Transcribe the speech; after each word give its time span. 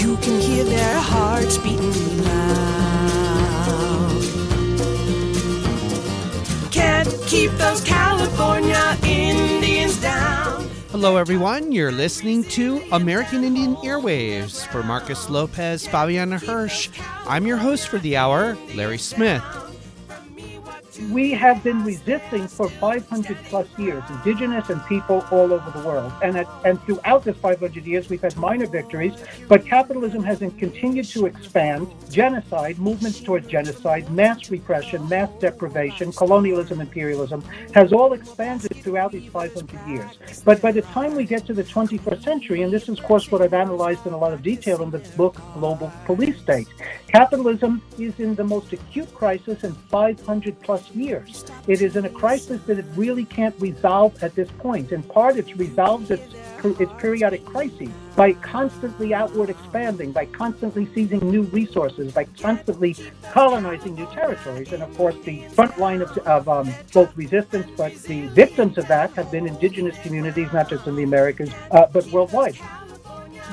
you 0.00 0.16
can 0.16 0.40
hear 0.40 0.64
their 0.64 0.98
hearts 0.98 1.56
beating 1.58 2.24
loud. 2.24 4.22
Can't 6.72 7.08
keep 7.26 7.52
those 7.52 7.80
California 7.84 8.98
Indians 9.04 10.00
down. 10.00 10.68
Hello, 10.90 11.16
everyone. 11.16 11.70
You're 11.70 11.92
listening 11.92 12.42
to 12.44 12.82
American 12.90 13.44
Indian 13.44 13.76
Airwaves 13.76 14.66
for 14.66 14.82
Marcus 14.82 15.30
Lopez, 15.30 15.86
Fabiana 15.86 16.42
Hirsch. 16.44 16.88
I'm 17.28 17.46
your 17.46 17.58
host 17.58 17.86
for 17.86 17.98
the 18.00 18.16
hour, 18.16 18.58
Larry 18.74 18.98
Smith. 18.98 19.44
We 21.10 21.32
have 21.32 21.62
been 21.62 21.84
resisting 21.84 22.46
for 22.46 22.68
500 22.68 23.36
plus 23.44 23.66
years, 23.78 24.02
indigenous 24.10 24.70
and 24.70 24.84
people 24.86 25.24
all 25.30 25.52
over 25.52 25.70
the 25.70 25.86
world. 25.86 26.12
And, 26.22 26.36
at, 26.36 26.48
and 26.64 26.80
throughout 26.82 27.24
this 27.24 27.36
500 27.36 27.84
years, 27.84 28.08
we've 28.08 28.22
had 28.22 28.36
minor 28.36 28.66
victories, 28.66 29.14
but 29.48 29.66
capitalism 29.66 30.22
has 30.24 30.38
continued 30.38 31.06
to 31.06 31.26
expand. 31.26 31.88
Genocide, 32.10 32.78
movements 32.78 33.20
towards 33.20 33.46
genocide, 33.46 34.10
mass 34.10 34.50
repression, 34.50 35.08
mass 35.08 35.30
deprivation, 35.40 36.12
colonialism, 36.12 36.80
imperialism 36.80 37.42
has 37.72 37.92
all 37.92 38.12
expanded 38.12 38.74
throughout 38.76 39.12
these 39.12 39.30
500 39.30 39.88
years. 39.88 40.18
But 40.44 40.60
by 40.60 40.72
the 40.72 40.82
time 40.82 41.14
we 41.14 41.24
get 41.24 41.46
to 41.46 41.54
the 41.54 41.64
21st 41.64 42.22
century, 42.22 42.62
and 42.62 42.72
this 42.72 42.88
is, 42.88 42.98
of 42.98 43.04
course, 43.04 43.30
what 43.30 43.42
I've 43.42 43.54
analyzed 43.54 44.06
in 44.06 44.12
a 44.12 44.18
lot 44.18 44.32
of 44.32 44.42
detail 44.42 44.82
in 44.82 44.90
the 44.90 44.98
book 45.16 45.36
Global 45.54 45.92
Police 46.04 46.38
State, 46.38 46.68
capitalism 47.08 47.82
is 47.98 48.18
in 48.20 48.34
the 48.34 48.44
most 48.44 48.72
acute 48.72 49.12
crisis 49.14 49.64
in 49.64 49.72
500 49.72 50.60
plus 50.60 50.83
years. 50.92 51.44
It 51.66 51.80
is 51.82 51.96
in 51.96 52.04
a 52.04 52.08
crisis 52.08 52.60
that 52.62 52.78
it 52.78 52.84
really 52.96 53.24
can't 53.24 53.54
resolve 53.60 54.22
at 54.22 54.34
this 54.34 54.50
point. 54.58 54.92
In 54.92 55.02
part, 55.02 55.36
it's 55.36 55.56
resolved 55.56 56.10
its, 56.10 56.34
its 56.80 56.92
periodic 56.98 57.44
crises 57.44 57.90
by 58.16 58.32
constantly 58.34 59.12
outward 59.12 59.50
expanding, 59.50 60.12
by 60.12 60.26
constantly 60.26 60.88
seizing 60.94 61.20
new 61.30 61.42
resources, 61.42 62.12
by 62.12 62.24
constantly 62.40 62.96
colonizing 63.32 63.94
new 63.94 64.06
territories. 64.06 64.72
And 64.72 64.82
of 64.82 64.96
course, 64.96 65.16
the 65.24 65.44
front 65.48 65.78
line 65.78 66.00
of, 66.02 66.16
of 66.18 66.48
um, 66.48 66.72
both 66.92 67.16
resistance, 67.16 67.68
but 67.76 67.94
the 68.02 68.28
victims 68.28 68.78
of 68.78 68.86
that 68.88 69.12
have 69.14 69.30
been 69.30 69.46
indigenous 69.46 69.98
communities, 70.02 70.52
not 70.52 70.68
just 70.68 70.86
in 70.86 70.96
the 70.96 71.02
Americas, 71.02 71.50
uh, 71.70 71.86
but 71.92 72.06
worldwide 72.06 72.56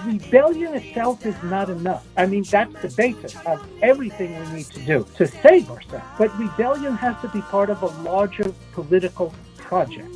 rebellion 0.06 0.74
itself 0.74 1.26
is 1.26 1.36
not 1.44 1.70
enough. 1.70 2.06
I 2.18 2.26
mean, 2.26 2.44
that's 2.44 2.74
the 2.82 2.90
basis 2.90 3.36
of 3.46 3.66
everything 3.82 4.38
we 4.40 4.58
need 4.58 4.66
to 4.68 4.80
do 4.86 5.06
to 5.16 5.28
save 5.28 5.70
ourselves. 5.70 6.06
But 6.18 6.38
rebellion 6.38 6.96
has 6.96 7.20
to 7.22 7.28
be 7.30 7.42
part 7.42 7.70
of 7.70 7.82
a 7.84 7.88
larger 8.02 8.54
political 8.74 9.34
project. 9.58 10.16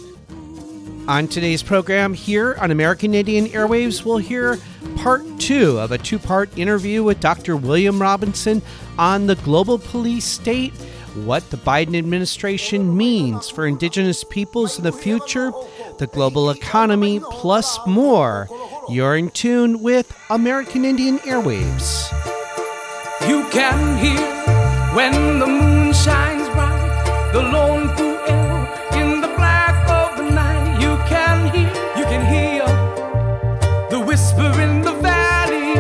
On 1.07 1.27
today's 1.27 1.61
program 1.61 2.15
here 2.15 2.57
on 2.59 2.71
American 2.71 3.13
Indian 3.13 3.45
Airwaves, 3.45 4.03
we'll 4.03 4.17
hear 4.17 4.57
part 4.95 5.21
two 5.39 5.77
of 5.77 5.91
a 5.91 5.99
two 5.99 6.17
part 6.17 6.57
interview 6.57 7.03
with 7.03 7.19
Dr. 7.19 7.55
William 7.55 8.01
Robinson 8.01 8.61
on 8.97 9.27
the 9.27 9.35
global 9.35 9.77
police 9.77 10.25
state, 10.25 10.73
what 11.13 11.47
the 11.51 11.57
Biden 11.57 11.95
administration 11.95 12.97
means 12.97 13.49
for 13.49 13.67
indigenous 13.67 14.23
peoples 14.23 14.79
in 14.79 14.83
the 14.83 14.91
future, 14.91 15.51
the 15.99 16.07
global 16.07 16.49
economy, 16.49 17.19
plus 17.29 17.77
more. 17.85 18.49
You're 18.89 19.15
in 19.15 19.29
tune 19.31 19.81
with 19.81 20.15
American 20.29 20.85
Indian 20.85 21.17
Airwaves. 21.19 22.11
You 23.27 23.43
can 23.49 23.97
hear 23.97 24.27
when 24.95 25.39
the 25.39 25.47
moon 25.47 25.93
shines 25.93 26.47
bright, 26.49 27.31
the 27.33 27.41
lone 27.41 27.87
fool 27.95 28.99
in 28.99 29.21
the 29.21 29.27
black 29.37 29.75
of 29.89 30.17
the 30.17 30.29
night. 30.29 30.79
You 30.81 30.95
can 31.09 31.49
hear, 31.53 31.69
you 31.97 32.05
can 32.05 32.23
hear 32.25 32.65
the 33.89 33.99
whisper 33.99 34.51
in 34.61 34.81
the 34.81 34.93
valley, 34.93 35.75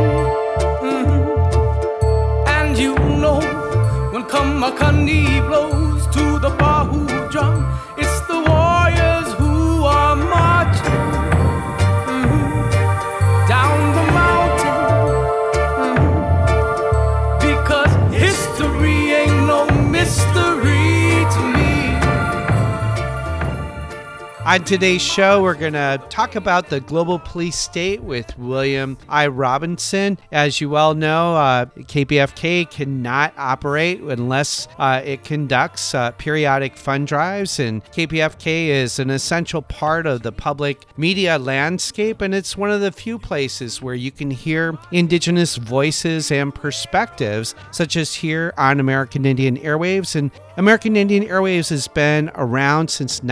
Mhm. 0.81 2.47
and 2.47 2.77
you 2.77 2.95
know 3.21 3.39
when 4.11 4.23
Kamakani 4.23 5.45
blows 5.47 6.07
to 6.15 6.39
the 6.39 6.49
Bahu 6.49 7.05
On 24.45 24.63
today's 24.63 25.01
show, 25.01 25.41
we're 25.41 25.55
going 25.55 25.73
to 25.73 25.99
talk 26.09 26.35
about 26.35 26.69
the 26.69 26.79
global 26.79 27.17
police 27.17 27.55
state 27.55 28.03
with 28.03 28.37
William 28.37 28.95
I. 29.09 29.25
Robinson. 29.25 30.19
As 30.31 30.61
you 30.61 30.69
well 30.69 30.93
know, 30.93 31.35
uh, 31.35 31.65
KPFK 31.65 32.69
cannot 32.69 33.33
operate 33.37 34.01
unless 34.01 34.67
uh, 34.77 35.01
it 35.03 35.23
conducts 35.23 35.95
uh, 35.95 36.11
periodic 36.11 36.77
fund 36.77 37.07
drives, 37.07 37.59
and 37.59 37.83
KPFK 37.85 38.67
is 38.67 38.99
an 38.99 39.09
essential 39.09 39.63
part 39.63 40.05
of 40.05 40.21
the 40.21 40.31
public 40.31 40.85
media 40.95 41.39
landscape, 41.39 42.21
and 42.21 42.35
it's 42.35 42.55
one 42.55 42.69
of 42.69 42.81
the 42.81 42.91
few 42.91 43.17
places 43.17 43.81
where 43.81 43.95
you 43.95 44.11
can 44.11 44.29
hear 44.29 44.77
Indigenous 44.91 45.55
voices 45.55 46.31
and 46.31 46.53
perspectives, 46.53 47.55
such 47.71 47.95
as 47.95 48.13
here 48.13 48.53
on 48.59 48.79
American 48.79 49.25
Indian 49.25 49.57
Airwaves. 49.57 50.15
And 50.15 50.29
American 50.57 50.95
Indian 50.95 51.25
Airwaves 51.25 51.69
has 51.69 51.87
been 51.87 52.31
around 52.35 52.89
since 52.89 53.23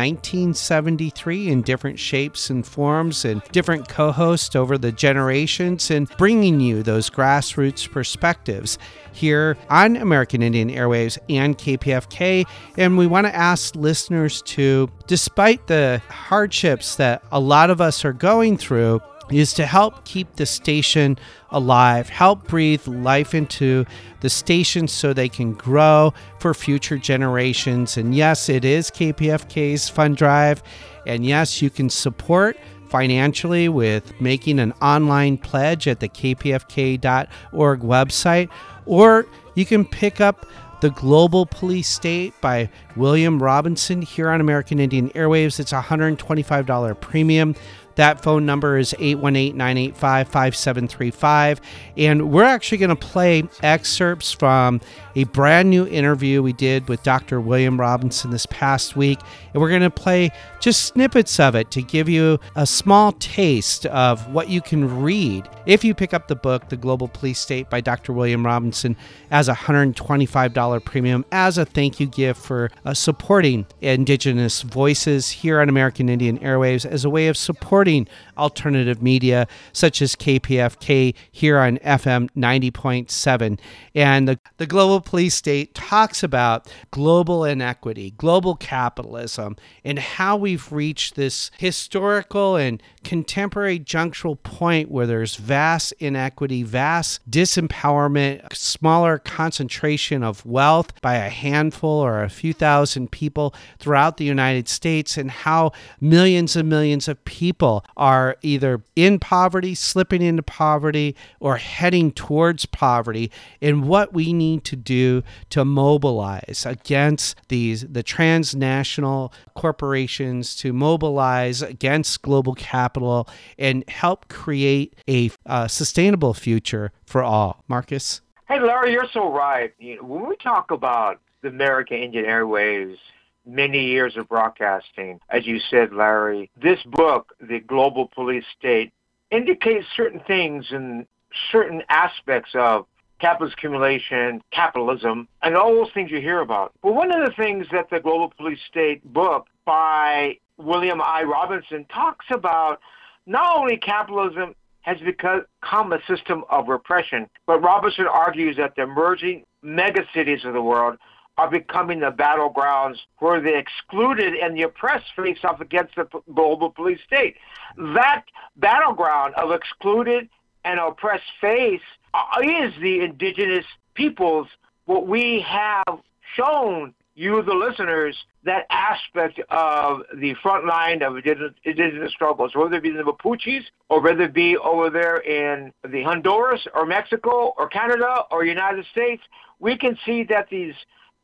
1973 1.04 1.50
in 1.50 1.62
different 1.62 2.00
shapes 2.00 2.50
and 2.50 2.66
forms 2.66 3.26
and 3.26 3.42
different 3.52 3.88
co 3.88 4.12
hosts 4.12 4.56
over 4.56 4.78
the 4.78 4.92
generations 4.92 5.92
and 5.92 6.10
bringing 6.18 6.60
you 6.60 6.84
those 6.84 7.10
grassroots 7.10 7.90
perspectives 7.90 8.78
here 9.12 9.58
on 9.70 9.96
American 9.98 10.42
Indian 10.42 10.70
Airwaves 10.70 11.18
and 11.30 11.58
KPFK. 11.58 12.46
And 12.78 12.98
we 12.98 13.08
want 13.08 13.28
to 13.28 13.36
ask 13.36 13.76
listeners 13.76 14.42
to, 14.44 14.90
despite 15.08 15.68
the 15.68 16.02
hardships 16.10 16.96
that 16.96 17.24
a 17.32 17.40
lot 17.40 17.70
of 17.70 17.82
us 17.82 18.06
are 18.06 18.14
going 18.14 18.58
through, 18.58 19.02
is 19.32 19.54
to 19.54 19.66
help 19.66 20.06
keep 20.06 20.36
the 20.36 20.46
station 20.46 21.18
alive, 21.52 22.10
help 22.10 22.48
breathe 22.48 22.86
life 22.88 23.34
into 23.34 23.86
the 24.20 24.30
station 24.30 24.88
so 24.88 25.14
they 25.14 25.30
can 25.30 25.54
grow 25.54 26.14
for 26.40 26.54
future 26.54 26.98
generations. 26.98 27.98
And 27.98 28.14
yes, 28.14 28.50
it 28.50 28.66
is 28.66 28.92
KPFK's 28.92 29.90
fund 29.90 30.18
drive. 30.18 30.62
And 31.06 31.26
yes, 31.26 31.62
you 31.62 31.70
can 31.70 31.90
support 31.90 32.58
financially 32.90 33.70
with 33.70 34.20
making 34.22 34.60
an 34.60 34.72
online 34.74 35.38
pledge 35.38 35.88
at 35.88 36.00
the 36.00 36.10
kpfk.org 36.10 37.80
website, 37.82 38.50
or 38.86 39.26
you 39.56 39.66
can 39.66 39.84
pick 39.86 40.22
up 40.22 40.46
the 40.82 40.90
Global 40.90 41.46
Police 41.46 41.88
State 41.88 42.34
by 42.42 42.70
William 42.98 43.42
Robinson 43.42 44.02
here 44.02 44.30
on 44.30 44.42
American 44.42 44.80
Indian 44.80 45.10
Airwaves. 45.12 45.58
It's 45.60 45.72
a 45.72 45.82
$125 45.82 47.00
premium. 47.00 47.56
That 47.96 48.22
phone 48.24 48.46
number 48.46 48.78
is 48.78 48.96
818 49.00 49.56
985 49.58 50.28
5735. 50.28 51.62
And 51.98 52.32
we're 52.32 52.44
actually 52.44 52.78
going 52.80 52.90
to 52.90 52.96
play 52.96 53.44
excerpts 53.62 54.32
from 54.32 54.82
a 55.16 55.26
brand 55.26 55.70
new 55.70 55.86
interview 55.88 56.42
we 56.42 56.54
did 56.54 56.90
with 56.90 57.04
Dr. 57.04 57.40
William 57.40 57.80
Robinson 57.80 58.32
this 58.32 58.46
past 58.48 58.96
week. 58.96 59.20
And 59.54 59.62
we're 59.62 59.70
going 59.70 59.82
to 59.82 59.90
play 59.90 60.32
just 60.60 60.86
snippets 60.86 61.40
of 61.40 61.56
it 61.56 61.72
to 61.72 61.82
give 61.82 62.10
you 62.10 62.40
a 62.56 62.66
small 62.66 63.12
taste 63.14 63.86
of 63.88 64.34
what 64.34 64.50
you 64.50 64.62
can 64.62 65.02
read 65.02 65.48
if 65.66 65.84
you 65.84 65.94
pick 65.94 66.14
up 66.14 66.28
the 66.28 66.36
book, 66.36 66.70
The 66.70 66.78
Global 66.78 67.08
Police 67.08 67.40
State 67.40 67.70
by 67.70 67.80
Dr. 67.80 68.12
William 68.12 68.46
Robinson, 68.46 68.98
as 69.32 69.48
a 69.48 69.54
$125 69.54 70.84
premium 70.84 71.26
as 71.32 71.58
a 71.58 71.66
thank 71.66 72.00
you 72.00 72.08
gift 72.08 72.42
for 72.42 72.70
uh, 72.86 72.94
supporting 72.94 73.66
Indigenous 73.82 74.62
voices 74.62 75.30
here 75.30 75.60
on 75.60 75.70
American 75.70 76.10
Indian 76.10 76.38
Airwaves 76.40 76.86
as 76.86 77.06
a 77.06 77.10
way 77.10 77.28
of 77.28 77.38
supporting 77.38 77.83
recording 77.84 78.08
alternative 78.38 79.02
media 79.02 79.48
such 79.72 80.02
as 80.02 80.16
KPFK 80.16 81.16
here 81.32 81.60
on 81.60 81.78
FM 81.80 82.30
90.7. 82.36 83.60
And 83.96 84.28
the, 84.28 84.40
the 84.58 84.66
Global 84.66 85.02
Police 85.02 85.36
State 85.36 85.74
talks 85.74 86.24
about 86.24 86.72
global 86.92 87.44
inequity, 87.46 88.12
global 88.18 88.56
capitalism, 88.56 89.56
and 89.84 90.00
how 90.00 90.38
we've 90.38 90.72
reached 90.72 91.16
this 91.16 91.52
historical 91.58 92.56
and 92.56 92.82
contemporary 93.04 93.80
junctural 93.80 94.42
point 94.42 94.90
where 94.90 95.06
there's 95.06 95.36
vast 95.36 95.94
inequity, 96.00 96.64
vast 96.64 97.30
disempowerment, 97.30 98.56
smaller 98.56 99.18
concentration 99.18 100.24
of 100.24 100.46
wealth 100.46 101.00
by 101.02 101.16
a 101.16 101.30
handful 101.30 101.90
or 101.90 102.24
a 102.24 102.30
few 102.30 102.54
thousand 102.54 103.12
people 103.12 103.54
throughout 103.80 104.18
the 104.18 104.26
United 104.26 104.68
States, 104.68 105.18
and 105.18 105.30
how 105.30 105.72
millions 106.00 106.56
and 106.56 106.70
millions 106.70 107.08
of 107.08 107.24
people 107.26 107.84
are 107.98 108.23
are 108.24 108.38
either 108.42 108.82
in 108.96 109.20
poverty, 109.20 109.76
slipping 109.76 110.22
into 110.22 110.44
poverty, 110.44 111.16
or 111.40 111.58
heading 111.58 112.12
towards 112.12 112.66
poverty, 112.66 113.32
and 113.62 113.88
what 113.88 114.14
we 114.14 114.34
need 114.34 114.64
to 114.64 114.76
do 114.76 115.24
to 115.50 115.66
mobilize 115.66 116.66
against 116.66 117.38
these 117.50 117.82
the 117.82 118.04
transnational 118.04 119.34
corporations, 119.56 120.56
to 120.56 120.72
mobilize 120.74 121.62
against 121.62 122.22
global 122.22 122.56
capital, 122.56 123.28
and 123.58 123.88
help 123.90 124.28
create 124.30 124.96
a 125.10 125.30
uh, 125.46 125.68
sustainable 125.68 126.34
future 126.34 126.92
for 127.06 127.24
all. 127.24 127.64
Marcus. 127.68 128.22
Hey, 128.48 128.60
Larry, 128.60 128.92
you're 128.92 129.08
so 129.14 129.32
right. 129.32 129.74
When 129.80 130.28
we 130.28 130.36
talk 130.38 130.72
about 130.72 131.20
the 131.42 131.50
American 131.50 131.98
Indian 131.98 132.26
Airwaves 132.26 132.98
many 133.46 133.86
years 133.86 134.16
of 134.18 134.30
broadcasting. 134.30 135.20
As 135.30 135.46
you 135.46 135.60
said, 135.70 135.94
Larry, 135.94 136.50
this 136.62 136.80
book, 136.84 137.34
The 137.42 137.60
Global 137.60 138.08
Police 138.08 138.46
State, 138.58 138.94
indicates 139.32 139.86
certain 139.96 140.22
things 140.22 140.68
and 140.72 141.06
certain 141.52 141.82
aspects 141.90 142.52
of 142.54 142.86
capitalist 143.20 143.56
accumulation, 143.58 144.42
capitalism, 144.52 145.28
and 145.42 145.56
all 145.56 145.74
those 145.74 145.92
things 145.94 146.12
you 146.12 146.20
hear 146.20 146.42
about. 146.42 146.74
But 146.82 146.94
one 146.94 147.12
of 147.14 147.26
the 147.26 147.34
things 147.36 147.68
that 147.72 147.90
the 147.90 148.00
Global 148.00 148.32
Police 148.38 148.60
State 148.70 149.04
book 149.14 149.48
by 149.66 150.38
William 150.58 151.02
I. 151.02 151.24
Robinson 151.24 151.86
talks 151.86 152.26
about 152.32 152.80
not 153.26 153.58
only 153.58 153.78
capitalism 153.78 154.56
has 154.82 154.98
become 155.00 155.94
a 155.94 156.00
system 156.08 156.44
of 156.50 156.68
repression, 156.68 157.30
but 157.48 157.62
Robinson 157.62 158.06
argues 158.06 158.58
that 158.58 158.76
the 158.76 158.84
emerging 158.84 159.46
megacities 159.64 160.46
of 160.46 160.54
the 160.54 160.62
world 160.62 160.98
are 161.38 161.50
becoming 161.50 162.00
the 162.00 162.12
battlegrounds 162.12 162.98
where 163.20 163.42
the 163.42 163.58
excluded 163.58 164.34
and 164.36 164.56
the 164.56 164.64
oppressed 164.64 165.06
face 165.16 165.40
off 165.44 165.62
against 165.62 165.96
the 165.96 166.08
global 166.34 166.70
police 166.70 167.00
state. 167.06 167.36
That 167.78 168.26
battleground 168.56 169.34
of 169.36 169.52
excluded 169.52 170.30
and 170.64 170.80
oppressed 170.80 171.24
face 171.42 171.82
uh, 172.14 172.40
is 172.42 172.74
the 172.82 173.02
indigenous 173.02 173.66
peoples. 173.96 174.48
What 174.86 175.08
we 175.08 175.44
have 175.48 176.00
shown 176.36 176.94
you, 177.16 177.42
the 177.44 177.54
listeners, 177.54 178.16
that 178.44 178.66
aspect 178.70 179.40
of 179.50 180.02
the 180.18 180.34
front 180.42 180.66
line 180.66 181.04
of 181.04 181.16
indigenous 181.18 182.12
struggles, 182.12 182.56
whether 182.56 182.76
it 182.76 182.84
be 182.84 182.92
the 182.92 183.04
Mapuches 183.04 183.64
or 183.90 184.02
whether 184.02 184.24
it 184.24 184.34
be 184.34 184.58
over 184.58 184.90
there 184.90 185.18
in 185.18 185.72
the 185.88 186.04
Honduras 186.04 186.66
or 186.74 186.86
Mexico 186.86 187.54
or 187.58 187.68
Canada 187.68 188.24
or 188.32 188.46
United 188.46 188.86
States, 188.92 189.22
we 189.60 189.78
can 189.78 189.98
see 190.06 190.24
that 190.24 190.50
these 190.50 190.74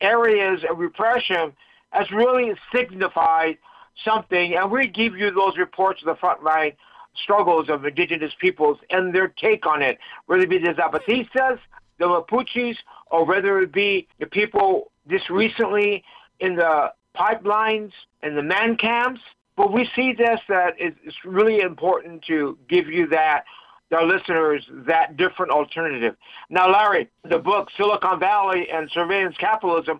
areas 0.01 0.61
of 0.69 0.79
repression 0.79 1.53
has 1.91 2.09
really 2.11 2.53
signified 2.73 3.57
something, 4.05 4.55
and 4.55 4.71
we 4.71 4.87
give 4.87 5.17
you 5.17 5.31
those 5.31 5.57
reports 5.57 6.01
of 6.01 6.05
the 6.05 6.15
frontline 6.15 6.75
struggles 7.15 7.69
of 7.69 7.85
indigenous 7.85 8.33
peoples 8.39 8.77
and 8.89 9.13
their 9.13 9.27
take 9.27 9.65
on 9.65 9.81
it, 9.81 9.97
whether 10.27 10.43
it 10.43 10.49
be 10.49 10.59
the 10.59 10.73
Zapatistas, 10.73 11.59
the 11.97 12.05
Mapuches, 12.05 12.77
or 13.11 13.25
whether 13.25 13.59
it 13.59 13.71
be 13.73 14.07
the 14.19 14.25
people 14.25 14.91
just 15.09 15.29
recently 15.29 16.03
in 16.39 16.55
the 16.55 16.93
pipelines 17.15 17.91
and 18.21 18.37
the 18.37 18.43
man 18.43 18.77
camps. 18.77 19.21
But 19.57 19.73
we 19.73 19.89
see 19.95 20.13
this 20.13 20.39
that 20.47 20.75
it's 20.77 21.25
really 21.25 21.59
important 21.59 22.23
to 22.27 22.57
give 22.69 22.87
you 22.87 23.07
that 23.07 23.43
our 23.91 24.05
listeners 24.05 24.65
that 24.71 25.17
different 25.17 25.51
alternative. 25.51 26.15
Now, 26.49 26.71
Larry, 26.71 27.09
the 27.29 27.39
book 27.39 27.69
Silicon 27.75 28.19
Valley 28.19 28.69
and 28.71 28.89
Surveillance 28.91 29.35
Capitalism, 29.37 29.99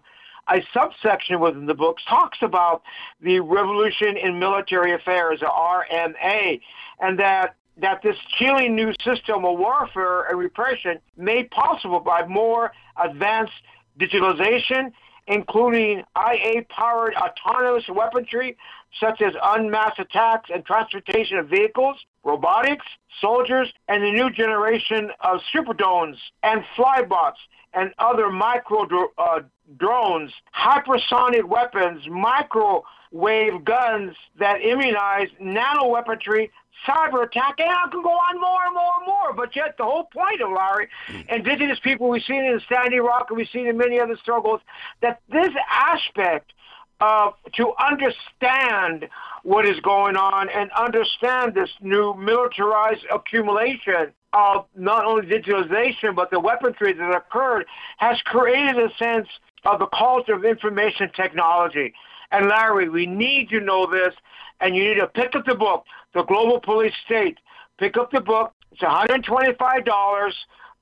a 0.49 0.61
subsection 0.73 1.39
within 1.39 1.65
the 1.65 1.73
book 1.73 1.97
talks 2.07 2.39
about 2.41 2.81
the 3.21 3.39
revolution 3.39 4.17
in 4.17 4.39
military 4.39 4.93
affairs, 4.93 5.41
RMA, 5.41 6.61
and 6.99 7.19
that 7.19 7.55
that 7.77 8.01
this 8.01 8.17
chilling 8.37 8.75
new 8.75 8.91
system 9.05 9.45
of 9.45 9.57
warfare 9.57 10.23
and 10.23 10.37
repression 10.37 10.99
made 11.15 11.49
possible 11.49 12.01
by 12.01 12.25
more 12.25 12.73
advanced 13.01 13.53
digitalization, 13.97 14.91
including 15.27 16.03
IA-powered 16.17 17.13
autonomous 17.15 17.87
weaponry 17.87 18.57
such 18.99 19.21
as 19.21 19.33
unmasked 19.41 19.99
attacks 19.99 20.49
and 20.53 20.65
transportation 20.65 21.37
of 21.37 21.47
vehicles, 21.47 21.97
robotics, 22.23 22.85
soldiers, 23.21 23.71
and 23.87 24.03
the 24.03 24.11
new 24.11 24.29
generation 24.29 25.11
of 25.21 25.41
super 25.51 25.73
drones 25.73 26.17
and 26.43 26.63
flybots 26.77 27.37
and 27.73 27.93
other 27.99 28.29
micro 28.29 28.87
uh, 29.17 29.41
drones, 29.77 30.31
hypersonic 30.55 31.43
weapons, 31.43 32.07
microwave 32.09 33.63
guns 33.63 34.15
that 34.39 34.61
immunize 34.61 35.27
nano 35.39 35.87
weaponry, 35.87 36.51
cyber 36.87 37.25
attack, 37.25 37.55
and 37.59 37.69
I 37.69 37.87
can 37.91 38.01
go 38.01 38.09
on 38.09 38.39
more 38.39 38.65
and 38.65 38.73
more 38.73 38.93
and 38.97 39.05
more. 39.05 39.33
But 39.33 39.55
yet, 39.55 39.77
the 39.77 39.83
whole 39.83 40.05
point 40.05 40.41
of 40.41 40.49
Larry, 40.49 40.87
indigenous 41.29 41.79
people, 41.79 42.09
we've 42.09 42.23
seen 42.23 42.43
it 42.43 42.53
in 42.53 42.59
Standing 42.61 43.01
Rock 43.01 43.27
and 43.29 43.37
we've 43.37 43.49
seen 43.51 43.67
in 43.67 43.77
many 43.77 43.99
other 43.99 44.17
struggles, 44.17 44.61
that 45.01 45.21
this 45.29 45.51
aspect 45.69 46.53
uh, 46.99 47.31
to 47.55 47.73
understand 47.79 49.07
what 49.43 49.65
is 49.65 49.79
going 49.81 50.15
on 50.17 50.49
and 50.49 50.69
understand 50.71 51.53
this 51.53 51.69
new 51.81 52.13
militarized 52.15 53.05
accumulation 53.13 54.11
of 54.33 54.65
not 54.75 55.05
only 55.05 55.25
digitalization 55.25 56.15
but 56.15 56.29
the 56.29 56.39
weaponry 56.39 56.93
that 56.93 57.15
occurred 57.15 57.65
has 57.97 58.21
created 58.23 58.77
a 58.77 58.93
sense 58.97 59.27
of 59.65 59.79
the 59.79 59.87
culture 59.87 60.33
of 60.33 60.45
information 60.45 61.09
technology. 61.15 61.93
And 62.31 62.47
Larry, 62.47 62.89
we 62.89 63.05
need 63.05 63.49
to 63.49 63.59
know 63.59 63.89
this, 63.89 64.13
and 64.59 64.75
you 64.75 64.83
need 64.83 64.99
to 64.99 65.07
pick 65.07 65.35
up 65.35 65.45
the 65.45 65.55
book, 65.55 65.85
The 66.13 66.23
Global 66.23 66.59
Police 66.59 66.93
State. 67.05 67.37
Pick 67.79 67.97
up 67.97 68.11
the 68.11 68.21
book. 68.21 68.53
It's 68.71 68.81
$125. 68.81 70.31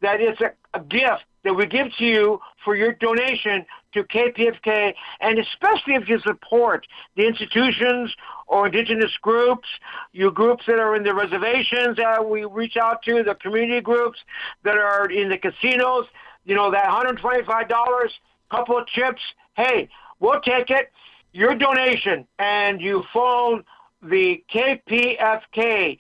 That 0.02 0.22
is 0.22 0.38
a, 0.42 0.52
a 0.78 0.84
gift 0.84 1.26
that 1.44 1.54
we 1.54 1.66
give 1.66 1.88
to 1.98 2.04
you 2.04 2.40
for 2.64 2.76
your 2.76 2.94
donation 2.94 3.66
to 3.94 4.04
KPFK, 4.04 4.94
and 5.22 5.40
especially 5.40 5.96
if 5.96 6.10
you 6.10 6.20
support 6.20 6.86
the 7.16 7.26
institutions 7.26 8.14
or 8.48 8.68
indigenous 8.68 9.12
groups, 9.22 9.68
you 10.12 10.30
groups 10.32 10.66
that 10.68 10.78
are 10.78 10.96
in 10.96 11.04
the 11.04 11.14
reservations 11.14 11.98
that 11.98 12.30
we 12.30 12.44
reach 12.46 12.78
out 12.78 13.02
to, 13.04 13.24
the 13.24 13.36
community 13.36 13.82
groups 13.82 14.20
that 14.64 14.78
are 14.78 15.10
in 15.10 15.30
the 15.30 15.38
casinos, 15.38 16.06
you 16.46 16.56
know, 16.56 16.70
that 16.72 16.86
$125, 16.86 18.10
couple 18.52 18.78
of 18.78 18.88
chips, 18.88 19.22
hey, 19.56 19.90
we'll 20.20 20.42
take 20.42 20.70
it. 20.70 20.92
Your 21.34 21.56
donation, 21.56 22.26
and 22.40 22.82
you 22.82 23.04
phone 23.14 23.64
the 24.02 24.44
KPFK 24.54 25.98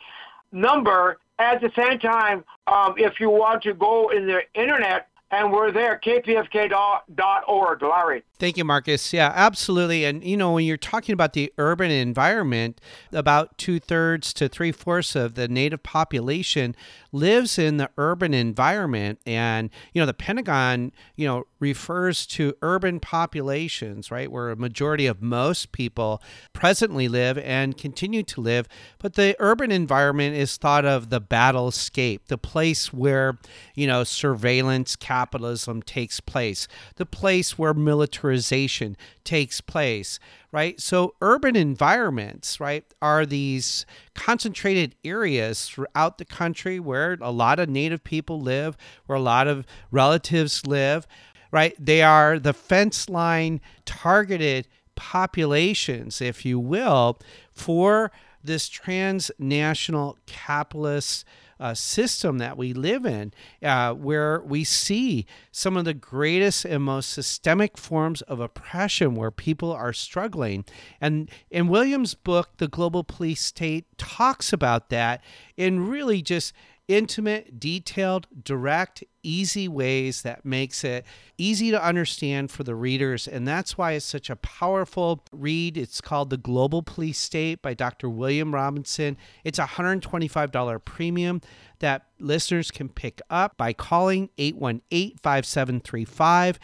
number 0.51 1.19
at 1.39 1.61
the 1.61 1.71
same 1.75 1.99
time, 1.99 2.43
um, 2.67 2.95
if 2.97 3.19
you 3.19 3.29
want 3.29 3.61
to 3.63 3.73
go 3.73 4.09
in 4.09 4.27
the 4.27 4.41
internet 4.53 5.07
and 5.29 5.51
we're 5.51 5.71
there, 5.71 5.99
kpfk.org, 6.03 7.81
Larry. 7.81 8.23
Thank 8.39 8.55
you, 8.55 8.63
Marcus. 8.63 9.11
Yeah, 9.11 9.31
absolutely. 9.35 10.05
And, 10.05 10.23
you 10.23 10.37
know, 10.37 10.53
when 10.53 10.65
you're 10.65 10.77
talking 10.77 11.11
about 11.13 11.33
the 11.33 11.51
urban 11.57 11.91
environment, 11.91 12.79
about 13.11 13.57
two 13.57 13.79
thirds 13.79 14.31
to 14.33 14.47
three 14.47 14.71
fourths 14.71 15.15
of 15.15 15.33
the 15.33 15.47
native 15.47 15.83
population 15.83 16.75
lives 17.11 17.57
in 17.57 17.77
the 17.77 17.89
urban 17.97 18.33
environment. 18.33 19.19
And, 19.25 19.69
you 19.91 20.01
know, 20.01 20.05
the 20.05 20.13
Pentagon, 20.13 20.91
you 21.15 21.27
know, 21.27 21.45
refers 21.59 22.25
to 22.27 22.53
urban 22.61 22.99
populations, 22.99 24.11
right, 24.11 24.31
where 24.31 24.51
a 24.51 24.55
majority 24.55 25.07
of 25.07 25.21
most 25.21 25.71
people 25.71 26.21
presently 26.53 27.07
live 27.07 27.37
and 27.39 27.75
continue 27.75 28.23
to 28.23 28.39
live. 28.39 28.67
But 28.99 29.15
the 29.15 29.35
urban 29.39 29.71
environment 29.71 30.35
is 30.35 30.57
thought 30.57 30.85
of 30.85 31.09
the 31.09 31.19
battlescape, 31.19 32.27
the 32.27 32.37
place 32.37 32.93
where, 32.93 33.39
you 33.73 33.87
know, 33.87 34.03
surveillance 34.03 34.95
capitalism 35.17 35.81
takes 35.81 36.19
place, 36.19 36.67
the 36.97 37.05
place 37.05 37.57
where 37.57 37.73
militarization 37.73 38.95
takes 39.23 39.61
place, 39.61 40.19
right? 40.51 40.79
So 40.79 41.15
urban 41.21 41.55
environments, 41.55 42.59
right, 42.59 42.85
are 43.01 43.25
these 43.25 43.85
concentrated 44.13 44.95
areas 45.03 45.67
throughout 45.67 46.19
the 46.19 46.25
country 46.25 46.79
where 46.79 47.17
a 47.19 47.31
lot 47.31 47.59
of 47.59 47.67
native 47.67 48.03
people 48.03 48.39
live, 48.39 48.77
where 49.07 49.17
a 49.17 49.21
lot 49.21 49.47
of 49.47 49.65
relatives 49.91 50.67
live, 50.67 51.07
right? 51.51 51.73
They 51.79 52.03
are 52.03 52.37
the 52.37 52.53
fence 52.53 53.09
line 53.09 53.59
targeted 53.85 54.67
populations, 54.95 56.21
if 56.21 56.45
you 56.45 56.59
will, 56.59 57.17
for 57.51 58.11
this 58.43 58.69
transnational 58.69 60.17
capitalist 60.27 61.25
uh, 61.59 61.73
system 61.73 62.37
that 62.37 62.57
we 62.57 62.73
live 62.73 63.05
in, 63.05 63.33
uh, 63.63 63.93
where 63.93 64.41
we 64.41 64.63
see 64.63 65.25
some 65.51 65.77
of 65.77 65.85
the 65.85 65.93
greatest 65.93 66.65
and 66.65 66.83
most 66.83 67.09
systemic 67.09 67.77
forms 67.77 68.21
of 68.23 68.39
oppression 68.39 69.15
where 69.15 69.31
people 69.31 69.71
are 69.71 69.93
struggling. 69.93 70.65
And 71.01 71.29
in 71.49 71.67
William's 71.67 72.13
book, 72.15 72.57
The 72.57 72.67
Global 72.67 73.03
Police 73.03 73.41
State, 73.41 73.85
talks 73.97 74.53
about 74.53 74.89
that 74.89 75.23
in 75.55 75.87
really 75.87 76.21
just 76.21 76.53
intimate, 76.87 77.59
detailed, 77.59 78.27
direct, 78.43 79.03
easy 79.21 79.67
ways 79.67 80.21
that 80.21 80.45
makes 80.45 80.83
it 80.83 81.05
easy 81.37 81.69
to 81.71 81.83
understand 81.83 82.49
for 82.49 82.63
the 82.63 82.75
readers. 82.75 83.27
And 83.27 83.47
that's 83.47 83.77
why 83.77 83.93
it's 83.93 84.05
such 84.05 84.29
a 84.29 84.35
powerful 84.37 85.23
read. 85.31 85.77
It's 85.77 85.99
called 85.99 86.29
The 86.29 86.37
Global 86.37 86.81
Police 86.81 87.19
State 87.19 87.61
by 87.61 87.73
Dr. 87.73 88.09
William 88.09 88.53
Robinson. 88.53 89.17
It's 89.43 89.59
a 89.59 89.65
$125 89.65 90.85
premium 90.85 91.41
that 91.79 92.05
listeners 92.19 92.71
can 92.71 92.89
pick 92.89 93.21
up 93.29 93.57
by 93.57 93.73
calling 93.73 94.29
818 94.37 95.17
5735. 95.21 96.59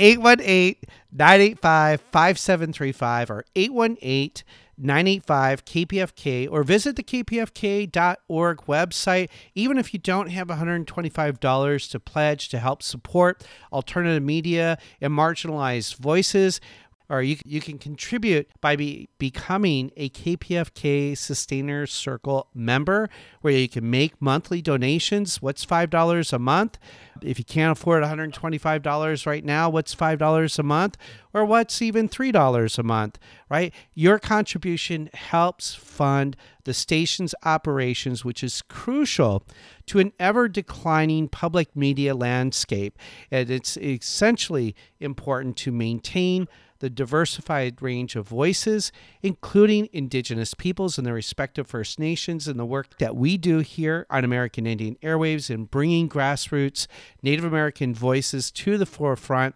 818 0.00 0.76
985 1.12 2.00
5735 2.12 3.30
or 3.30 3.44
818 3.56 4.44
985 4.78 5.64
KPFK 5.64 6.48
or 6.50 6.62
visit 6.62 6.96
the 6.96 7.02
kpfk.org 7.02 8.58
website. 8.66 9.28
Even 9.54 9.78
if 9.78 9.92
you 9.92 9.98
don't 9.98 10.30
have 10.30 10.48
$125 10.48 11.90
to 11.90 12.00
pledge 12.00 12.48
to 12.48 12.58
help 12.58 12.82
support 12.82 13.44
alternative 13.72 14.22
media 14.22 14.78
and 15.00 15.12
marginalized 15.12 15.96
voices, 15.96 16.60
or 17.10 17.22
you, 17.22 17.36
you 17.44 17.60
can 17.60 17.78
contribute 17.78 18.48
by 18.60 18.76
be, 18.76 19.08
becoming 19.18 19.90
a 19.96 20.10
KPFK 20.10 21.16
Sustainer 21.16 21.86
Circle 21.86 22.48
member, 22.54 23.08
where 23.40 23.54
you 23.54 23.68
can 23.68 23.88
make 23.88 24.20
monthly 24.20 24.60
donations. 24.60 25.40
What's 25.40 25.64
$5 25.64 26.32
a 26.32 26.38
month? 26.38 26.78
If 27.22 27.38
you 27.38 27.44
can't 27.44 27.72
afford 27.72 28.04
$125 28.04 29.26
right 29.26 29.44
now, 29.44 29.70
what's 29.70 29.94
$5 29.94 30.58
a 30.58 30.62
month? 30.62 30.96
Or 31.34 31.44
what's 31.44 31.82
even 31.82 32.08
$3 32.08 32.78
a 32.78 32.82
month, 32.82 33.18
right? 33.48 33.72
Your 33.94 34.18
contribution 34.18 35.10
helps 35.12 35.74
fund 35.74 36.36
the 36.64 36.74
station's 36.74 37.34
operations, 37.44 38.24
which 38.24 38.44
is 38.44 38.62
crucial 38.62 39.42
to 39.86 39.98
an 39.98 40.12
ever 40.20 40.48
declining 40.48 41.28
public 41.28 41.74
media 41.74 42.14
landscape. 42.14 42.98
And 43.30 43.50
it's 43.50 43.76
essentially 43.78 44.74
important 45.00 45.56
to 45.58 45.72
maintain 45.72 46.48
the 46.80 46.90
diversified 46.90 47.80
range 47.82 48.16
of 48.16 48.28
voices, 48.28 48.92
including 49.22 49.88
Indigenous 49.92 50.54
peoples 50.54 50.98
and 50.98 51.06
their 51.06 51.14
respective 51.14 51.66
First 51.66 51.98
Nations, 51.98 52.46
and 52.46 52.58
the 52.58 52.64
work 52.64 52.98
that 52.98 53.16
we 53.16 53.36
do 53.36 53.58
here 53.58 54.06
on 54.10 54.24
American 54.24 54.66
Indian 54.66 54.96
Airwaves 55.02 55.50
in 55.50 55.64
bringing 55.64 56.08
grassroots 56.08 56.86
Native 57.22 57.44
American 57.44 57.94
voices 57.94 58.50
to 58.52 58.78
the 58.78 58.86
forefront 58.86 59.54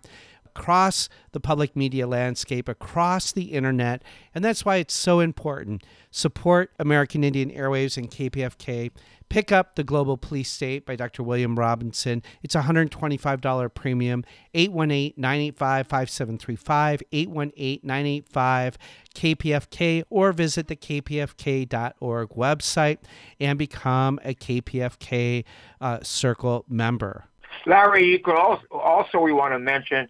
across 0.54 1.08
the 1.32 1.40
public 1.40 1.74
media 1.74 2.06
landscape, 2.06 2.68
across 2.68 3.32
the 3.32 3.52
internet. 3.52 4.02
And 4.34 4.44
that's 4.44 4.64
why 4.64 4.76
it's 4.76 4.94
so 4.94 5.20
important. 5.20 5.82
Support 6.10 6.72
American 6.78 7.24
Indian 7.24 7.50
Airwaves 7.50 7.96
and 7.96 8.10
KPFK. 8.10 8.90
Pick 9.30 9.50
up 9.50 9.76
The 9.76 9.84
Global 9.84 10.18
Police 10.18 10.50
State 10.50 10.84
by 10.84 10.94
Dr. 10.94 11.22
William 11.22 11.58
Robinson. 11.58 12.22
It's 12.42 12.54
a 12.54 12.60
$125 12.60 13.74
premium. 13.74 14.24
818 14.52 15.14
985 15.16 15.86
5735, 15.86 17.02
818 17.10 17.80
985 17.82 18.78
KPFK, 19.14 20.02
or 20.10 20.32
visit 20.32 20.68
the 20.68 20.76
kpfk.org 20.76 22.28
website 22.28 22.98
and 23.40 23.58
become 23.58 24.20
a 24.22 24.34
KPFK 24.34 25.44
uh, 25.80 26.00
Circle 26.02 26.66
member. 26.68 27.24
Larry, 27.66 28.06
you 28.06 28.18
could 28.18 28.36
also, 28.36 28.64
also 28.70 29.18
we 29.18 29.32
want 29.32 29.54
to 29.54 29.58
mention 29.58 30.08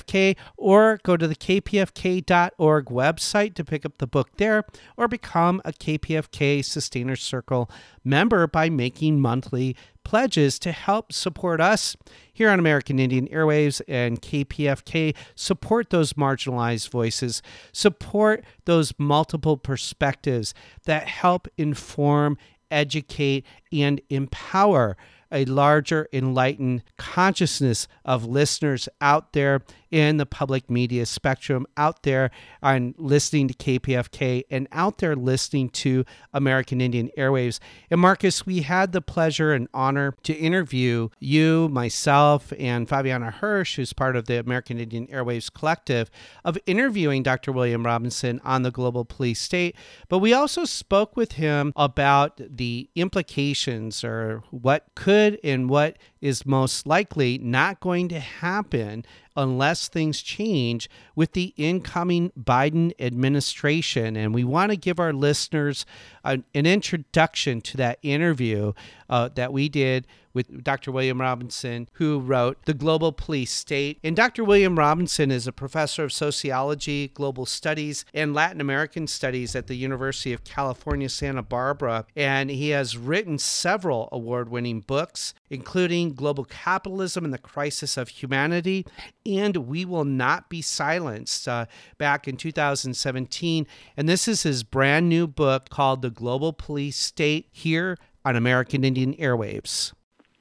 KPFK, 0.07 0.35
or 0.55 0.99
go 1.03 1.17
to 1.17 1.27
the 1.27 1.35
kpfk.org 1.35 2.85
website 2.85 3.53
to 3.55 3.63
pick 3.63 3.85
up 3.85 3.97
the 3.97 4.07
book 4.07 4.29
there, 4.37 4.65
or 4.95 5.07
become 5.07 5.61
a 5.65 5.71
KPFK 5.71 6.63
Sustainer 6.63 7.15
Circle 7.15 7.69
member 8.03 8.47
by 8.47 8.69
making 8.69 9.19
monthly 9.19 9.75
pledges 10.03 10.57
to 10.59 10.71
help 10.71 11.11
support 11.11 11.59
us 11.59 11.97
here 12.31 12.49
on 12.49 12.59
American 12.59 12.97
Indian 12.97 13.27
Airwaves 13.27 13.81
and 13.87 14.21
KPFK. 14.21 15.15
Support 15.35 15.89
those 15.89 16.13
marginalized 16.13 16.89
voices, 16.89 17.41
support 17.73 18.43
those 18.65 18.93
multiple 18.97 19.57
perspectives 19.57 20.53
that 20.85 21.07
help 21.07 21.47
inform, 21.57 22.37
educate, 22.71 23.45
and 23.71 23.99
empower 24.09 24.95
a 25.31 25.45
larger 25.45 26.07
enlightened 26.13 26.83
consciousness 26.97 27.87
of 28.05 28.25
listeners 28.25 28.87
out 29.01 29.33
there 29.33 29.61
in 29.91 30.17
the 30.17 30.25
public 30.25 30.69
media 30.69 31.05
spectrum 31.05 31.65
out 31.77 32.03
there 32.03 32.31
and 32.61 32.93
listening 32.97 33.47
to 33.47 33.53
KPFK 33.53 34.43
and 34.49 34.67
out 34.71 34.97
there 34.99 35.15
listening 35.15 35.69
to 35.69 36.05
American 36.33 36.81
Indian 36.81 37.09
Airwaves. 37.17 37.59
And 37.89 38.01
Marcus, 38.01 38.45
we 38.45 38.61
had 38.61 38.91
the 38.91 39.01
pleasure 39.01 39.53
and 39.53 39.67
honor 39.73 40.13
to 40.23 40.33
interview 40.33 41.09
you, 41.19 41.69
myself, 41.69 42.51
and 42.59 42.87
Fabiana 42.87 43.31
Hirsch, 43.33 43.75
who's 43.75 43.93
part 43.93 44.15
of 44.15 44.25
the 44.25 44.39
American 44.39 44.79
Indian 44.79 45.07
Airwaves 45.07 45.51
Collective, 45.53 46.09
of 46.43 46.57
interviewing 46.65 47.23
Dr. 47.23 47.51
William 47.51 47.85
Robinson 47.85 48.41
on 48.43 48.63
the 48.63 48.71
global 48.71 49.05
police 49.05 49.39
state. 49.39 49.75
But 50.09 50.19
we 50.19 50.33
also 50.33 50.65
spoke 50.65 51.15
with 51.15 51.33
him 51.33 51.73
about 51.75 52.39
the 52.39 52.89
implications 52.95 54.03
or 54.03 54.43
what 54.51 54.87
could 54.95 55.39
and 55.43 55.69
what 55.69 55.97
is 56.21 56.45
most 56.45 56.87
likely 56.87 57.37
not 57.37 57.79
going 57.79 58.09
to 58.09 58.19
happen 58.19 59.05
unless 59.37 59.87
things 59.87 60.21
change 60.21 60.89
with 61.15 61.33
the 61.33 61.53
incoming 61.55 62.31
Biden 62.31 62.91
administration. 62.99 64.17
And 64.17 64.33
we 64.33 64.43
want 64.43 64.71
to 64.71 64.77
give 64.77 64.99
our 64.99 65.13
listeners 65.13 65.85
an, 66.25 66.43
an 66.53 66.65
introduction 66.65 67.61
to 67.61 67.77
that 67.77 67.99
interview 68.01 68.73
uh, 69.09 69.29
that 69.35 69.53
we 69.53 69.69
did 69.69 70.07
with 70.37 70.63
Dr. 70.63 70.91
William 70.91 71.19
Robinson, 71.19 71.89
who 71.93 72.19
wrote 72.19 72.63
The 72.65 72.75
Global 72.75 73.11
Police 73.11 73.51
State. 73.51 73.97
And 74.03 74.15
Dr. 74.15 74.43
William 74.43 74.77
Robinson 74.77 75.31
is 75.31 75.47
a 75.47 75.51
professor 75.51 76.03
of 76.03 76.13
sociology, 76.13 77.07
global 77.07 77.47
studies, 77.47 78.05
and 78.13 78.35
Latin 78.35 78.61
American 78.61 79.07
studies 79.07 79.55
at 79.55 79.65
the 79.65 79.73
University 79.73 80.33
of 80.33 80.43
California, 80.43 81.09
Santa 81.09 81.41
Barbara. 81.41 82.05
And 82.15 82.51
he 82.51 82.69
has 82.69 82.99
written 82.99 83.39
several 83.39 84.09
award 84.11 84.49
winning 84.49 84.81
books, 84.81 85.33
including 85.49 86.13
Global 86.13 86.45
Capitalism 86.45 87.25
and 87.25 87.33
the 87.33 87.39
Crisis 87.39 87.97
of 87.97 88.09
Humanity 88.09 88.85
and 89.25 89.57
We 89.57 89.85
Will 89.85 90.05
Not 90.05 90.49
Be 90.49 90.61
Silenced 90.61 91.47
uh, 91.47 91.65
back 91.97 92.27
in 92.27 92.37
2017. 92.37 93.65
And 93.97 94.07
this 94.07 94.27
is 94.27 94.43
his 94.43 94.61
brand 94.61 95.09
new 95.09 95.25
book 95.25 95.69
called 95.69 96.03
The 96.03 96.11
Global 96.11 96.53
Police 96.53 96.97
State 96.97 97.47
here 97.51 97.97
on 98.23 98.35
American 98.35 98.83
Indian 98.83 99.15
Airwaves. 99.15 99.93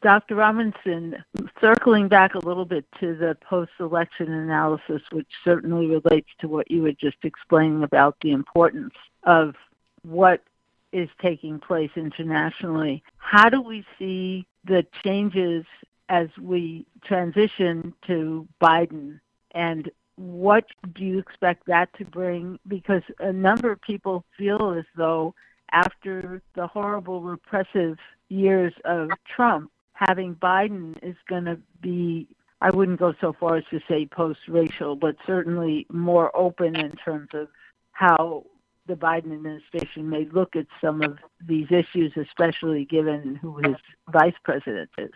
Dr. 0.06 0.36
Robinson, 0.36 1.16
circling 1.60 2.06
back 2.06 2.36
a 2.36 2.38
little 2.38 2.64
bit 2.64 2.84
to 3.00 3.16
the 3.16 3.36
post 3.40 3.72
election 3.80 4.32
analysis, 4.32 5.02
which 5.10 5.26
certainly 5.42 5.88
relates 5.88 6.28
to 6.38 6.46
what 6.46 6.70
you 6.70 6.82
were 6.82 6.92
just 6.92 7.16
explaining 7.24 7.82
about 7.82 8.14
the 8.22 8.30
importance 8.30 8.94
of 9.24 9.56
what 10.02 10.44
is 10.92 11.08
taking 11.20 11.58
place 11.58 11.90
internationally, 11.96 13.02
how 13.16 13.48
do 13.48 13.60
we 13.60 13.84
see 13.98 14.46
the 14.64 14.86
changes 15.02 15.64
as 16.08 16.28
we 16.40 16.86
transition 17.02 17.92
to 18.06 18.46
Biden? 18.62 19.18
And 19.56 19.90
what 20.14 20.66
do 20.94 21.04
you 21.04 21.18
expect 21.18 21.66
that 21.66 21.92
to 21.98 22.04
bring? 22.04 22.60
Because 22.68 23.02
a 23.18 23.32
number 23.32 23.72
of 23.72 23.82
people 23.82 24.24
feel 24.38 24.70
as 24.78 24.84
though 24.96 25.34
after 25.72 26.42
the 26.54 26.68
horrible 26.68 27.22
repressive 27.22 27.98
years 28.28 28.72
of 28.84 29.10
Trump, 29.34 29.72
having 29.96 30.34
Biden 30.34 30.94
is 31.02 31.16
going 31.26 31.46
to 31.46 31.58
be, 31.80 32.28
I 32.60 32.70
wouldn't 32.70 33.00
go 33.00 33.14
so 33.20 33.34
far 33.38 33.56
as 33.56 33.64
to 33.70 33.80
say 33.88 34.06
post 34.06 34.40
racial, 34.46 34.94
but 34.94 35.16
certainly 35.26 35.86
more 35.90 36.34
open 36.36 36.76
in 36.76 36.92
terms 36.92 37.30
of 37.32 37.48
how 37.92 38.44
the 38.86 38.94
Biden 38.94 39.32
administration 39.32 40.08
may 40.08 40.26
look 40.30 40.54
at 40.54 40.66
some 40.80 41.02
of 41.02 41.18
these 41.44 41.66
issues, 41.70 42.12
especially 42.16 42.84
given 42.84 43.36
who 43.36 43.56
his 43.56 43.76
vice 44.12 44.34
president 44.44 44.90
is. 44.98 45.10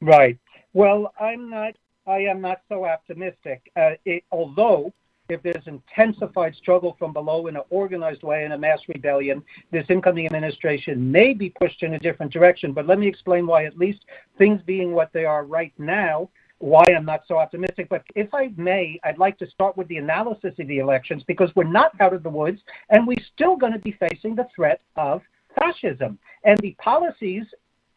Right. 0.00 0.38
Well, 0.72 1.12
I'm 1.20 1.50
not. 1.50 1.74
I 2.06 2.20
am 2.22 2.40
not 2.40 2.62
so 2.68 2.84
optimistic. 2.84 3.70
Uh, 3.76 3.92
it, 4.04 4.24
although 4.32 4.92
if 5.32 5.42
there's 5.42 5.66
intensified 5.66 6.54
struggle 6.54 6.96
from 6.98 7.12
below 7.12 7.46
in 7.46 7.56
an 7.56 7.62
organized 7.70 8.22
way 8.22 8.44
in 8.44 8.52
a 8.52 8.58
mass 8.58 8.80
rebellion, 8.88 9.42
this 9.70 9.86
incoming 9.88 10.26
administration 10.26 11.10
may 11.10 11.34
be 11.34 11.50
pushed 11.50 11.82
in 11.82 11.94
a 11.94 11.98
different 11.98 12.32
direction. 12.32 12.72
But 12.72 12.86
let 12.86 12.98
me 12.98 13.06
explain 13.06 13.46
why, 13.46 13.64
at 13.64 13.78
least 13.78 14.04
things 14.38 14.60
being 14.64 14.92
what 14.92 15.12
they 15.12 15.24
are 15.24 15.44
right 15.44 15.72
now, 15.78 16.28
why 16.58 16.84
I'm 16.96 17.04
not 17.04 17.22
so 17.26 17.38
optimistic. 17.38 17.88
But 17.88 18.04
if 18.14 18.32
I 18.32 18.52
may, 18.56 19.00
I'd 19.04 19.18
like 19.18 19.38
to 19.38 19.50
start 19.50 19.76
with 19.76 19.88
the 19.88 19.96
analysis 19.96 20.54
of 20.58 20.68
the 20.68 20.78
elections 20.78 21.24
because 21.26 21.50
we're 21.56 21.64
not 21.64 21.92
out 22.00 22.14
of 22.14 22.22
the 22.22 22.30
woods 22.30 22.60
and 22.90 23.06
we're 23.06 23.24
still 23.34 23.56
going 23.56 23.72
to 23.72 23.78
be 23.80 23.92
facing 23.92 24.36
the 24.36 24.46
threat 24.54 24.80
of 24.96 25.22
fascism. 25.58 26.18
And 26.44 26.58
the 26.60 26.76
policies 26.78 27.44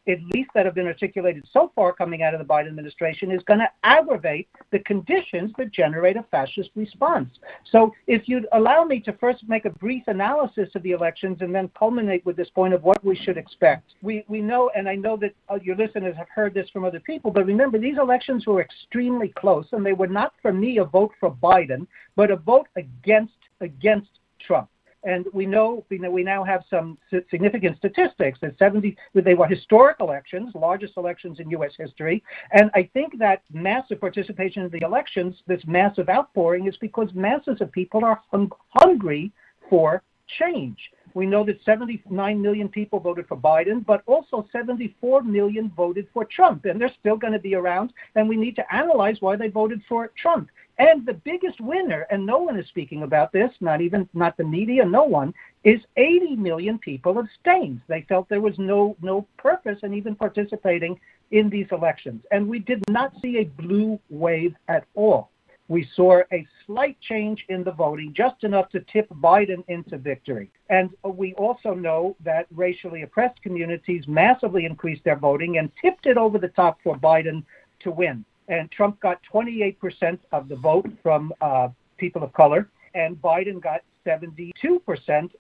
at 0.07 0.19
least 0.33 0.49
that 0.53 0.65
have 0.65 0.75
been 0.75 0.87
articulated 0.87 1.47
so 1.51 1.71
far 1.75 1.93
coming 1.93 2.21
out 2.21 2.33
of 2.33 2.39
the 2.39 2.45
Biden 2.45 2.67
administration, 2.67 3.31
is 3.31 3.41
going 3.43 3.59
to 3.59 3.69
aggravate 3.83 4.47
the 4.71 4.79
conditions 4.79 5.51
that 5.57 5.71
generate 5.71 6.17
a 6.17 6.23
fascist 6.31 6.69
response. 6.75 7.29
So, 7.71 7.93
if 8.07 8.27
you'd 8.27 8.47
allow 8.53 8.83
me 8.83 8.99
to 9.01 9.13
first 9.13 9.43
make 9.47 9.65
a 9.65 9.69
brief 9.69 10.03
analysis 10.07 10.69
of 10.75 10.83
the 10.83 10.91
elections 10.91 11.37
and 11.41 11.53
then 11.53 11.69
culminate 11.77 12.25
with 12.25 12.35
this 12.35 12.49
point 12.49 12.73
of 12.73 12.83
what 12.83 13.03
we 13.03 13.15
should 13.15 13.37
expect. 13.37 13.93
We, 14.01 14.23
we 14.27 14.41
know, 14.41 14.71
and 14.75 14.87
I 14.87 14.95
know 14.95 15.17
that 15.17 15.33
uh, 15.49 15.59
your 15.61 15.75
listeners 15.75 16.15
have 16.17 16.29
heard 16.33 16.53
this 16.53 16.69
from 16.69 16.85
other 16.85 16.99
people, 16.99 17.31
but 17.31 17.45
remember, 17.45 17.77
these 17.77 17.97
elections 17.97 18.45
were 18.45 18.61
extremely 18.61 19.29
close, 19.29 19.65
and 19.71 19.85
they 19.85 19.93
were 19.93 20.07
not 20.07 20.33
for 20.41 20.53
me 20.53 20.77
a 20.77 20.85
vote 20.85 21.11
for 21.19 21.31
Biden, 21.31 21.87
but 22.15 22.31
a 22.31 22.35
vote 22.35 22.67
against 22.75 23.33
against 23.61 24.09
Trump. 24.45 24.69
And 25.05 25.27
we 25.33 25.45
know, 25.45 25.85
know 25.91 26.11
we 26.11 26.23
now 26.23 26.43
have 26.43 26.63
some 26.69 26.97
significant 27.29 27.77
statistics 27.77 28.39
that 28.41 28.57
70 28.57 28.97
they 29.13 29.35
were 29.35 29.47
historic 29.47 29.97
elections, 29.99 30.53
largest 30.55 30.93
elections 30.97 31.39
in 31.39 31.49
U.S. 31.51 31.73
history. 31.77 32.23
And 32.51 32.71
I 32.73 32.89
think 32.93 33.17
that 33.19 33.43
massive 33.53 34.01
participation 34.01 34.63
in 34.63 34.71
the 34.71 34.83
elections, 34.85 35.35
this 35.47 35.61
massive 35.67 36.09
outpouring, 36.09 36.67
is 36.67 36.75
because 36.77 37.09
masses 37.13 37.61
of 37.61 37.71
people 37.71 38.03
are 38.03 38.21
hung- 38.31 38.51
hungry 38.69 39.31
for 39.69 40.01
change. 40.39 40.77
We 41.15 41.25
know 41.25 41.45
that 41.45 41.63
79 41.63 42.41
million 42.41 42.67
people 42.67 42.99
voted 42.99 43.27
for 43.27 43.37
Biden, 43.37 43.85
but 43.85 44.03
also 44.05 44.45
74 44.51 45.23
million 45.23 45.71
voted 45.75 46.09
for 46.13 46.25
Trump, 46.25 46.65
and 46.65 46.79
they're 46.79 46.93
still 46.99 47.15
going 47.15 47.31
to 47.31 47.39
be 47.39 47.55
around. 47.55 47.93
And 48.15 48.27
we 48.27 48.35
need 48.35 48.57
to 48.57 48.75
analyze 48.75 49.21
why 49.21 49.37
they 49.37 49.47
voted 49.47 49.81
for 49.87 50.11
Trump. 50.21 50.49
And 50.77 51.05
the 51.05 51.13
biggest 51.13 51.61
winner, 51.61 52.05
and 52.11 52.25
no 52.25 52.39
one 52.39 52.59
is 52.59 52.67
speaking 52.67 53.03
about 53.03 53.31
this, 53.31 53.49
not 53.61 53.79
even 53.79 54.09
not 54.13 54.35
the 54.35 54.43
media, 54.43 54.83
no 54.83 55.05
one, 55.05 55.33
is 55.63 55.79
80 55.95 56.35
million 56.35 56.77
people 56.77 57.17
abstained. 57.17 57.79
They 57.87 58.01
felt 58.09 58.27
there 58.27 58.41
was 58.41 58.59
no 58.59 58.97
no 59.01 59.25
purpose 59.37 59.79
in 59.83 59.93
even 59.93 60.15
participating 60.15 60.99
in 61.31 61.49
these 61.49 61.67
elections. 61.71 62.25
And 62.31 62.49
we 62.49 62.59
did 62.59 62.83
not 62.89 63.13
see 63.21 63.37
a 63.37 63.45
blue 63.45 63.99
wave 64.09 64.53
at 64.67 64.85
all. 64.95 65.31
We 65.67 65.89
saw 65.95 66.21
a 66.31 66.47
slight 66.65 66.97
change 67.01 67.45
in 67.49 67.63
the 67.63 67.71
voting, 67.71 68.13
just 68.13 68.43
enough 68.43 68.69
to 68.69 68.81
tip 68.81 69.09
Biden 69.09 69.63
into 69.67 69.97
victory. 69.97 70.51
And 70.69 70.91
we 71.03 71.33
also 71.33 71.73
know 71.73 72.15
that 72.23 72.45
racially 72.53 73.01
oppressed 73.01 73.41
communities 73.41 74.07
massively 74.07 74.65
increased 74.65 75.03
their 75.03 75.17
voting 75.17 75.57
and 75.57 75.71
tipped 75.81 76.05
it 76.05 76.17
over 76.17 76.37
the 76.37 76.49
top 76.49 76.79
for 76.83 76.95
Biden 76.97 77.43
to 77.79 77.91
win 77.91 78.25
and 78.47 78.71
Trump 78.71 78.99
got 78.99 79.19
28% 79.31 80.19
of 80.31 80.47
the 80.47 80.55
vote 80.55 80.87
from 81.01 81.33
uh, 81.41 81.69
people 81.97 82.23
of 82.23 82.33
color, 82.33 82.69
and 82.93 83.21
Biden 83.21 83.61
got 83.61 83.81
72% 84.05 84.51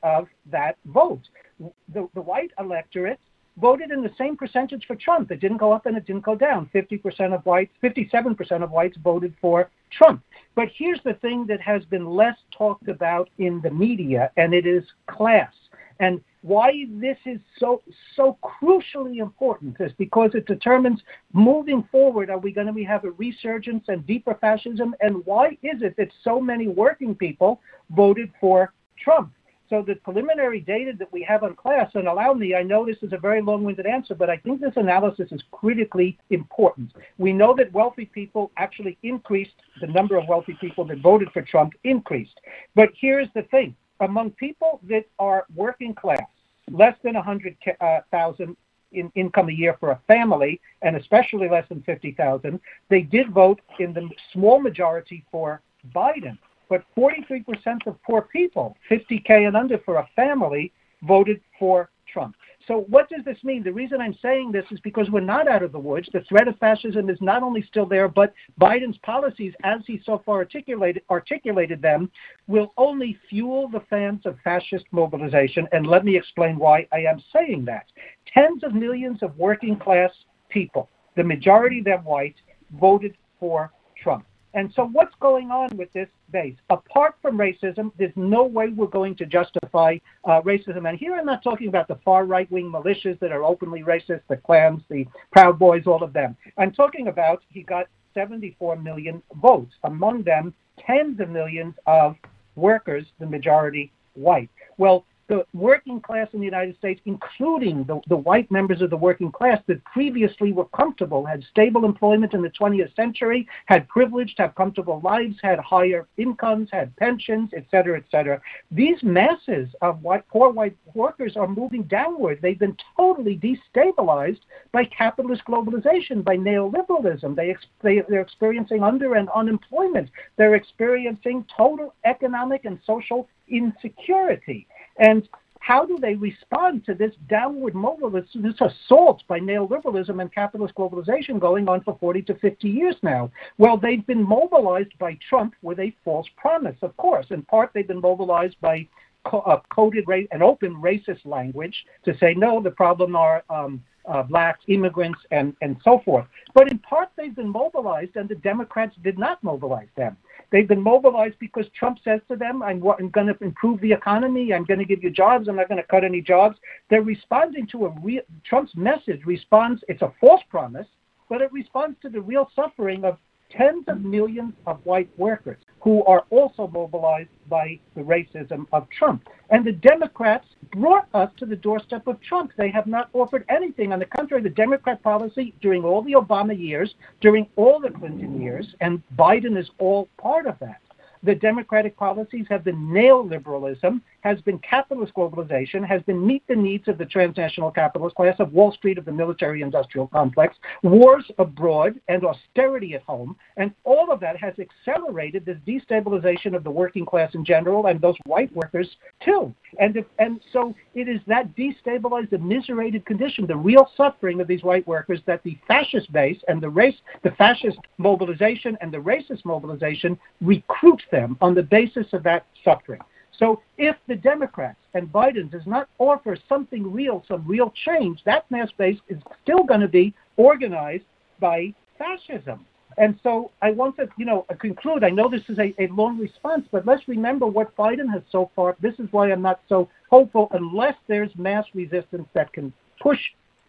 of 0.03 0.27
that 0.51 0.77
vote. 0.85 1.21
The, 1.59 2.07
the 2.13 2.21
white 2.21 2.51
electorate 2.59 3.19
voted 3.57 3.91
in 3.91 4.01
the 4.01 4.11
same 4.17 4.35
percentage 4.35 4.85
for 4.85 4.95
Trump. 4.95 5.31
It 5.31 5.39
didn't 5.39 5.57
go 5.57 5.71
up 5.71 5.85
and 5.85 5.95
it 5.95 6.05
didn't 6.05 6.25
go 6.25 6.35
down. 6.35 6.69
50% 6.73 7.33
of 7.33 7.45
whites, 7.45 7.71
57% 7.81 8.63
of 8.63 8.71
whites 8.71 8.97
voted 9.01 9.33
for 9.39 9.69
Trump. 9.97 10.23
But 10.55 10.69
here's 10.75 11.01
the 11.03 11.13
thing 11.15 11.45
that 11.47 11.61
has 11.61 11.83
been 11.85 12.05
less 12.05 12.37
talked 12.57 12.87
about 12.87 13.29
in 13.37 13.61
the 13.61 13.71
media, 13.71 14.31
and 14.37 14.53
it 14.53 14.65
is 14.65 14.83
class. 15.07 15.53
And 15.99 16.21
why 16.45 16.85
this 16.89 17.17
is 17.25 17.39
so 17.57 17.81
so 18.15 18.37
crucially 18.43 19.17
important 19.17 19.75
is 19.79 19.91
because 19.97 20.31
it 20.35 20.45
determines 20.45 21.01
moving 21.33 21.87
forward 21.91 22.29
are 22.29 22.37
we 22.37 22.51
going 22.51 22.71
to 22.71 22.83
have 22.83 23.03
a 23.03 23.11
resurgence 23.11 23.85
and 23.87 24.05
deeper 24.05 24.37
fascism 24.39 24.93
and 24.99 25.25
why 25.25 25.47
is 25.63 25.81
it 25.81 25.97
that 25.97 26.09
so 26.23 26.39
many 26.39 26.67
working 26.67 27.15
people 27.15 27.61
voted 27.89 28.31
for 28.39 28.73
Trump 28.95 29.33
so 29.69 29.81
the 29.81 29.95
preliminary 29.95 30.59
data 30.59 30.93
that 30.97 31.11
we 31.11 31.23
have 31.23 31.43
on 31.43 31.55
class 31.55 31.89
and 31.95 32.07
allow 32.07 32.33
me 32.33 32.55
I 32.55 32.63
know 32.63 32.85
this 32.85 33.01
is 33.01 33.13
a 33.13 33.17
very 33.17 33.41
long-winded 33.41 33.85
answer 33.85 34.15
but 34.15 34.29
I 34.29 34.37
think 34.37 34.61
this 34.61 34.73
analysis 34.75 35.31
is 35.31 35.41
critically 35.51 36.17
important. 36.29 36.91
We 37.17 37.33
know 37.33 37.55
that 37.55 37.71
wealthy 37.73 38.05
people 38.05 38.51
actually 38.57 38.97
increased 39.03 39.55
the 39.81 39.87
number 39.87 40.17
of 40.17 40.27
wealthy 40.27 40.57
people 40.59 40.85
that 40.85 40.99
voted 40.99 41.29
for 41.31 41.41
Trump 41.41 41.73
increased. 41.83 42.39
But 42.75 42.89
here's 42.99 43.29
the 43.33 43.43
thing. 43.43 43.75
Among 43.99 44.31
people 44.31 44.81
that 44.89 45.05
are 45.19 45.45
working 45.55 45.93
class 45.93 46.27
less 46.69 46.95
than 47.03 47.13
100,000 47.13 47.75
uh, 47.81 48.53
in 48.91 49.11
income 49.15 49.49
a 49.49 49.51
year 49.51 49.75
for 49.79 49.91
a 49.91 49.99
family, 50.07 50.59
and 50.81 50.95
especially 50.95 51.49
less 51.49 51.67
than 51.69 51.81
50,000, 51.83 52.59
they 52.89 53.01
did 53.01 53.29
vote 53.31 53.61
in 53.79 53.93
the 53.93 54.09
small 54.31 54.59
majority 54.59 55.25
for 55.31 55.61
Biden. 55.93 56.37
But 56.69 56.83
43% 56.97 57.87
of 57.87 58.01
poor 58.03 58.23
people, 58.23 58.77
50K 58.89 59.47
and 59.47 59.55
under 59.55 59.77
for 59.79 59.97
a 59.97 60.09
family, 60.15 60.71
voted 61.03 61.41
for 61.59 61.89
Trump. 62.11 62.35
so 62.67 62.85
what 62.87 63.09
does 63.09 63.25
this 63.25 63.43
mean? 63.43 63.63
The 63.63 63.73
reason 63.73 63.99
I'm 63.99 64.17
saying 64.21 64.51
this 64.51 64.65
is 64.71 64.79
because 64.79 65.09
we're 65.09 65.19
not 65.19 65.47
out 65.47 65.63
of 65.63 65.71
the 65.71 65.79
woods. 65.79 66.07
The 66.13 66.21
threat 66.21 66.47
of 66.47 66.57
fascism 66.59 67.09
is 67.09 67.17
not 67.19 67.43
only 67.43 67.61
still 67.63 67.85
there, 67.85 68.07
but 68.07 68.33
Biden's 68.59 68.97
policies, 68.99 69.53
as 69.63 69.81
he 69.85 70.01
so 70.05 70.21
far 70.25 70.37
articulated, 70.37 71.03
articulated 71.09 71.81
them, 71.81 72.09
will 72.47 72.73
only 72.77 73.17
fuel 73.29 73.67
the 73.67 73.81
fans 73.89 74.21
of 74.25 74.37
fascist 74.43 74.85
mobilization. 74.91 75.67
And 75.73 75.87
let 75.87 76.05
me 76.05 76.15
explain 76.15 76.57
why 76.57 76.87
I 76.93 76.99
am 76.99 77.21
saying 77.33 77.65
that. 77.65 77.85
Tens 78.33 78.63
of 78.63 78.73
millions 78.73 79.21
of 79.21 79.37
working 79.37 79.77
class 79.77 80.11
people, 80.49 80.89
the 81.15 81.23
majority 81.23 81.79
of 81.79 81.85
them 81.85 82.03
white, 82.05 82.35
voted 82.79 83.15
for 83.39 83.71
Trump. 84.01 84.25
And 84.55 84.71
so, 84.73 84.85
what's 84.85 85.13
going 85.19 85.51
on 85.51 85.75
with 85.75 85.91
this 85.91 86.07
base? 86.31 86.55
Apart 86.69 87.15
from 87.21 87.37
racism, 87.37 87.91
there's 87.99 88.15
no 88.15 88.45
way 88.45 88.69
we're 88.69 88.87
going 88.87 89.13
to 89.17 89.25
justify 89.25 89.97
uh, 90.23 90.41
racism. 90.41 90.87
And 90.87 90.97
here 90.97 91.13
I'm 91.13 91.25
not 91.25 91.43
talking 91.43 91.67
about 91.67 91.89
the 91.89 91.99
far 92.05 92.23
right 92.25 92.49
wing 92.49 92.71
militias 92.71 93.19
that 93.19 93.33
are 93.33 93.43
openly 93.43 93.83
racist, 93.83 94.21
the 94.29 94.37
Klans, 94.37 94.81
the 94.89 95.05
Proud 95.33 95.59
Boys, 95.59 95.83
all 95.85 96.01
of 96.01 96.13
them. 96.13 96.37
I'm 96.57 96.71
talking 96.71 97.09
about 97.09 97.43
he 97.49 97.63
got 97.63 97.87
74 98.13 98.77
million 98.77 99.21
votes, 99.41 99.73
among 99.83 100.23
them 100.23 100.53
tens 100.79 101.19
of 101.19 101.29
millions 101.29 101.75
of 101.85 102.15
workers, 102.55 103.05
the 103.19 103.25
majority 103.25 103.91
white. 104.13 104.49
Well, 104.77 105.05
the 105.27 105.45
working 105.53 105.99
class 105.99 106.27
in 106.33 106.39
the 106.39 106.45
United 106.45 106.77
States, 106.77 107.01
including 107.05 107.83
the, 107.85 107.99
the 108.07 108.17
white 108.17 108.49
members 108.51 108.81
of 108.81 108.89
the 108.89 108.97
working 108.97 109.31
class 109.31 109.59
that 109.67 109.83
previously 109.85 110.51
were 110.51 110.65
comfortable, 110.65 111.25
had 111.25 111.43
stable 111.49 111.85
employment 111.85 112.33
in 112.33 112.41
the 112.41 112.49
20th 112.49 112.95
century, 112.95 113.47
had 113.65 113.87
privileged, 113.87 114.35
had 114.37 114.53
comfortable 114.55 115.01
lives, 115.03 115.35
had 115.41 115.57
higher 115.59 116.07
incomes, 116.17 116.69
had 116.71 116.95
pensions, 116.97 117.49
et 117.55 117.65
cetera, 117.71 117.97
et 117.97 118.05
cetera. 118.11 118.39
These 118.71 119.01
masses 119.01 119.69
of 119.81 120.01
white, 120.03 120.27
poor 120.27 120.51
white 120.51 120.77
workers 120.93 121.35
are 121.35 121.47
moving 121.47 121.83
downward. 121.83 122.39
They've 122.41 122.59
been 122.59 122.77
totally 122.95 123.37
destabilized 123.39 124.41
by 124.71 124.85
capitalist 124.85 125.43
globalization, 125.47 126.23
by 126.23 126.37
neoliberalism. 126.37 127.35
They, 127.35 127.55
they, 127.81 128.03
they're 128.07 128.21
experiencing 128.21 128.83
under 128.83 129.15
and 129.15 129.29
unemployment. 129.29 130.09
They're 130.37 130.55
experiencing 130.55 131.45
total 131.55 131.95
economic 132.03 132.65
and 132.65 132.79
social 132.85 133.27
insecurity. 133.47 134.67
And 134.97 135.27
how 135.59 135.83
do 135.83 135.97
they 135.99 136.13
respond 136.13 136.85
to 136.85 136.93
this 136.93 137.11
downward 137.27 137.73
mobilism, 137.73 138.43
this 138.43 138.61
assault 138.61 139.23
by 139.27 139.39
neoliberalism 139.39 140.21
and 140.21 140.31
capitalist 140.31 140.75
globalization 140.75 141.39
going 141.39 141.67
on 141.67 141.81
for 141.81 141.97
40 141.99 142.21
to 142.23 142.35
50 142.35 142.69
years 142.69 142.95
now? 143.01 143.31
Well, 143.57 143.75
they've 143.75 144.05
been 144.05 144.21
mobilized 144.21 144.95
by 144.99 145.17
Trump 145.27 145.55
with 145.63 145.79
a 145.79 145.95
false 146.03 146.27
promise, 146.37 146.77
of 146.83 146.95
course. 146.97 147.25
In 147.31 147.41
part, 147.41 147.71
they've 147.73 147.87
been 147.87 148.01
mobilized 148.01 148.57
by 148.61 148.87
uh, 149.25 149.57
coded 149.73 150.03
ra- 150.07 150.19
and 150.31 150.43
open 150.43 150.75
racist 150.75 151.25
language 151.25 151.85
to 152.03 152.15
say, 152.19 152.35
no, 152.35 152.61
the 152.61 152.69
problem 152.69 153.15
are 153.15 153.43
um, 153.49 153.83
uh, 154.07 154.23
blacks, 154.23 154.63
immigrants, 154.67 155.19
and, 155.31 155.55
and 155.61 155.77
so 155.83 155.99
forth. 156.05 156.25
But 156.53 156.71
in 156.71 156.77
part, 156.79 157.09
they've 157.15 157.35
been 157.35 157.49
mobilized, 157.49 158.15
and 158.15 158.29
the 158.29 158.35
Democrats 158.35 158.95
did 159.03 159.17
not 159.17 159.43
mobilize 159.43 159.87
them. 159.95 160.15
They've 160.51 160.67
been 160.67 160.81
mobilized 160.81 161.35
because 161.39 161.65
Trump 161.77 161.99
says 162.03 162.21
to 162.29 162.35
them, 162.35 162.61
I'm, 162.61 162.83
I'm 162.87 163.09
going 163.09 163.27
to 163.27 163.37
improve 163.41 163.81
the 163.81 163.91
economy. 163.91 164.53
I'm 164.53 164.65
going 164.65 164.79
to 164.79 164.85
give 164.85 165.03
you 165.03 165.09
jobs. 165.09 165.47
I'm 165.47 165.55
not 165.55 165.69
going 165.69 165.81
to 165.81 165.87
cut 165.87 166.03
any 166.03 166.21
jobs. 166.21 166.57
They're 166.89 167.01
responding 167.01 167.67
to 167.67 167.85
a 167.85 167.89
real, 168.01 168.21
Trump's 168.43 168.75
message 168.75 169.21
responds, 169.25 169.83
it's 169.87 170.01
a 170.01 170.13
false 170.19 170.41
promise, 170.49 170.87
but 171.29 171.41
it 171.41 171.51
responds 171.51 171.97
to 172.01 172.09
the 172.09 172.21
real 172.21 172.49
suffering 172.55 173.03
of 173.03 173.17
tens 173.49 173.85
of 173.87 174.03
millions 174.03 174.53
of 174.65 174.79
white 174.85 175.09
workers 175.17 175.57
who 175.81 176.03
are 176.05 176.25
also 176.31 176.67
mobilized 176.67 177.29
by 177.47 177.79
the 177.95 178.01
racism 178.01 178.65
of 178.73 178.89
Trump. 178.89 179.27
And 179.51 179.63
the 179.63 179.71
Democrats 179.71 180.47
brought 180.71 181.07
us 181.13 181.29
to 181.37 181.45
the 181.45 181.55
doorstep 181.55 182.07
of 182.07 182.19
Trump. 182.21 182.51
They 182.57 182.69
have 182.71 182.87
not 182.87 183.09
offered 183.13 183.45
anything. 183.49 183.93
On 183.93 183.99
the 183.99 184.05
contrary, 184.05 184.41
the 184.41 184.49
Democrat 184.49 185.03
policy 185.03 185.53
during 185.61 185.83
all 185.83 186.01
the 186.01 186.13
Obama 186.13 186.57
years, 186.57 186.95
during 187.21 187.47
all 187.55 187.79
the 187.79 187.91
Clinton 187.91 188.41
years, 188.41 188.73
and 188.81 189.01
Biden 189.15 189.57
is 189.57 189.69
all 189.77 190.09
part 190.17 190.47
of 190.47 190.57
that. 190.59 190.81
The 191.21 191.35
Democratic 191.35 191.97
policies 191.97 192.45
have 192.49 192.63
been 192.63 192.87
neoliberalism, 192.87 194.01
has 194.25 194.41
been 194.41 194.57
capitalist 194.57 195.13
globalization, 195.13 195.87
has 195.87 196.01
been 196.01 196.25
meet 196.25 196.41
the 196.47 196.55
needs 196.55 196.87
of 196.87 196.97
the 196.97 197.05
transnational 197.05 197.69
capitalist 197.69 198.15
class, 198.15 198.35
of 198.39 198.51
Wall 198.51 198.71
Street, 198.71 198.97
of 198.97 199.05
the 199.05 199.11
military 199.11 199.61
industrial 199.61 200.07
complex, 200.07 200.55
wars 200.81 201.29
abroad, 201.37 202.01
and 202.07 202.25
austerity 202.25 202.95
at 202.95 203.03
home. 203.03 203.35
And 203.55 203.71
all 203.83 204.11
of 204.11 204.19
that 204.21 204.35
has 204.37 204.55
accelerated 204.57 205.45
this 205.45 205.59
destabilization 205.67 206.55
of 206.55 206.63
the 206.63 206.71
working 206.71 207.05
class 207.05 207.35
in 207.35 207.45
general 207.45 207.85
and 207.85 208.01
those 208.01 208.15
white 208.25 208.51
workers 208.55 208.89
too. 209.23 209.53
And, 209.79 209.95
if, 209.95 210.05
and 210.17 210.41
so 210.51 210.73
it 210.95 211.07
is 211.07 211.21
that 211.27 211.55
destabilized, 211.55 212.33
immiserated 212.33 213.05
condition, 213.05 213.45
the 213.45 213.55
real 213.55 213.91
suffering 213.95 214.41
of 214.41 214.47
these 214.47 214.63
white 214.63 214.87
workers 214.87 215.19
that 215.27 215.43
the 215.43 215.55
fascist 215.67 216.11
base 216.11 216.41
and 216.47 216.59
the 216.63 216.69
race, 216.69 216.95
the 217.23 217.31
fascist 217.31 217.77
mobilization 217.99 218.75
and 218.81 218.91
the 218.91 218.97
racist 218.97 219.45
mobilization 219.45 220.17
recruit 220.41 221.03
them 221.11 221.37
on 221.41 221.53
the 221.53 221.61
basis 221.61 222.07
of 222.11 222.23
that 222.23 222.47
suffering. 222.63 223.01
So 223.37 223.61
if 223.77 223.95
the 224.07 224.15
Democrats 224.15 224.79
and 224.93 225.11
Biden 225.11 225.51
does 225.51 225.65
not 225.65 225.89
offer 225.99 226.37
something 226.47 226.91
real, 226.91 227.23
some 227.27 227.45
real 227.47 227.73
change, 227.85 228.23
that 228.25 228.49
mass 228.49 228.69
base 228.77 228.99
is 229.09 229.19
still 229.43 229.63
going 229.63 229.81
to 229.81 229.87
be 229.87 230.13
organized 230.37 231.05
by 231.39 231.73
fascism. 231.97 232.65
And 232.97 233.19
so 233.23 233.51
I 233.61 233.71
want 233.71 233.97
to, 233.97 234.07
you 234.17 234.25
know, 234.25 234.45
conclude. 234.59 235.03
I 235.03 235.09
know 235.09 235.29
this 235.29 235.43
is 235.49 235.59
a, 235.59 235.73
a 235.79 235.87
long 235.87 236.17
response, 236.17 236.65
but 236.71 236.85
let's 236.85 237.07
remember 237.07 237.45
what 237.45 237.75
Biden 237.75 238.09
has 238.13 238.21
so 238.31 238.49
far. 238.55 238.77
This 238.79 238.93
is 238.99 239.07
why 239.11 239.31
I'm 239.31 239.41
not 239.41 239.59
so 239.67 239.89
hopeful 240.09 240.47
unless 240.51 240.95
there's 241.07 241.31
mass 241.35 241.65
resistance 241.73 242.27
that 242.33 242.53
can 242.53 242.71
push 243.01 243.19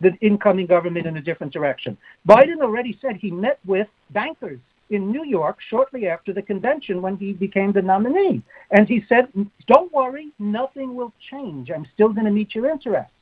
the 0.01 0.13
incoming 0.21 0.67
government 0.67 1.07
in 1.07 1.17
a 1.17 1.23
different 1.23 1.53
direction. 1.53 1.97
Biden 2.29 2.61
already 2.61 2.99
said 3.01 3.17
he 3.17 3.31
met 3.31 3.59
with 3.67 3.89
bankers 4.11 4.61
in 4.91 5.11
New 5.11 5.25
York 5.25 5.59
shortly 5.69 6.07
after 6.07 6.33
the 6.33 6.43
convention 6.43 7.03
when 7.03 7.17
he 7.17 7.33
became 7.33 7.73
the 7.73 7.83
nominee. 7.83 8.43
And 8.71 8.89
he 8.89 9.05
said, 9.09 9.29
Don't 9.67 9.93
worry, 9.93 10.33
nothing 10.39 10.95
will 10.95 11.13
change. 11.31 11.71
I'm 11.71 11.87
still 11.95 12.13
going 12.13 12.27
to 12.27 12.31
meet 12.31 12.55
your 12.55 12.71
interests. 12.71 13.13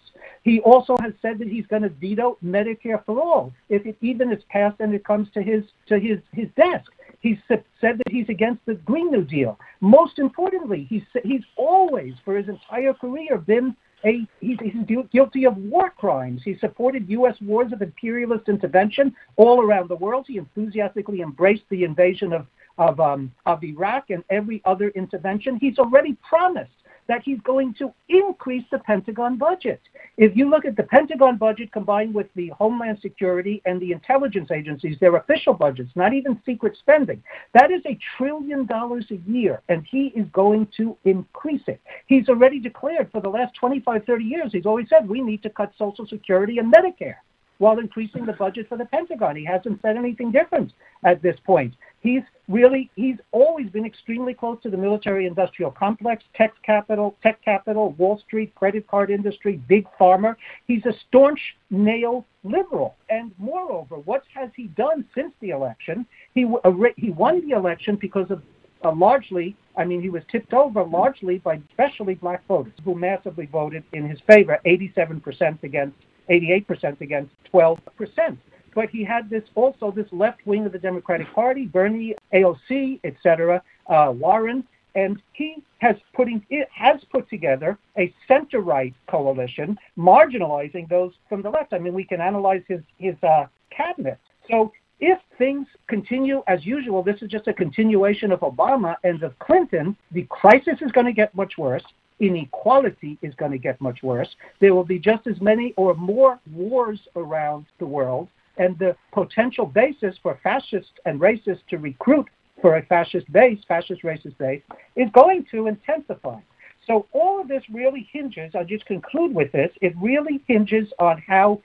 He 0.42 0.60
also 0.60 0.96
has 1.00 1.14
said 1.22 1.38
that 1.38 1.48
he's 1.48 1.66
going 1.66 1.82
to 1.82 1.88
veto 1.88 2.36
Medicare 2.44 3.04
for 3.04 3.18
all 3.20 3.52
if 3.70 3.86
it 3.86 3.96
even 4.02 4.30
is 4.30 4.42
passed 4.50 4.80
and 4.80 4.94
it 4.94 5.04
comes 5.04 5.28
to 5.32 5.42
his 5.42 5.64
to 5.86 5.98
his 5.98 6.18
his 6.32 6.48
desk. 6.56 6.90
He's 7.20 7.38
said 7.48 7.64
that 7.80 8.10
he's 8.10 8.28
against 8.28 8.64
the 8.66 8.74
Green 8.74 9.10
New 9.10 9.24
Deal. 9.24 9.58
Most 9.80 10.18
importantly, 10.18 10.86
he's 10.90 11.04
he's 11.22 11.44
always 11.56 12.12
for 12.24 12.36
his 12.36 12.48
entire 12.48 12.92
career 12.92 13.38
been 13.38 13.74
a, 14.04 14.26
he's, 14.40 14.58
he's 14.60 15.06
guilty 15.12 15.44
of 15.44 15.56
war 15.56 15.90
crimes. 15.90 16.42
He 16.44 16.56
supported 16.58 17.08
U.S. 17.08 17.36
wars 17.40 17.72
of 17.72 17.82
imperialist 17.82 18.48
intervention 18.48 19.14
all 19.36 19.62
around 19.62 19.88
the 19.88 19.96
world. 19.96 20.26
He 20.28 20.38
enthusiastically 20.38 21.20
embraced 21.20 21.64
the 21.70 21.84
invasion 21.84 22.32
of 22.32 22.46
of, 22.78 22.98
um, 23.00 23.32
of 23.46 23.62
Iraq 23.62 24.10
and 24.10 24.24
every 24.30 24.60
other 24.64 24.88
intervention. 24.90 25.56
He's 25.60 25.78
already 25.78 26.16
promised 26.28 26.72
that 27.08 27.22
he's 27.24 27.40
going 27.40 27.74
to 27.74 27.92
increase 28.08 28.64
the 28.70 28.78
Pentagon 28.78 29.36
budget. 29.36 29.80
If 30.16 30.36
you 30.36 30.48
look 30.48 30.64
at 30.64 30.76
the 30.76 30.82
Pentagon 30.84 31.36
budget 31.36 31.72
combined 31.72 32.14
with 32.14 32.28
the 32.34 32.48
Homeland 32.48 32.98
Security 33.00 33.62
and 33.66 33.80
the 33.80 33.92
intelligence 33.92 34.50
agencies, 34.50 34.96
their 35.00 35.16
official 35.16 35.54
budgets, 35.54 35.90
not 35.94 36.12
even 36.12 36.40
secret 36.46 36.76
spending, 36.78 37.22
that 37.52 37.70
is 37.70 37.82
a 37.86 37.98
trillion 38.16 38.66
dollars 38.66 39.06
a 39.10 39.30
year, 39.30 39.62
and 39.68 39.84
he 39.90 40.06
is 40.16 40.26
going 40.32 40.68
to 40.76 40.96
increase 41.04 41.62
it. 41.66 41.80
He's 42.06 42.28
already 42.28 42.60
declared 42.60 43.10
for 43.10 43.20
the 43.20 43.28
last 43.28 43.54
25, 43.54 44.04
30 44.04 44.24
years, 44.24 44.52
he's 44.52 44.66
always 44.66 44.88
said 44.88 45.08
we 45.08 45.20
need 45.20 45.42
to 45.42 45.50
cut 45.50 45.72
Social 45.78 46.06
Security 46.06 46.58
and 46.58 46.72
Medicare 46.72 47.16
while 47.58 47.78
increasing 47.78 48.26
the 48.26 48.32
budget 48.32 48.68
for 48.68 48.76
the 48.76 48.84
Pentagon. 48.86 49.36
He 49.36 49.44
hasn't 49.44 49.80
said 49.82 49.96
anything 49.96 50.32
different 50.32 50.72
at 51.04 51.22
this 51.22 51.36
point. 51.44 51.74
He's 52.00 52.22
really 52.48 52.90
he's 52.96 53.16
always 53.32 53.70
been 53.70 53.86
extremely 53.86 54.34
close 54.34 54.60
to 54.62 54.70
the 54.70 54.76
military 54.76 55.26
industrial 55.26 55.70
complex, 55.70 56.22
tech 56.34 56.52
capital, 56.62 57.16
tech 57.22 57.42
capital, 57.42 57.92
Wall 57.92 58.20
Street, 58.26 58.54
credit 58.54 58.86
card 58.86 59.10
industry, 59.10 59.62
big 59.68 59.86
pharma. 59.98 60.36
He's 60.66 60.84
a 60.84 60.92
staunch 61.08 61.40
neoliberal. 61.72 62.92
And 63.08 63.32
moreover, 63.38 63.96
what 63.96 64.22
has 64.34 64.50
he 64.54 64.66
done 64.68 65.06
since 65.14 65.32
the 65.40 65.50
election? 65.50 66.06
He 66.34 66.44
uh, 66.64 66.72
he 66.96 67.10
won 67.10 67.46
the 67.48 67.56
election 67.56 67.96
because 68.00 68.30
of 68.30 68.42
uh, 68.84 68.92
largely, 68.94 69.56
I 69.76 69.84
mean, 69.84 70.02
he 70.02 70.10
was 70.10 70.22
tipped 70.30 70.52
over 70.52 70.84
largely 70.84 71.38
by 71.38 71.60
especially 71.70 72.14
black 72.14 72.46
voters 72.46 72.74
who 72.84 72.94
massively 72.94 73.46
voted 73.46 73.82
in 73.92 74.08
his 74.08 74.18
favor, 74.28 74.60
87% 74.66 75.62
against 75.62 75.96
88% 76.28 77.00
against 77.00 77.32
12% 77.52 78.38
but 78.74 78.90
he 78.90 79.04
had 79.04 79.30
this 79.30 79.44
also 79.54 79.90
this 79.90 80.08
left 80.10 80.44
wing 80.46 80.66
of 80.66 80.72
the 80.72 80.78
Democratic 80.78 81.32
Party, 81.32 81.66
Bernie, 81.66 82.14
AOC, 82.32 83.00
etc., 83.04 83.62
uh, 83.86 84.12
Warren, 84.14 84.64
and 84.94 85.20
he 85.32 85.62
has 85.78 85.96
putting 86.14 86.44
it 86.50 86.68
has 86.72 87.00
put 87.10 87.28
together 87.28 87.78
a 87.98 88.12
center 88.28 88.60
right 88.60 88.94
coalition, 89.08 89.78
marginalizing 89.98 90.88
those 90.88 91.12
from 91.28 91.42
the 91.42 91.50
left. 91.50 91.72
I 91.72 91.78
mean, 91.78 91.94
we 91.94 92.04
can 92.04 92.20
analyze 92.20 92.62
his 92.68 92.80
his 92.98 93.16
uh, 93.22 93.46
cabinet. 93.70 94.18
So 94.50 94.72
if 95.00 95.18
things 95.36 95.66
continue 95.88 96.42
as 96.46 96.64
usual, 96.64 97.02
this 97.02 97.20
is 97.22 97.28
just 97.28 97.48
a 97.48 97.52
continuation 97.52 98.30
of 98.30 98.40
Obama 98.40 98.96
and 99.02 99.22
of 99.22 99.38
Clinton. 99.40 99.96
The 100.12 100.22
crisis 100.30 100.80
is 100.80 100.92
going 100.92 101.06
to 101.06 101.12
get 101.12 101.34
much 101.34 101.58
worse. 101.58 101.84
Inequality 102.20 103.18
is 103.22 103.34
going 103.34 103.52
to 103.52 103.58
get 103.58 103.80
much 103.80 104.02
worse. 104.02 104.28
There 104.60 104.74
will 104.74 104.84
be 104.84 104.98
just 104.98 105.26
as 105.26 105.40
many 105.40 105.74
or 105.76 105.94
more 105.94 106.38
wars 106.52 107.00
around 107.16 107.66
the 107.78 107.86
world, 107.86 108.28
and 108.56 108.78
the 108.78 108.96
potential 109.12 109.66
basis 109.66 110.16
for 110.22 110.38
fascists 110.42 110.92
and 111.06 111.20
racists 111.20 111.66
to 111.70 111.78
recruit 111.78 112.28
for 112.60 112.76
a 112.76 112.86
fascist 112.86 113.30
base, 113.32 113.58
fascist 113.66 114.02
racist 114.02 114.38
base, 114.38 114.62
is 114.96 115.08
going 115.12 115.44
to 115.50 115.66
intensify. 115.66 116.38
So 116.86 117.06
all 117.12 117.40
of 117.40 117.48
this 117.48 117.62
really 117.72 118.08
hinges, 118.12 118.52
I'll 118.54 118.64
just 118.64 118.86
conclude 118.86 119.34
with 119.34 119.50
this, 119.52 119.70
it 119.80 119.94
really 120.00 120.42
hinges 120.46 120.88
on 120.98 121.22
how 121.26 121.62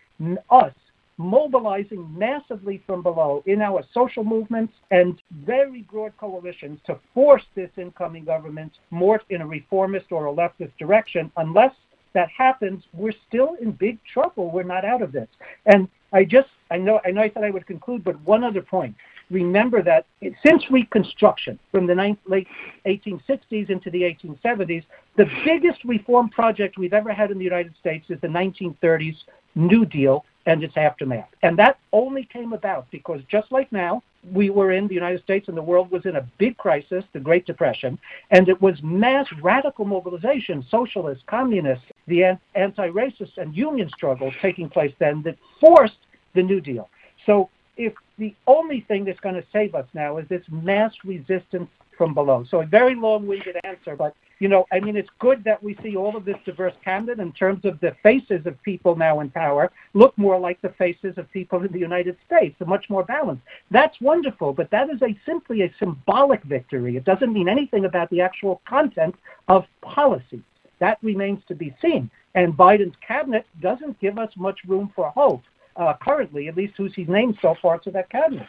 us 0.49 0.73
mobilizing 1.19 2.07
massively 2.17 2.81
from 2.87 3.03
below 3.03 3.43
in 3.45 3.61
our 3.61 3.83
social 3.93 4.23
movements 4.23 4.73
and 4.89 5.21
very 5.45 5.81
broad 5.91 6.15
coalitions 6.17 6.79
to 6.87 6.97
force 7.13 7.43
this 7.55 7.69
incoming 7.77 8.23
government 8.23 8.71
more 8.89 9.21
in 9.29 9.41
a 9.41 9.45
reformist 9.45 10.05
or 10.11 10.27
a 10.27 10.33
leftist 10.33 10.71
direction. 10.79 11.29
Unless 11.35 11.73
that 12.13 12.29
happens, 12.35 12.85
we're 12.93 13.13
still 13.27 13.57
in 13.61 13.71
big 13.73 13.99
trouble. 14.11 14.49
We're 14.49 14.63
not 14.63 14.85
out 14.85 15.01
of 15.01 15.11
this. 15.11 15.27
And 15.65 15.89
I 16.13 16.23
just, 16.23 16.47
I 16.71 16.77
know, 16.77 17.01
I 17.05 17.11
know 17.11 17.21
I 17.21 17.29
said 17.29 17.43
I 17.43 17.51
would 17.51 17.67
conclude, 17.67 18.03
but 18.05 18.19
one 18.21 18.45
other 18.45 18.61
point. 18.61 18.95
Remember 19.29 19.83
that 19.83 20.05
since 20.43 20.71
Reconstruction, 20.71 21.59
from 21.69 21.85
the 21.85 22.15
late 22.25 22.47
1860s 22.87 23.69
into 23.69 23.91
the 23.91 24.01
1870s, 24.01 24.85
the 25.17 25.25
biggest 25.43 25.83
reform 25.83 26.29
project 26.29 26.77
we've 26.77 26.93
ever 26.93 27.13
had 27.13 27.29
in 27.29 27.37
the 27.37 27.43
United 27.43 27.75
States 27.79 28.05
is 28.09 28.19
the 28.21 28.27
1930s 28.27 29.17
New 29.53 29.85
Deal, 29.85 30.25
and 30.49 30.63
its 30.63 30.75
aftermath. 30.75 31.29
And 31.43 31.57
that 31.59 31.79
only 31.93 32.23
came 32.25 32.53
about 32.53 32.89
because 32.91 33.21
just 33.29 33.51
like 33.51 33.71
now, 33.71 34.01
we 34.33 34.49
were 34.49 34.73
in 34.73 34.87
the 34.87 34.93
United 34.93 35.23
States 35.23 35.47
and 35.47 35.55
the 35.55 35.61
world 35.61 35.91
was 35.91 36.05
in 36.05 36.17
a 36.17 36.27
big 36.37 36.57
crisis, 36.57 37.05
the 37.13 37.19
Great 37.19 37.45
Depression, 37.45 37.97
and 38.31 38.49
it 38.49 38.61
was 38.61 38.75
mass 38.83 39.27
radical 39.41 39.85
mobilization, 39.85 40.65
socialists, 40.69 41.23
communists, 41.27 41.85
the 42.07 42.37
anti-racist 42.55 43.37
and 43.37 43.55
union 43.55 43.89
struggles 43.95 44.33
taking 44.41 44.67
place 44.67 44.93
then 44.99 45.21
that 45.23 45.37
forced 45.61 45.99
the 46.35 46.43
New 46.43 46.59
Deal. 46.59 46.89
So 47.25 47.49
if 47.77 47.93
the 48.17 48.35
only 48.45 48.81
thing 48.81 49.05
that's 49.05 49.21
going 49.21 49.35
to 49.35 49.45
save 49.53 49.73
us 49.73 49.87
now 49.93 50.17
is 50.17 50.27
this 50.27 50.43
mass 50.51 50.93
resistance 51.05 51.69
from 51.99 52.13
below. 52.13 52.45
So 52.49 52.61
a 52.61 52.65
very 52.65 52.95
long-winded 52.95 53.57
answer, 53.65 53.95
but 53.95 54.15
you 54.39 54.47
know, 54.47 54.65
I 54.71 54.79
mean, 54.79 54.95
it's 54.95 55.09
good 55.19 55.43
that 55.43 55.61
we 55.61 55.77
see 55.83 55.97
all 55.97 56.15
of 56.15 56.23
this 56.23 56.37
diverse 56.45 56.73
cabinet 56.81 57.19
in 57.19 57.33
terms 57.33 57.65
of 57.65 57.77
the 57.81 57.93
faces 58.01 58.45
of 58.45 58.59
people 58.63 58.95
now 58.95 59.19
in 59.19 59.29
power 59.29 59.69
look 59.93 60.17
more 60.17 60.39
like 60.39 60.61
the 60.61 60.69
faces 60.69 61.17
of 61.17 61.29
people 61.31 61.61
in 61.61 61.73
the 61.73 61.79
United 61.79 62.15
States, 62.25 62.55
a 62.61 62.65
much 62.65 62.89
more 62.89 63.03
balanced. 63.03 63.43
That's 63.69 63.99
wonderful, 63.99 64.53
but 64.53 64.71
that 64.71 64.89
is 64.89 65.01
a 65.01 65.19
simply 65.25 65.63
a 65.63 65.73
symbolic 65.77 66.41
victory. 66.43 66.95
It 66.95 67.03
doesn't 67.03 67.33
mean 67.33 67.49
anything 67.49 67.83
about 67.83 68.09
the 68.11 68.21
actual 68.21 68.61
content 68.65 69.15
of 69.49 69.65
policy. 69.81 70.41
That 70.79 70.99
remains 71.01 71.43
to 71.49 71.53
be 71.53 71.75
seen. 71.81 72.09
And 72.33 72.55
Biden's 72.55 72.95
cabinet 73.05 73.45
doesn't 73.61 73.99
give 73.99 74.17
us 74.17 74.31
much 74.37 74.59
room 74.65 74.93
for 74.95 75.09
hope 75.09 75.43
uh, 75.75 75.95
currently, 76.01 76.47
at 76.47 76.55
least 76.55 76.75
who's 76.77 76.93
he's 76.95 77.09
named 77.09 77.37
so 77.41 77.55
far 77.61 77.77
to 77.79 77.91
that 77.91 78.09
cabinet 78.09 78.47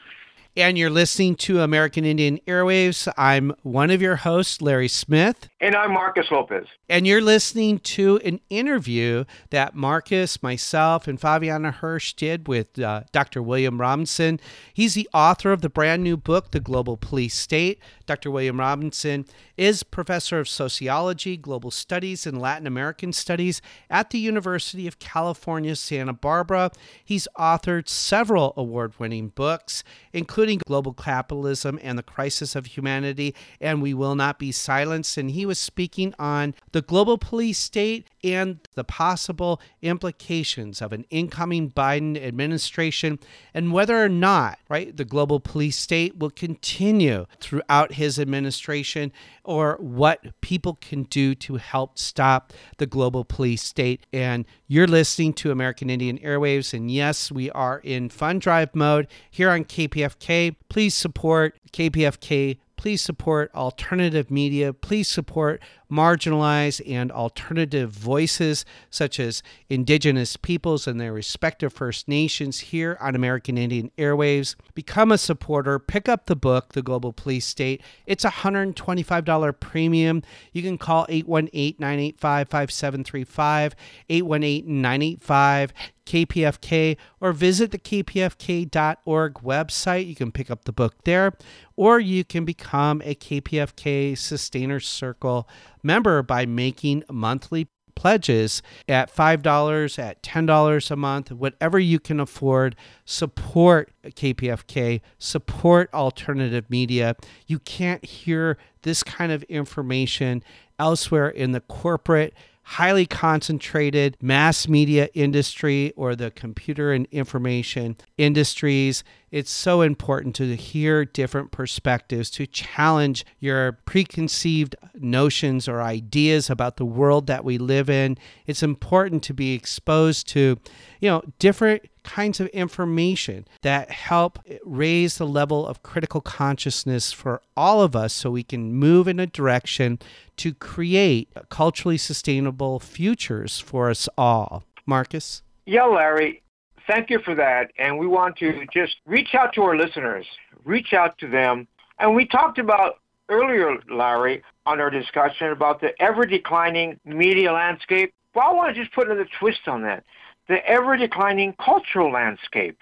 and 0.57 0.77
you're 0.77 0.91
listening 0.91 1.37
to 1.37 1.61
American 1.61 2.05
Indian 2.05 2.39
Airwaves. 2.47 3.13
I'm 3.17 3.55
one 3.63 3.91
of 3.91 4.03
your 4.03 4.17
hosts, 4.17 4.61
Larry 4.61 4.89
Smith. 4.89 5.49
And 5.61 5.77
I'm 5.77 5.93
Marcus 5.93 6.27
Lopez. 6.31 6.67
And 6.89 7.07
you're 7.07 7.21
listening 7.21 7.79
to 7.81 8.19
an 8.25 8.41
interview 8.51 9.25
that 9.51 9.75
Marcus, 9.75 10.43
myself, 10.43 11.07
and 11.07 11.21
Fabiana 11.21 11.73
Hirsch 11.73 12.15
did 12.15 12.49
with 12.49 12.79
uh, 12.79 13.03
Dr. 13.13 13.43
William 13.43 13.81
Robinson. 13.81 14.41
He's 14.75 14.95
the 14.95 15.09
author 15.15 15.53
of 15.53 15.63
the 15.63 15.71
brand 15.71 16.03
new 16.03 16.17
book, 16.17 16.51
The 16.51 16.61
Global 16.61 16.97
Police 16.97 17.35
State. 17.35 17.79
Dr. 18.11 18.33
William 18.33 18.59
Robinson 18.59 19.25
is 19.57 19.85
professor 19.85 20.41
of 20.41 20.49
sociology, 20.49 21.37
global 21.37 21.71
studies, 21.71 22.27
and 22.27 22.41
Latin 22.41 22.67
American 22.67 23.13
studies 23.13 23.63
at 23.89 24.11
the 24.11 24.19
University 24.19 24.89
of 24.89 24.99
California, 24.99 25.77
Santa 25.77 26.13
Barbara. 26.13 26.73
He's 27.05 27.29
authored 27.39 27.89
several 27.89 28.53
award 28.57 28.95
winning 28.99 29.29
books, 29.29 29.85
including 30.13 30.59
global 30.67 30.93
capitalism 30.93 31.79
and 31.85 31.97
the 31.97 32.03
crisis 32.03 32.57
of 32.57 32.67
humanity, 32.67 33.33
and 33.61 33.81
we 33.81 33.95
will 33.95 34.17
not 34.17 34.41
be 34.41 34.51
silenced. 34.51 35.17
And 35.17 35.31
he 35.31 35.47
was 35.47 35.61
speaking 35.61 36.13
on 36.19 36.57
the 36.73 36.83
global 36.83 37.17
police 37.17 37.61
state 37.61 38.09
and 38.25 38.59
the 38.75 38.85
possible 38.85 39.61
implications 39.83 40.83
of 40.83 40.93
an 40.93 41.05
incoming 41.11 41.71
Biden 41.71 42.21
administration 42.21 43.21
and 43.55 43.73
whether 43.73 44.03
or 44.03 44.09
not, 44.09 44.59
right, 44.69 44.97
the 44.97 45.05
global 45.05 45.39
police 45.39 45.77
state 45.77 46.19
will 46.19 46.31
continue 46.31 47.27
throughout 47.41 47.93
his 48.01 48.19
administration 48.19 49.13
or 49.45 49.77
what 49.79 50.41
people 50.41 50.79
can 50.81 51.03
do 51.05 51.35
to 51.35 51.57
help 51.57 51.99
stop 51.99 52.51
the 52.79 52.87
global 52.87 53.27
police 53.27 53.63
state. 53.63 54.07
And 54.11 54.47
you're 54.67 54.87
listening 54.87 55.35
to 55.35 55.51
American 55.51 55.91
Indian 55.91 56.17
Airwaves. 56.19 56.73
And 56.73 56.91
yes, 56.91 57.31
we 57.31 57.51
are 57.51 57.79
in 57.81 58.09
fund 58.09 58.41
drive 58.41 58.75
mode 58.75 59.07
here 59.31 59.51
on 59.51 59.67
KPFK. 59.67 60.57
Please 60.71 60.95
support 60.95 61.59
KPFK 61.73 62.57
Please 62.81 63.03
support 63.03 63.55
alternative 63.55 64.31
media. 64.31 64.73
Please 64.73 65.07
support 65.07 65.61
marginalized 65.93 66.81
and 66.91 67.13
alternative 67.13 67.91
voices, 67.91 68.65
such 68.89 69.21
as 69.21 69.43
Indigenous 69.69 70.39
peoples 70.39 70.87
and 70.87 70.99
their 70.99 71.13
respective 71.13 71.75
First 71.75 72.09
Nations 72.09 72.61
here 72.61 72.97
on 72.99 73.15
American 73.15 73.59
Indian 73.59 73.91
Airwaves. 73.99 74.55
Become 74.73 75.13
a 75.13 75.19
supporter. 75.19 75.79
Pick 75.79 76.09
up 76.09 76.25
the 76.25 76.35
book, 76.35 76.73
The 76.73 76.81
Global 76.81 77.13
Police 77.13 77.45
State. 77.45 77.83
It's 78.07 78.25
a 78.25 78.31
$125 78.31 79.61
premium. 79.61 80.23
You 80.55 80.63
can 80.63 80.79
call 80.79 81.05
818 81.11 81.77
985 81.79 82.49
5735, 82.49 83.75
818 84.09 84.81
985 84.81 85.75
KPFK 86.11 86.97
or 87.21 87.33
visit 87.33 87.71
the 87.71 87.79
kpfk.org 87.79 89.35
website. 89.35 90.09
You 90.09 90.17
can 90.17 90.33
pick 90.33 90.51
up 90.51 90.65
the 90.65 90.73
book 90.73 91.05
there, 91.05 91.35
or 91.77 92.01
you 92.01 92.25
can 92.25 92.45
become 92.45 93.01
a 93.05 93.15
KPFK 93.15 94.19
Sustainer 94.19 94.81
Circle 94.81 95.49
member 95.85 96.25
by 96.25 96.47
making 96.47 97.05
monthly 97.09 97.69
pledges 97.95 98.61
at 98.89 99.15
$5, 99.15 99.99
at 99.99 100.23
$10 100.23 100.91
a 100.91 100.97
month, 100.97 101.31
whatever 101.31 101.79
you 101.79 102.01
can 102.01 102.19
afford. 102.19 102.75
Support 103.05 103.93
KPFK, 104.05 105.03
support 105.19 105.91
alternative 105.95 106.69
media. 106.69 107.15
You 107.47 107.61
can't 107.61 108.05
hear 108.05 108.59
this 108.83 109.05
kind 109.05 109.31
of 109.31 109.45
information 109.45 110.43
elsewhere 110.79 111.29
in 111.29 111.53
the 111.53 111.61
corporate 111.61 112.35
highly 112.71 113.05
concentrated 113.05 114.17
mass 114.23 114.69
media 114.69 115.09
industry 115.13 115.93
or 115.97 116.15
the 116.15 116.31
computer 116.31 116.93
and 116.93 117.05
information 117.11 117.97
industries. 118.17 119.03
It's 119.33 119.51
so 119.51 119.83
important 119.83 120.37
to 120.37 120.55
hear 120.55 121.05
different 121.05 121.51
perspectives, 121.51 122.31
to 122.31 122.47
challenge 122.47 123.25
your 123.41 123.73
preconceived 123.87 124.77
notions 124.95 125.67
or 125.67 125.83
ideas 125.83 126.49
about 126.49 126.77
the 126.77 126.85
world 126.85 127.27
that 127.27 127.45
we 127.45 127.59
live 127.59 127.91
in. 127.91 128.17
It's 128.47 128.63
important 128.63 129.25
to 129.25 129.35
be 129.35 129.53
exposed 129.53 130.29
to, 130.29 130.57
you 131.01 131.11
know, 131.11 131.23
different 131.41 131.83
kinds 132.11 132.41
of 132.41 132.49
information 132.49 133.47
that 133.63 133.89
help 133.91 134.41
raise 134.65 135.19
the 135.19 135.27
level 135.27 135.65
of 135.65 135.81
critical 135.85 136.21
consciousness 136.21 137.13
for 137.13 137.41
all 137.57 137.83
of 137.83 137.95
us 137.95 138.13
so 138.13 138.33
we 138.33 138.43
can 138.43 138.75
move 138.75 139.07
in 139.07 139.21
a 139.21 139.27
direction 139.27 139.97
to 140.37 140.53
create 140.53 141.29
culturally 141.51 141.97
sustainable 141.97 142.81
futures 142.81 143.61
for 143.61 143.91
us 143.91 144.09
all. 144.19 144.65
Marcus? 144.87 145.43
Yeah, 145.67 145.85
Larry, 145.85 146.43
thank 146.89 147.11
you 147.11 147.21
for 147.25 147.37
that. 147.37 147.71
And 147.79 147.97
we 147.97 148.09
want 148.09 148.37
to 148.39 148.67
just 148.75 148.97
reach 149.07 149.35
out 149.35 149.55
to 149.55 149.63
our 149.63 149.77
listeners, 149.77 150.27
reach 150.65 150.93
out 150.93 151.17
to 151.19 151.29
them. 151.29 151.69
And 152.01 152.17
we 152.17 152.27
talked 152.27 152.59
about 152.59 152.99
earlier, 153.29 153.77
Larry, 153.89 154.43
on 154.67 154.81
our 154.81 154.91
discussion 154.91 155.53
about 155.53 155.81
the 155.81 155.91
ever 156.03 156.27
declining 156.27 156.99
media 157.05 157.53
landscape. 157.53 158.13
Well, 158.35 158.49
I 158.49 158.53
want 158.53 158.75
to 158.75 158.83
just 158.83 158.93
put 158.95 159.07
another 159.07 159.29
twist 159.39 159.69
on 159.69 159.83
that 159.83 160.03
the 160.51 160.67
ever 160.67 160.97
declining 160.97 161.55
cultural 161.65 162.11
landscape. 162.13 162.79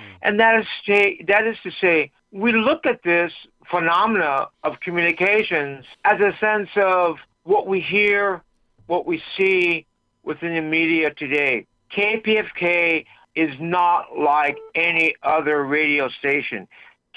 Mm. 0.00 0.16
And 0.22 0.40
that 0.40 0.60
is, 0.60 0.66
say, 0.84 1.24
that 1.28 1.46
is 1.46 1.56
to 1.62 1.70
say, 1.80 2.10
we 2.32 2.52
look 2.52 2.84
at 2.84 3.04
this 3.04 3.32
phenomena 3.70 4.48
of 4.64 4.80
communications 4.80 5.84
as 6.04 6.20
a 6.20 6.36
sense 6.40 6.68
of 6.76 7.16
what 7.44 7.68
we 7.68 7.80
hear, 7.80 8.42
what 8.88 9.06
we 9.06 9.22
see 9.36 9.86
within 10.24 10.54
the 10.54 10.60
media 10.60 11.14
today. 11.14 11.66
KPFK 11.96 13.06
is 13.36 13.54
not 13.60 14.18
like 14.18 14.58
any 14.74 15.14
other 15.22 15.64
radio 15.64 16.08
station. 16.08 16.66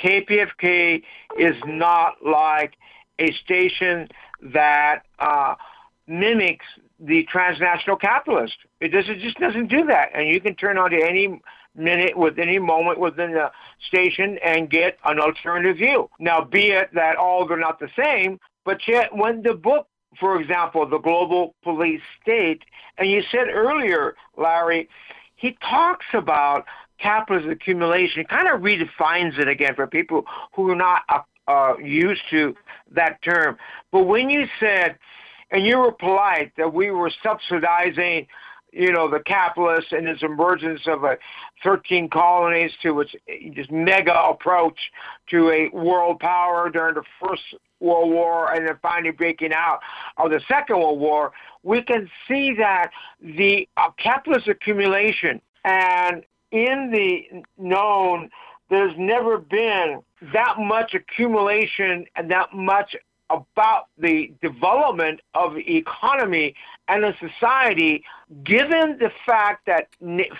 KPFK 0.01 1.01
is 1.39 1.55
not 1.65 2.13
like 2.23 2.73
a 3.17 3.31
station 3.43 4.07
that 4.53 5.01
uh, 5.17 5.55
mimics 6.07 6.65
the 6.99 7.23
transnational 7.31 7.97
capitalist. 7.97 8.55
It 8.79 8.89
does 8.89 9.05
it 9.07 9.19
just 9.19 9.37
doesn't 9.37 9.67
do 9.67 9.85
that. 9.85 10.09
And 10.13 10.27
you 10.27 10.39
can 10.39 10.55
turn 10.55 10.77
on 10.77 10.91
to 10.91 10.97
any 10.97 11.41
minute 11.75 12.17
with 12.17 12.39
any 12.39 12.57
moment 12.57 12.99
within 12.99 13.33
the 13.33 13.51
station 13.87 14.39
and 14.43 14.69
get 14.69 14.97
an 15.03 15.19
alternative 15.19 15.77
view. 15.77 16.09
Now 16.19 16.43
be 16.43 16.71
it 16.71 16.89
that 16.93 17.17
all 17.17 17.51
are 17.51 17.57
not 17.57 17.79
the 17.79 17.89
same, 18.01 18.39
but 18.63 18.79
yet 18.87 19.15
when 19.15 19.41
the 19.41 19.53
book 19.53 19.87
for 20.19 20.39
example, 20.39 20.87
the 20.87 20.97
global 20.97 21.55
police 21.63 22.01
state, 22.21 22.63
and 22.97 23.09
you 23.09 23.21
said 23.31 23.49
earlier, 23.51 24.15
Larry, 24.37 24.89
he 25.35 25.57
talks 25.61 26.05
about 26.13 26.65
capitalist 26.99 27.47
accumulation, 27.49 28.23
kind 28.25 28.47
of 28.47 28.61
redefines 28.61 29.37
it 29.37 29.47
again 29.47 29.75
for 29.75 29.87
people 29.87 30.25
who 30.53 30.69
are 30.69 30.75
not 30.75 31.01
uh, 31.47 31.73
used 31.77 32.21
to 32.29 32.55
that 32.91 33.21
term. 33.21 33.57
But 33.91 34.03
when 34.03 34.29
you 34.29 34.47
said, 34.59 34.97
and 35.55 35.65
you 35.65 35.77
were 35.77 35.93
polite, 35.93 36.51
that 36.57 36.73
we 36.73 36.91
were 36.91 37.09
subsidizing 37.23 38.27
you 38.73 38.91
know, 38.91 39.09
the 39.09 39.21
capitalists 39.21 39.93
and 39.93 40.05
its 40.05 40.21
emergence 40.21 40.81
of 40.85 41.05
a 41.05 41.17
13 41.63 42.09
colonies 42.09 42.71
to 42.83 42.99
its 42.99 43.15
just 43.53 43.71
mega 43.71 44.13
approach 44.13 44.77
to 45.29 45.49
a 45.49 45.69
world 45.73 46.19
power 46.19 46.69
during 46.69 46.95
the 46.95 47.03
First 47.21 47.41
World 47.79 48.11
War 48.11 48.53
and 48.53 48.67
then 48.67 48.77
finally 48.81 49.11
breaking 49.11 49.53
out 49.53 49.79
of 50.17 50.29
the 50.29 50.41
Second 50.45 50.77
World 50.77 50.99
War, 50.99 51.31
we 51.63 51.81
can 51.83 52.09
see 52.27 52.53
that 52.57 52.89
the 53.21 53.65
uh, 53.77 53.91
capitalist 53.97 54.49
accumulation 54.49 55.39
and 55.63 56.23
in 56.51 56.91
the 56.91 57.43
known, 57.57 58.29
there's 58.69 58.93
never 58.97 59.37
been 59.37 60.01
that 60.33 60.55
much 60.59 60.93
accumulation 60.93 62.05
and 62.17 62.29
that 62.29 62.53
much 62.53 62.93
about 63.29 63.87
the 63.97 64.31
development 64.41 65.21
of 65.33 65.55
the 65.55 65.77
economy 65.77 66.55
and 66.87 67.03
a 67.03 67.15
society, 67.17 68.03
given 68.43 68.97
the 68.99 69.11
fact 69.25 69.65
that 69.65 69.87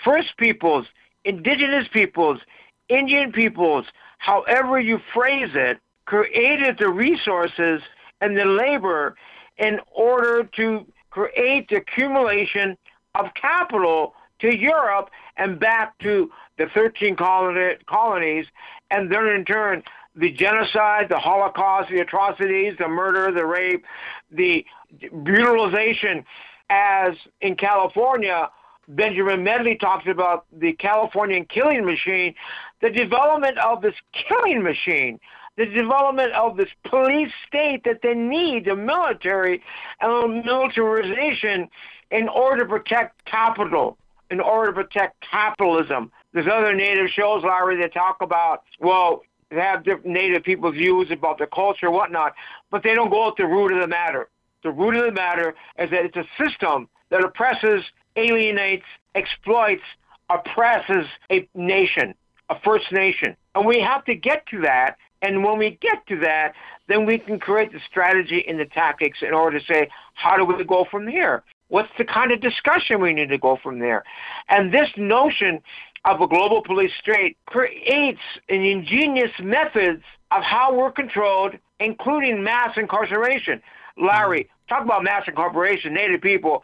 First 0.04 0.36
Peoples, 0.36 0.86
Indigenous 1.24 1.88
peoples, 1.88 2.40
Indian 2.88 3.32
peoples, 3.32 3.86
however 4.18 4.78
you 4.78 5.00
phrase 5.12 5.50
it, 5.54 5.78
created 6.04 6.78
the 6.78 6.88
resources 6.88 7.82
and 8.20 8.36
the 8.36 8.44
labor 8.44 9.16
in 9.58 9.80
order 9.92 10.44
to 10.56 10.86
create 11.10 11.68
the 11.68 11.76
accumulation 11.76 12.76
of 13.14 13.26
capital 13.34 14.14
to 14.38 14.54
Europe 14.54 15.10
and 15.36 15.58
back 15.58 15.98
to 15.98 16.30
the 16.58 16.66
13 16.72 17.16
colonies, 17.16 18.46
and 18.90 19.10
then 19.10 19.26
in 19.26 19.44
turn 19.44 19.82
the 20.16 20.30
genocide, 20.32 21.08
the 21.08 21.18
Holocaust, 21.18 21.90
the 21.90 22.00
atrocities, 22.00 22.74
the 22.78 22.88
murder, 22.88 23.30
the 23.30 23.44
rape, 23.44 23.84
the 24.30 24.64
brutalization, 25.12 26.24
as 26.70 27.14
in 27.40 27.54
California, 27.54 28.48
Benjamin 28.88 29.42
Madley 29.42 29.76
talks 29.76 30.06
about 30.08 30.46
the 30.52 30.72
Californian 30.74 31.44
killing 31.44 31.84
machine, 31.84 32.34
the 32.80 32.90
development 32.90 33.58
of 33.58 33.82
this 33.82 33.94
killing 34.12 34.62
machine, 34.62 35.18
the 35.56 35.66
development 35.66 36.32
of 36.32 36.56
this 36.56 36.68
police 36.84 37.32
state 37.46 37.82
that 37.84 38.00
they 38.02 38.14
need, 38.14 38.64
the 38.64 38.76
military 38.76 39.62
and 40.00 40.44
militarization 40.44 41.68
in 42.10 42.28
order 42.28 42.62
to 42.62 42.68
protect 42.68 43.24
capital, 43.24 43.98
in 44.30 44.40
order 44.40 44.72
to 44.72 44.84
protect 44.84 45.20
capitalism. 45.28 46.12
There's 46.32 46.46
other 46.46 46.74
native 46.74 47.08
shows, 47.08 47.42
Larry, 47.42 47.80
that 47.80 47.92
talk 47.92 48.18
about, 48.20 48.62
well, 48.78 49.22
have 49.50 49.84
different 49.84 50.06
Native 50.06 50.42
people's 50.42 50.74
views 50.74 51.10
about 51.10 51.38
their 51.38 51.46
culture, 51.46 51.90
whatnot, 51.90 52.34
but 52.70 52.82
they 52.82 52.94
don't 52.94 53.10
go 53.10 53.28
at 53.28 53.36
the 53.36 53.46
root 53.46 53.72
of 53.72 53.80
the 53.80 53.86
matter. 53.86 54.28
The 54.62 54.70
root 54.70 54.96
of 54.96 55.04
the 55.04 55.12
matter 55.12 55.54
is 55.78 55.90
that 55.90 56.04
it's 56.04 56.16
a 56.16 56.26
system 56.42 56.88
that 57.10 57.22
oppresses, 57.22 57.84
alienates, 58.16 58.86
exploits, 59.14 59.82
oppresses 60.28 61.06
a 61.30 61.48
nation, 61.54 62.14
a 62.50 62.58
First 62.60 62.90
Nation. 62.90 63.36
And 63.54 63.64
we 63.64 63.80
have 63.80 64.04
to 64.06 64.14
get 64.14 64.46
to 64.48 64.60
that. 64.62 64.96
And 65.22 65.44
when 65.44 65.58
we 65.58 65.78
get 65.80 66.06
to 66.08 66.18
that, 66.20 66.54
then 66.88 67.06
we 67.06 67.18
can 67.18 67.38
create 67.38 67.72
the 67.72 67.80
strategy 67.88 68.44
and 68.46 68.58
the 68.58 68.66
tactics 68.66 69.18
in 69.22 69.32
order 69.32 69.58
to 69.58 69.64
say, 69.64 69.88
how 70.14 70.36
do 70.36 70.44
we 70.44 70.62
go 70.64 70.86
from 70.90 71.06
here? 71.06 71.42
What's 71.68 71.90
the 71.98 72.04
kind 72.04 72.30
of 72.32 72.40
discussion 72.40 73.00
we 73.00 73.12
need 73.12 73.28
to 73.30 73.38
go 73.38 73.58
from 73.62 73.80
there? 73.80 74.04
And 74.48 74.72
this 74.72 74.88
notion 74.96 75.60
of 76.04 76.20
a 76.20 76.28
global 76.28 76.62
police 76.62 76.92
state 77.00 77.36
creates 77.46 78.20
an 78.48 78.62
ingenious 78.62 79.32
methods 79.40 80.02
of 80.30 80.42
how 80.42 80.74
we're 80.74 80.92
controlled, 80.92 81.54
including 81.80 82.44
mass 82.44 82.76
incarceration. 82.76 83.60
Larry, 83.96 84.48
talk 84.68 84.84
about 84.84 85.02
mass 85.02 85.24
incarceration. 85.26 85.94
Native 85.94 86.20
people, 86.20 86.62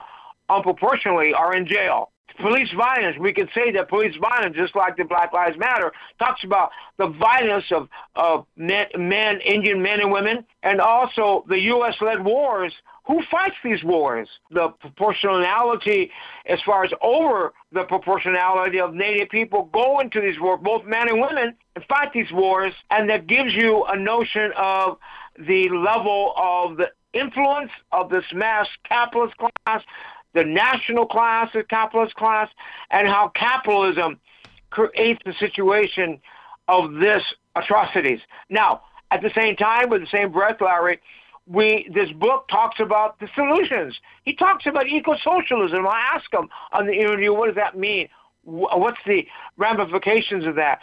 unproportionately, 0.49 1.35
are 1.35 1.55
in 1.55 1.67
jail. 1.67 2.11
Police 2.41 2.71
violence, 2.73 3.19
we 3.19 3.33
can 3.33 3.49
say 3.55 3.73
that 3.73 3.89
police 3.89 4.15
violence, 4.17 4.57
just 4.57 4.75
like 4.75 4.97
the 4.97 5.05
Black 5.05 5.33
Lives 5.33 5.59
Matter, 5.59 5.93
talks 6.19 6.45
about 6.45 6.71
the 6.97 7.09
violence 7.09 7.67
of, 7.71 7.89
of 8.15 8.47
men, 8.57 8.87
men, 8.97 9.41
Indian 9.41 9.83
men 9.83 10.01
and 10.01 10.11
women, 10.11 10.45
and 10.63 10.81
also 10.81 11.45
the 11.49 11.59
U.S.-led 11.61 12.23
wars 12.23 12.73
who 13.13 13.23
fights 13.31 13.57
these 13.63 13.85
wars? 13.85 14.27
The 14.51 14.71
proportionality, 14.81 16.11
as 16.47 16.61
far 16.65 16.83
as 16.83 16.93
over 17.03 17.53
the 17.71 17.85
proportionality 17.85 18.81
of 18.81 18.95
Native 18.95 19.29
people 19.29 19.69
go 19.71 20.01
into 20.01 20.19
these 20.19 20.41
wars, 20.41 20.61
both 20.63 20.87
men 20.87 21.11
and 21.11 21.21
women, 21.21 21.55
and 21.77 21.85
fight 21.85 22.15
these 22.15 22.33
wars, 22.33 22.73
and 22.91 23.11
that 23.11 23.27
gives 23.27 23.53
you 23.53 23.85
a 23.85 23.99
notion 23.99 24.53
of 24.57 24.97
the 25.39 25.69
level 25.69 26.33
of 26.39 26.79
the 26.79 26.91
influence 27.13 27.71
of 27.93 28.09
this 28.09 28.25
mass 28.33 28.67
capitalist 28.89 29.35
class, 29.37 29.83
the 30.33 30.45
national 30.45 31.05
class, 31.05 31.51
the 31.53 31.65
capitalist 31.65 32.15
class, 32.15 32.49
and 32.91 33.07
how 33.07 33.31
capitalism 33.35 34.19
creates 34.71 35.21
the 35.27 35.35
situation 35.35 36.19
of 36.67 36.95
this 36.95 37.23
atrocities. 37.57 38.21
Now, 38.49 38.85
at 39.11 39.21
the 39.21 39.31
same 39.35 39.55
time, 39.57 39.91
with 39.91 40.01
the 40.01 40.07
same 40.07 40.33
breath, 40.33 40.63
Larry, 40.63 40.99
we 41.47 41.89
this 41.93 42.11
book 42.13 42.49
talks 42.49 42.81
about 42.81 43.19
the 43.19 43.29
solutions. 43.35 43.99
He 44.25 44.35
talks 44.35 44.67
about 44.67 44.87
eco-socialism. 44.87 45.87
I 45.87 46.11
ask 46.15 46.33
him 46.33 46.49
on 46.73 46.87
the 46.87 46.93
interview, 46.93 47.33
what 47.33 47.47
does 47.47 47.57
that 47.57 47.77
mean? 47.77 48.09
What's 48.45 48.99
the 49.07 49.27
ramifications 49.57 50.47
of 50.47 50.57
that? 50.57 50.81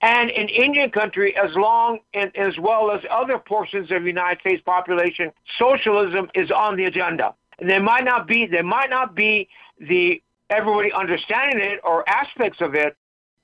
And 0.00 0.30
in 0.30 0.48
Indian 0.48 0.90
country, 0.90 1.34
as 1.36 1.54
long 1.54 2.00
and 2.12 2.34
as 2.36 2.58
well 2.58 2.90
as 2.90 3.00
other 3.10 3.38
portions 3.38 3.90
of 3.90 4.02
the 4.02 4.08
United 4.08 4.40
States 4.40 4.62
population, 4.64 5.32
socialism 5.58 6.30
is 6.34 6.50
on 6.50 6.76
the 6.76 6.84
agenda. 6.84 7.34
And 7.58 7.70
there 7.70 7.82
might 7.82 8.04
not 8.04 8.26
be 8.26 8.46
there 8.46 8.64
might 8.64 8.90
not 8.90 9.14
be 9.14 9.48
the 9.80 10.22
everybody 10.50 10.92
understanding 10.92 11.60
it 11.60 11.80
or 11.84 12.08
aspects 12.08 12.60
of 12.60 12.74
it, 12.74 12.96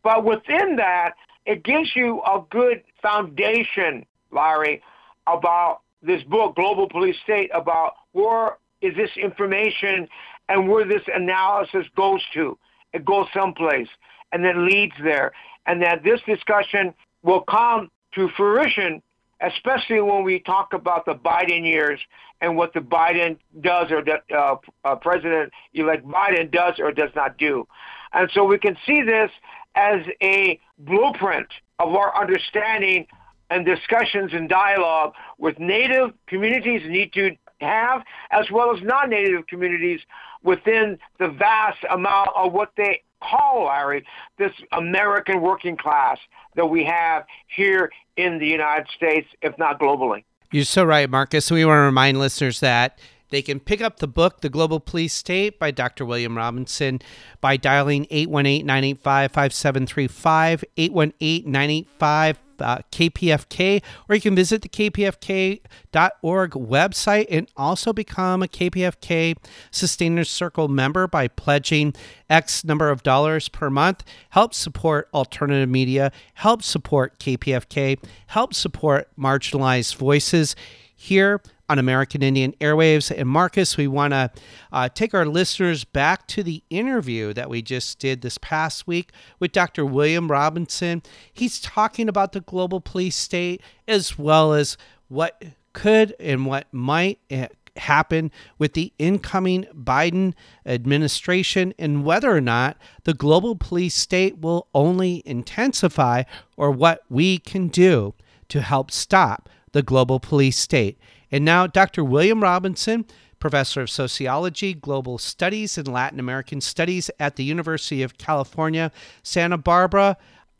but 0.03 0.25
within 0.25 0.77
that, 0.77 1.13
it 1.47 1.65
gives 1.65 1.97
you 1.97 2.21
a 2.23 2.43
good 2.51 2.83
foundation, 3.01 4.05
Larry, 4.31 4.83
about 5.27 5.81
this 6.03 6.23
book, 6.25 6.57
Global 6.57 6.89
Police 6.89 7.17
State, 7.23 7.51
about 7.55 7.95
where 8.13 8.57
is 8.81 8.95
this 8.97 9.11
information 9.17 10.09
and 10.49 10.69
where 10.69 10.87
this 10.87 11.03
analysis 11.15 11.87
goes 11.97 12.23
to. 12.35 12.59
It 12.93 13.05
goes 13.05 13.27
someplace 13.35 13.89
and 14.33 14.45
then 14.45 14.67
leads 14.67 14.95
there. 15.03 15.33
And 15.67 15.83
that 15.83 16.03
this 16.03 16.21
discussion 16.27 16.95
will 17.23 17.43
come 17.43 17.91
to 18.15 18.29
fruition, 18.37 19.03
especially 19.41 20.01
when 20.01 20.25
we 20.25 20.41
talk 20.41 20.73
about 20.73 21.05
the 21.05 21.15
Biden 21.15 21.65
years 21.65 22.01
and 22.41 22.57
what 22.57 22.73
the 22.73 22.81
Biden 22.81 23.37
does 23.61 23.91
or 23.91 24.03
that 24.05 24.25
uh, 24.35 24.57
uh, 24.85 24.97
President-elect 24.97 26.07
Biden 26.07 26.51
does 26.51 26.75
or 26.79 26.91
does 26.91 27.11
not 27.15 27.37
do. 27.37 27.67
And 28.13 28.31
so 28.33 28.45
we 28.45 28.59
can 28.59 28.77
see 28.87 29.03
this 29.03 29.31
as 29.75 30.01
a 30.23 30.59
blueprint 30.79 31.47
of 31.79 31.95
our 31.95 32.19
understanding 32.21 33.07
and 33.51 33.67
discussions 33.67 34.33
and 34.33 34.49
dialogue 34.49 35.13
with 35.39 35.59
Native 35.59 36.13
communities 36.27 36.83
need 36.89 37.13
to 37.15 37.37
have, 37.61 38.03
as 38.31 38.51
well 38.51 38.75
as 38.75 38.83
non-Native 38.83 39.47
communities 39.47 40.01
within 40.43 40.99
the 41.19 41.29
vast 41.29 41.79
amount 41.91 42.31
of 42.35 42.53
what 42.53 42.73
they 42.77 43.03
call, 43.23 43.67
Larry, 43.67 44.07
this 44.39 44.53
American 44.73 45.41
working 45.41 45.77
class 45.77 46.19
that 46.57 46.67
we 46.67 46.85
have 46.85 47.25
here 47.55 47.91
in 48.17 48.39
the 48.39 48.47
United 48.47 48.87
States, 48.97 49.29
if 49.43 49.57
not 49.59 49.79
globally. 49.79 50.25
You're 50.53 50.65
so 50.65 50.85
right, 50.85 51.09
Marcus. 51.09 51.51
We 51.51 51.65
want 51.65 51.79
to 51.79 51.83
remind 51.83 52.19
listeners 52.19 52.61
that 52.61 52.99
they 53.29 53.43
can 53.43 53.61
pick 53.61 53.81
up 53.81 53.99
the 53.99 54.09
book, 54.09 54.41
The 54.41 54.49
Global 54.49 54.81
Police 54.81 55.15
State 55.15 55.59
by 55.59 55.71
Dr. 55.71 56.05
William 56.05 56.37
Robinson, 56.37 57.01
by 57.41 57.57
dialing 57.57 58.07
818 58.11 58.67
985 58.67 59.33
5735, 59.33 60.65
818 60.77 61.45
985 61.53 62.39
KPFK, 62.61 63.83
or 64.09 64.15
you 64.15 64.21
can 64.21 64.35
visit 64.35 64.63
the 64.63 64.69
kpfk.org 64.69 66.51
website 66.53 67.27
and 67.31 67.49
also 67.57 67.93
become 67.93 68.43
a 68.43 68.47
KPFK 68.47 69.37
Sustainers 69.71 70.31
Circle 70.31 70.69
member 70.69 71.07
by 71.07 71.29
pledging 71.29 71.95
X 72.29 72.65
number 72.65 72.91
of 72.91 73.03
dollars 73.03 73.49
per 73.49 73.71
month. 73.71 74.05
Help 74.31 74.55
support 74.55 75.09
alternative 75.13 75.69
media, 75.69 76.13
help 76.35 76.63
support 76.63 77.19
KPFK, 77.19 77.99
help 78.29 78.55
support 78.55 79.09
marginalized 79.19 79.97
voices. 79.97 80.55
Here 80.95 81.41
on 81.71 81.79
American 81.79 82.21
Indian 82.21 82.53
Airwaves. 82.61 83.17
And 83.17 83.29
Marcus, 83.29 83.77
we 83.77 83.87
want 83.87 84.13
to 84.13 84.33
uh, 84.73 84.89
take 84.89 85.15
our 85.15 85.25
listeners 85.25 85.85
back 85.85 86.27
to 86.27 86.43
the 86.43 86.65
interview 86.69 87.33
that 87.35 87.49
we 87.49 87.63
just 87.63 88.01
did 88.01 88.23
this 88.23 88.39
past 88.39 88.89
week 88.89 89.13
with 89.39 89.53
Dr. 89.53 89.87
William 89.87 90.29
Robinson. 90.29 91.01
He's 91.33 91.61
talking 91.61 92.09
about 92.09 92.33
the 92.33 92.41
global 92.41 92.81
police 92.81 93.15
state 93.15 93.63
as 93.87 94.19
well 94.19 94.53
as 94.53 94.77
what 95.07 95.41
could 95.73 96.13
and 96.19 96.45
what 96.45 96.67
might 96.73 97.21
eh, 97.31 97.47
happen 97.77 98.33
with 98.59 98.73
the 98.73 98.93
incoming 98.99 99.65
Biden 99.73 100.35
administration 100.67 101.73
and 101.79 102.05
whether 102.05 102.35
or 102.35 102.41
not 102.41 102.79
the 103.05 103.15
global 103.15 103.55
police 103.55 103.95
state 103.95 104.41
will 104.41 104.67
only 104.75 105.23
intensify 105.25 106.25
or 106.57 106.73
what 106.73 107.03
we 107.09 107.39
can 107.39 107.69
do 107.69 108.13
to 108.49 108.61
help 108.61 108.91
stop 108.91 109.49
the 109.71 109.83
global 109.83 110.19
police 110.19 110.59
state. 110.59 110.99
And 111.33 111.45
now, 111.45 111.67
Dr. 111.67 112.05
William 112.05 112.43
Robinson, 112.43 113.07
professor 113.39 113.83
of 113.83 113.91
sociology, 113.91 114.75
global 114.75 115.19
studies, 115.19 115.79
and 115.79 115.89
Latin 115.89 116.21
American 116.21 116.61
studies 116.61 117.11
at 117.19 117.37
the 117.37 117.45
University 117.45 118.03
of 118.03 118.19
California, 118.19 118.93
Santa 119.23 119.59
Barbara, 119.59 120.17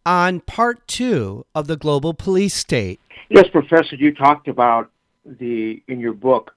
on 0.07 0.41
part 0.41 0.87
two 0.89 1.45
of 1.55 1.67
the 1.67 1.77
global 1.77 2.15
police 2.15 2.55
state. 2.55 3.01
Yes, 3.29 3.47
Professor, 3.53 3.97
you 3.97 4.15
talked 4.15 4.49
about 4.49 4.91
the 5.25 5.83
in 5.89 6.01
your 6.01 6.15
book, 6.15 6.53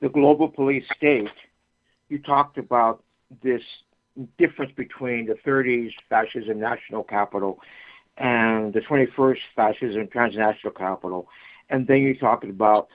the 0.00 0.08
global 0.08 0.48
police 0.48 0.84
state. 0.96 1.28
You 2.08 2.18
talked 2.18 2.56
about 2.56 3.02
this 3.42 3.62
difference 4.38 4.72
between 4.76 5.26
the 5.26 5.34
30s 5.34 5.90
fascism 6.08 6.60
national 6.60 7.02
capital 7.02 7.58
and 8.16 8.72
the 8.72 8.80
21st 8.80 9.38
fascism 9.56 10.06
transnational 10.06 10.72
capital. 10.72 11.28
And 11.68 11.86
then 11.88 12.02
you 12.02 12.16
talked 12.16 12.44
about 12.44 12.88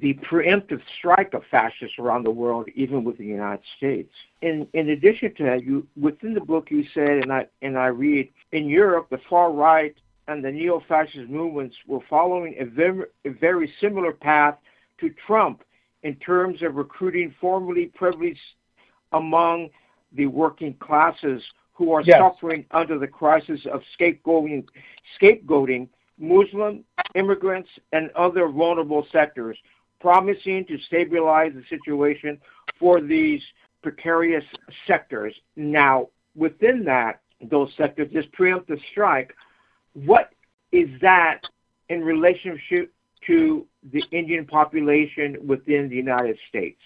the 0.00 0.14
preemptive 0.28 0.80
strike 0.98 1.34
of 1.34 1.42
fascists 1.50 1.98
around 1.98 2.24
the 2.24 2.30
world, 2.30 2.68
even 2.74 3.04
with 3.04 3.16
the 3.16 3.24
United 3.24 3.64
States. 3.76 4.12
In 4.42 4.66
in 4.72 4.90
addition 4.90 5.34
to 5.36 5.44
that, 5.44 5.64
you 5.64 5.86
within 5.96 6.34
the 6.34 6.40
book 6.40 6.70
you 6.70 6.84
said, 6.92 7.18
and 7.22 7.32
I 7.32 7.46
and 7.62 7.78
I 7.78 7.86
read 7.86 8.28
in 8.52 8.66
Europe, 8.66 9.08
the 9.10 9.20
far 9.28 9.52
right 9.52 9.94
and 10.26 10.44
the 10.44 10.50
neo-fascist 10.50 11.28
movements 11.28 11.76
were 11.86 12.00
following 12.08 12.54
a 12.58 12.64
very, 12.64 13.04
a 13.24 13.30
very 13.30 13.70
similar 13.80 14.12
path 14.12 14.56
to 14.98 15.10
Trump 15.26 15.62
in 16.02 16.14
terms 16.16 16.62
of 16.62 16.76
recruiting 16.76 17.34
formerly 17.40 17.86
privileged 17.94 18.40
among 19.12 19.68
the 20.12 20.26
working 20.26 20.74
classes 20.74 21.42
who 21.72 21.92
are 21.92 22.02
yes. 22.02 22.18
suffering 22.18 22.64
under 22.70 22.98
the 22.98 23.06
crisis 23.06 23.60
of 23.70 23.82
scapegoating, 23.98 24.64
scapegoating 25.20 25.88
Muslim 26.18 26.84
immigrants 27.14 27.68
and 27.92 28.10
other 28.12 28.48
vulnerable 28.48 29.06
sectors, 29.10 29.58
promising 30.04 30.66
to 30.66 30.76
stabilize 30.86 31.52
the 31.54 31.64
situation 31.70 32.38
for 32.78 33.00
these 33.00 33.40
precarious 33.82 34.44
sectors. 34.86 35.34
Now, 35.56 36.08
within 36.36 36.84
that, 36.84 37.22
those 37.50 37.70
sectors, 37.78 38.08
this 38.12 38.26
preemptive 38.38 38.80
strike, 38.90 39.34
what 39.94 40.34
is 40.72 40.90
that 41.00 41.40
in 41.88 42.02
relationship 42.02 42.92
to 43.26 43.66
the 43.94 44.04
Indian 44.12 44.44
population 44.44 45.38
within 45.46 45.88
the 45.88 45.96
United 45.96 46.36
States? 46.50 46.80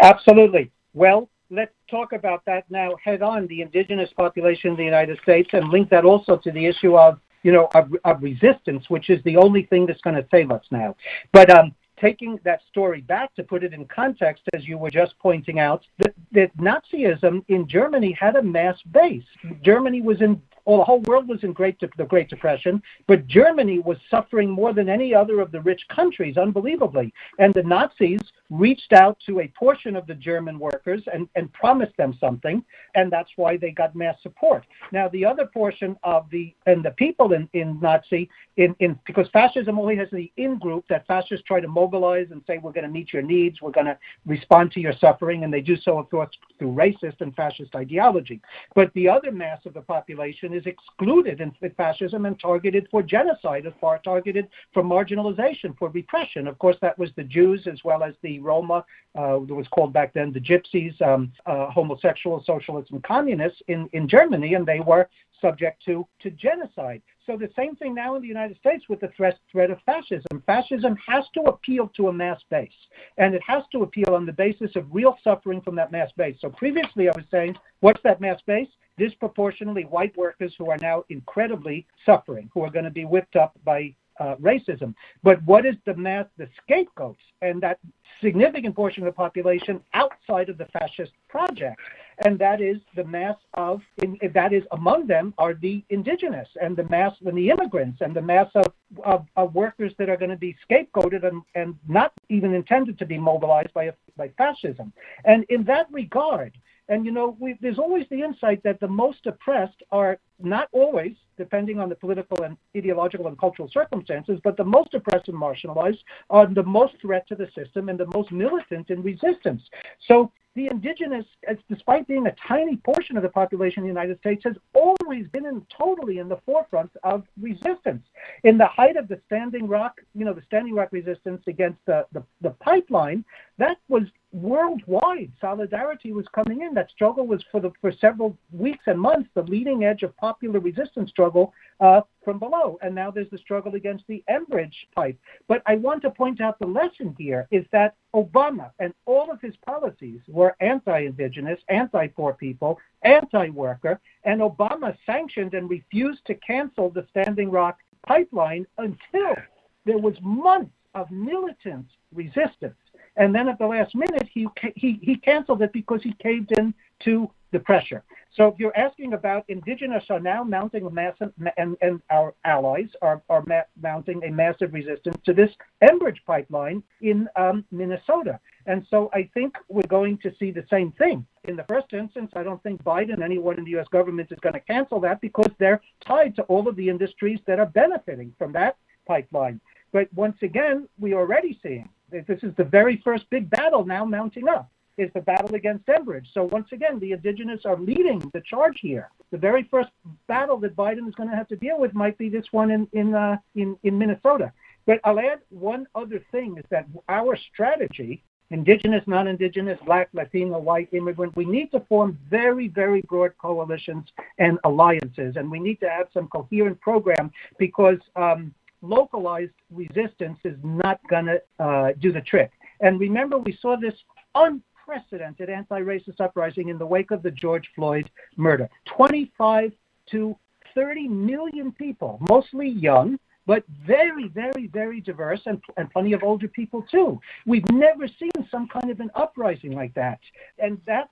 Absolutely. 0.00 0.70
Well, 0.94 1.28
let's 1.50 1.74
talk 1.90 2.14
about 2.14 2.46
that 2.46 2.64
now 2.70 2.92
head 3.04 3.20
on, 3.20 3.46
the 3.48 3.60
indigenous 3.60 4.08
population 4.16 4.70
in 4.70 4.76
the 4.78 4.84
United 4.84 5.18
States, 5.22 5.50
and 5.52 5.68
link 5.68 5.90
that 5.90 6.06
also 6.06 6.38
to 6.38 6.50
the 6.50 6.64
issue 6.64 6.96
of, 6.96 7.20
you 7.42 7.52
know, 7.52 7.68
of, 7.74 7.92
of 8.06 8.22
resistance, 8.22 8.88
which 8.88 9.10
is 9.10 9.22
the 9.24 9.36
only 9.36 9.64
thing 9.64 9.84
that's 9.84 10.00
going 10.00 10.16
to 10.16 10.26
save 10.30 10.50
us 10.50 10.64
now. 10.70 10.96
But 11.30 11.50
um, 11.50 11.74
taking 12.00 12.38
that 12.44 12.60
story 12.70 13.00
back 13.00 13.34
to 13.34 13.42
put 13.42 13.64
it 13.64 13.72
in 13.72 13.84
context, 13.86 14.42
as 14.52 14.66
you 14.66 14.78
were 14.78 14.90
just 14.90 15.18
pointing 15.18 15.58
out, 15.58 15.84
that, 15.98 16.14
that 16.32 16.56
Nazism 16.56 17.44
in 17.48 17.66
Germany 17.68 18.12
had 18.12 18.36
a 18.36 18.42
mass 18.42 18.80
base. 18.90 19.24
Germany 19.62 20.00
was 20.00 20.20
in 20.20 20.40
well, 20.64 20.78
the 20.78 20.84
whole 20.84 21.00
world 21.00 21.28
was 21.28 21.44
in 21.44 21.52
great 21.52 21.78
de- 21.78 21.90
the 21.98 22.04
Great 22.04 22.30
Depression, 22.30 22.82
but 23.06 23.26
Germany 23.26 23.80
was 23.80 23.98
suffering 24.10 24.48
more 24.48 24.72
than 24.72 24.88
any 24.88 25.14
other 25.14 25.40
of 25.40 25.52
the 25.52 25.60
rich 25.60 25.86
countries, 25.88 26.38
unbelievably. 26.38 27.12
And 27.38 27.52
the 27.52 27.62
Nazis 27.62 28.20
reached 28.54 28.92
out 28.92 29.18
to 29.26 29.40
a 29.40 29.48
portion 29.48 29.96
of 29.96 30.06
the 30.06 30.14
German 30.14 30.58
workers 30.58 31.02
and, 31.12 31.28
and 31.34 31.52
promised 31.52 31.96
them 31.96 32.16
something, 32.20 32.64
and 32.94 33.12
that's 33.12 33.30
why 33.36 33.56
they 33.56 33.70
got 33.70 33.96
mass 33.96 34.16
support. 34.22 34.64
Now, 34.92 35.08
the 35.08 35.24
other 35.24 35.46
portion 35.46 35.96
of 36.04 36.26
the 36.30 36.54
and 36.66 36.84
the 36.84 36.92
people 36.92 37.32
in, 37.32 37.48
in 37.52 37.80
Nazi 37.80 38.30
in, 38.56 38.74
in 38.78 38.98
because 39.06 39.28
fascism 39.32 39.78
only 39.78 39.96
has 39.96 40.08
the 40.12 40.30
in 40.36 40.58
group 40.58 40.84
that 40.88 41.06
fascists 41.06 41.44
try 41.46 41.60
to 41.60 41.68
mobilize 41.68 42.28
and 42.30 42.42
say 42.46 42.58
we're 42.58 42.72
going 42.72 42.86
to 42.86 42.92
meet 42.92 43.12
your 43.12 43.22
needs, 43.22 43.60
we're 43.60 43.72
going 43.72 43.86
to 43.86 43.98
respond 44.26 44.70
to 44.72 44.80
your 44.80 44.94
suffering, 45.00 45.44
and 45.44 45.52
they 45.52 45.60
do 45.60 45.76
so 45.76 45.98
of 45.98 46.08
course 46.10 46.30
through 46.58 46.72
racist 46.72 47.20
and 47.20 47.34
fascist 47.34 47.74
ideology. 47.74 48.40
But 48.74 48.92
the 48.94 49.08
other 49.08 49.32
mass 49.32 49.60
of 49.66 49.74
the 49.74 49.80
population 49.80 50.54
is 50.54 50.64
excluded 50.66 51.40
in 51.40 51.52
fascism 51.76 52.26
and 52.26 52.38
targeted 52.38 52.86
for 52.90 53.02
genocide, 53.02 53.66
as 53.66 53.72
far 53.80 53.98
targeted 53.98 54.48
for 54.72 54.82
marginalization, 54.82 55.76
for 55.78 55.88
repression. 55.88 56.46
Of 56.46 56.58
course, 56.58 56.76
that 56.82 56.98
was 56.98 57.10
the 57.16 57.24
Jews 57.24 57.66
as 57.66 57.82
well 57.84 58.02
as 58.02 58.14
the 58.22 58.38
Roma, 58.44 58.84
uh, 59.16 59.38
that 59.40 59.54
was 59.54 59.66
called 59.68 59.92
back 59.92 60.12
then 60.12 60.32
the 60.32 60.40
Gypsies, 60.40 61.00
um, 61.02 61.32
uh, 61.46 61.70
homosexuals, 61.70 62.46
socialists, 62.46 62.90
and 62.90 63.02
communists 63.02 63.62
in, 63.68 63.88
in 63.92 64.08
Germany, 64.08 64.54
and 64.54 64.66
they 64.66 64.80
were 64.80 65.08
subject 65.40 65.84
to, 65.84 66.06
to 66.20 66.30
genocide. 66.30 67.02
So 67.26 67.36
the 67.36 67.50
same 67.56 67.74
thing 67.76 67.94
now 67.94 68.16
in 68.16 68.22
the 68.22 68.28
United 68.28 68.56
States 68.58 68.84
with 68.88 69.00
the 69.00 69.08
threat, 69.16 69.38
threat 69.50 69.70
of 69.70 69.78
fascism. 69.84 70.42
Fascism 70.46 70.96
has 71.06 71.24
to 71.34 71.40
appeal 71.42 71.90
to 71.96 72.08
a 72.08 72.12
mass 72.12 72.40
base, 72.50 72.70
and 73.18 73.34
it 73.34 73.42
has 73.46 73.62
to 73.72 73.82
appeal 73.82 74.14
on 74.14 74.26
the 74.26 74.32
basis 74.32 74.76
of 74.76 74.86
real 74.90 75.16
suffering 75.24 75.60
from 75.60 75.74
that 75.76 75.92
mass 75.92 76.10
base. 76.16 76.36
So 76.40 76.50
previously 76.50 77.08
I 77.08 77.12
was 77.16 77.24
saying, 77.30 77.56
what's 77.80 78.02
that 78.04 78.20
mass 78.20 78.40
base? 78.46 78.68
disproportionately 78.96 79.84
white 79.84 80.16
workers 80.16 80.54
who 80.56 80.70
are 80.70 80.78
now 80.78 81.04
incredibly 81.08 81.86
suffering, 82.06 82.50
who 82.54 82.62
are 82.62 82.70
going 82.70 82.84
to 82.84 82.90
be 82.90 83.04
whipped 83.04 83.36
up 83.36 83.52
by 83.64 83.94
uh, 84.20 84.36
racism. 84.36 84.94
But 85.22 85.42
what 85.44 85.66
is 85.66 85.74
the 85.86 85.94
mass, 85.94 86.26
the 86.38 86.48
scapegoats, 86.62 87.20
and 87.42 87.62
that 87.62 87.78
significant 88.22 88.74
portion 88.76 89.02
of 89.02 89.06
the 89.06 89.16
population 89.16 89.80
outside 89.92 90.48
of 90.48 90.58
the 90.58 90.66
fascist 90.66 91.12
project? 91.28 91.80
And 92.24 92.38
that 92.38 92.60
is 92.60 92.76
the 92.94 93.04
mass 93.04 93.36
of, 93.54 93.80
in, 94.02 94.18
that 94.34 94.52
is 94.52 94.62
among 94.70 95.06
them 95.06 95.34
are 95.36 95.54
the 95.54 95.82
indigenous 95.90 96.48
and 96.62 96.76
the 96.76 96.84
mass 96.84 97.12
and 97.24 97.36
the 97.36 97.50
immigrants 97.50 98.00
and 98.00 98.14
the 98.14 98.22
mass 98.22 98.48
of, 98.54 98.66
of, 99.04 99.26
of 99.36 99.54
workers 99.54 99.92
that 99.98 100.08
are 100.08 100.16
going 100.16 100.30
to 100.30 100.36
be 100.36 100.56
scapegoated 100.68 101.26
and, 101.26 101.42
and 101.56 101.74
not 101.88 102.12
even 102.28 102.54
intended 102.54 102.98
to 103.00 103.06
be 103.06 103.18
mobilized 103.18 103.74
by, 103.74 103.90
by 104.16 104.28
fascism. 104.38 104.92
And 105.24 105.44
in 105.48 105.64
that 105.64 105.86
regard, 105.90 106.52
and 106.88 107.04
you 107.04 107.12
know, 107.12 107.36
we, 107.40 107.58
there's 107.60 107.78
always 107.78 108.06
the 108.10 108.22
insight 108.22 108.62
that 108.62 108.78
the 108.78 108.88
most 108.88 109.26
oppressed 109.26 109.82
are 109.90 110.18
not 110.38 110.68
always, 110.72 111.16
depending 111.36 111.78
on 111.78 111.88
the 111.88 111.94
political 111.94 112.42
and 112.42 112.56
ideological 112.76 113.26
and 113.26 113.38
cultural 113.38 113.68
circumstances, 113.70 114.40
but 114.42 114.56
the 114.56 114.64
most 114.64 114.94
oppressed 114.94 115.28
and 115.28 115.36
marginalized 115.36 115.98
are 116.30 116.46
the 116.46 116.62
most 116.62 116.94
threat 117.00 117.26
to 117.28 117.34
the 117.34 117.48
system 117.54 117.88
and 117.88 117.98
the 117.98 118.06
most 118.06 118.32
militant 118.32 118.90
in 118.90 119.02
resistance. 119.02 119.62
So 120.06 120.30
the 120.54 120.68
indigenous, 120.68 121.24
despite 121.68 122.06
being 122.06 122.26
a 122.28 122.34
tiny 122.46 122.76
portion 122.76 123.16
of 123.16 123.24
the 123.24 123.28
population 123.28 123.82
in 123.82 123.88
the 123.88 124.00
United 124.00 124.18
States, 124.20 124.42
has 124.44 124.56
always 124.72 125.26
been 125.28 125.46
in, 125.46 125.66
totally 125.76 126.18
in 126.18 126.28
the 126.28 126.36
forefront 126.46 126.92
of 127.02 127.24
resistance. 127.40 128.04
In 128.44 128.56
the 128.56 128.66
height 128.66 128.96
of 128.96 129.08
the 129.08 129.20
Standing 129.26 129.66
Rock, 129.66 130.00
you 130.14 130.24
know, 130.24 130.32
the 130.32 130.42
Standing 130.42 130.74
Rock 130.74 130.90
resistance 130.92 131.42
against 131.48 131.78
the, 131.86 132.06
the, 132.12 132.22
the 132.40 132.50
pipeline, 132.50 133.24
that 133.58 133.78
was 133.88 134.04
worldwide. 134.34 135.30
Solidarity 135.40 136.12
was 136.12 136.26
coming 136.34 136.62
in. 136.62 136.74
That 136.74 136.90
struggle 136.90 137.26
was 137.26 137.42
for 137.52 137.60
the 137.60 137.70
for 137.80 137.92
several 137.92 138.36
weeks 138.52 138.84
and 138.86 139.00
months 139.00 139.30
the 139.34 139.42
leading 139.42 139.84
edge 139.84 140.02
of 140.02 140.16
popular 140.16 140.58
resistance 140.58 141.10
struggle 141.10 141.54
uh, 141.80 142.00
from 142.24 142.40
below. 142.40 142.76
And 142.82 142.94
now 142.94 143.12
there's 143.12 143.30
the 143.30 143.38
struggle 143.38 143.76
against 143.76 144.04
the 144.08 144.24
Enbridge 144.28 144.74
pipe. 144.94 145.16
But 145.46 145.62
I 145.66 145.76
want 145.76 146.02
to 146.02 146.10
point 146.10 146.40
out 146.40 146.58
the 146.58 146.66
lesson 146.66 147.14
here 147.16 147.46
is 147.52 147.64
that 147.70 147.94
Obama 148.14 148.72
and 148.80 148.92
all 149.06 149.30
of 149.30 149.40
his 149.40 149.54
policies 149.64 150.20
were 150.26 150.56
anti-indigenous, 150.60 151.60
anti-poor 151.68 152.32
people, 152.34 152.78
anti-worker, 153.02 154.00
and 154.24 154.40
Obama 154.40 154.96
sanctioned 155.06 155.54
and 155.54 155.70
refused 155.70 156.26
to 156.26 156.34
cancel 156.34 156.90
the 156.90 157.06
Standing 157.10 157.50
Rock 157.50 157.78
pipeline 158.06 158.66
until 158.78 159.36
there 159.84 159.98
was 159.98 160.16
months 160.22 160.74
of 160.94 161.10
militant 161.10 161.86
resistance. 162.12 162.74
And 163.16 163.34
then 163.34 163.48
at 163.48 163.58
the 163.58 163.66
last 163.66 163.94
minute, 163.94 164.28
he, 164.32 164.48
he, 164.74 164.98
he 165.02 165.16
canceled 165.16 165.62
it 165.62 165.72
because 165.72 166.02
he 166.02 166.12
caved 166.14 166.52
in 166.58 166.74
to 167.04 167.30
the 167.52 167.60
pressure. 167.60 168.02
So 168.36 168.48
if 168.48 168.58
you're 168.58 168.76
asking 168.76 169.12
about 169.12 169.44
indigenous 169.46 170.02
are 170.10 170.18
now 170.18 170.42
mounting 170.42 170.84
a 170.86 170.90
massive, 170.90 171.32
and, 171.56 171.76
and 171.80 172.02
our 172.10 172.34
allies 172.44 172.88
are, 173.00 173.22
are 173.30 173.44
ma- 173.46 173.62
mounting 173.80 174.24
a 174.24 174.30
massive 174.30 174.74
resistance 174.74 175.16
to 175.24 175.32
this 175.32 175.50
Enbridge 175.80 176.18
pipeline 176.26 176.82
in 177.00 177.28
um, 177.36 177.64
Minnesota. 177.70 178.40
And 178.66 178.84
so 178.90 179.08
I 179.14 179.30
think 179.34 179.54
we're 179.68 179.86
going 179.86 180.18
to 180.18 180.32
see 180.40 180.50
the 180.50 180.66
same 180.68 180.90
thing. 180.92 181.24
In 181.44 181.54
the 181.54 181.64
first 181.68 181.92
instance, 181.92 182.32
I 182.34 182.42
don't 182.42 182.62
think 182.64 182.82
Biden, 182.82 183.22
anyone 183.22 183.56
in 183.56 183.64
the 183.64 183.70
U.S. 183.72 183.86
government, 183.92 184.32
is 184.32 184.38
going 184.40 184.54
to 184.54 184.60
cancel 184.60 184.98
that 185.00 185.20
because 185.20 185.50
they're 185.60 185.80
tied 186.04 186.34
to 186.36 186.42
all 186.44 186.68
of 186.68 186.74
the 186.74 186.88
industries 186.88 187.38
that 187.46 187.60
are 187.60 187.66
benefiting 187.66 188.34
from 188.36 188.52
that 188.54 188.76
pipeline. 189.06 189.60
But 189.92 190.12
once 190.12 190.38
again, 190.42 190.88
we 190.98 191.12
are 191.12 191.20
already 191.20 191.56
seeing 191.62 191.88
this 192.26 192.42
is 192.42 192.54
the 192.56 192.64
very 192.64 193.00
first 193.04 193.28
big 193.30 193.50
battle 193.50 193.84
now 193.84 194.04
mounting 194.04 194.48
up 194.48 194.70
is 194.96 195.10
the 195.14 195.20
battle 195.20 195.54
against 195.54 195.84
Enbridge. 195.86 196.26
So 196.32 196.44
once 196.44 196.68
again, 196.72 197.00
the 197.00 197.12
indigenous 197.12 197.64
are 197.64 197.78
leading 197.78 198.20
the 198.32 198.40
charge 198.42 198.78
here. 198.80 199.10
The 199.32 199.38
very 199.38 199.64
first 199.64 199.90
battle 200.28 200.56
that 200.58 200.76
Biden 200.76 201.08
is 201.08 201.14
going 201.16 201.28
to 201.28 201.34
have 201.34 201.48
to 201.48 201.56
deal 201.56 201.80
with 201.80 201.94
might 201.94 202.16
be 202.16 202.28
this 202.28 202.46
one 202.52 202.70
in 202.70 202.86
in 202.92 203.14
uh, 203.14 203.36
in, 203.54 203.76
in 203.82 203.98
Minnesota. 203.98 204.52
But 204.86 205.00
I'll 205.02 205.18
add 205.18 205.40
one 205.48 205.86
other 205.94 206.22
thing 206.30 206.56
is 206.58 206.64
that 206.70 206.86
our 207.08 207.36
strategy 207.52 208.22
indigenous, 208.50 209.02
non 209.06 209.26
indigenous, 209.26 209.78
black, 209.84 210.08
Latino, 210.12 210.58
white, 210.58 210.88
immigrant. 210.92 211.36
We 211.36 211.44
need 211.44 211.70
to 211.72 211.80
form 211.88 212.18
very, 212.30 212.68
very 212.68 213.02
broad 213.02 213.32
coalitions 213.38 214.06
and 214.38 214.58
alliances, 214.64 215.36
and 215.36 215.50
we 215.50 215.58
need 215.58 215.80
to 215.80 215.88
have 215.88 216.08
some 216.12 216.28
coherent 216.28 216.80
program 216.80 217.32
because 217.58 217.98
um, 218.16 218.54
localized 218.84 219.52
resistance 219.70 220.38
is 220.44 220.56
not 220.62 221.00
going 221.08 221.26
to 221.26 221.40
uh, 221.64 221.92
do 222.00 222.12
the 222.12 222.20
trick. 222.20 222.50
And 222.80 223.00
remember, 223.00 223.38
we 223.38 223.56
saw 223.60 223.76
this 223.76 223.94
unprecedented 224.34 225.48
anti 225.48 225.80
racist 225.80 226.20
uprising 226.20 226.68
in 226.68 226.78
the 226.78 226.86
wake 226.86 227.10
of 227.10 227.22
the 227.22 227.30
George 227.30 227.68
Floyd 227.74 228.10
murder 228.36 228.68
25 228.96 229.72
to 230.10 230.36
30 230.74 231.08
million 231.08 231.72
people, 231.72 232.18
mostly 232.20 232.68
young, 232.68 233.18
but 233.46 233.62
very, 233.86 234.28
very, 234.28 234.68
very 234.72 235.00
diverse 235.00 235.40
and, 235.46 235.60
and 235.76 235.90
plenty 235.90 236.12
of 236.12 236.22
older 236.22 236.48
people 236.48 236.82
too. 236.90 237.20
We've 237.46 237.68
never 237.70 238.08
seen 238.08 238.30
some 238.50 238.68
kind 238.68 238.90
of 238.90 239.00
an 239.00 239.10
uprising 239.14 239.72
like 239.72 239.94
that. 239.94 240.18
And 240.58 240.80
that 240.86 241.10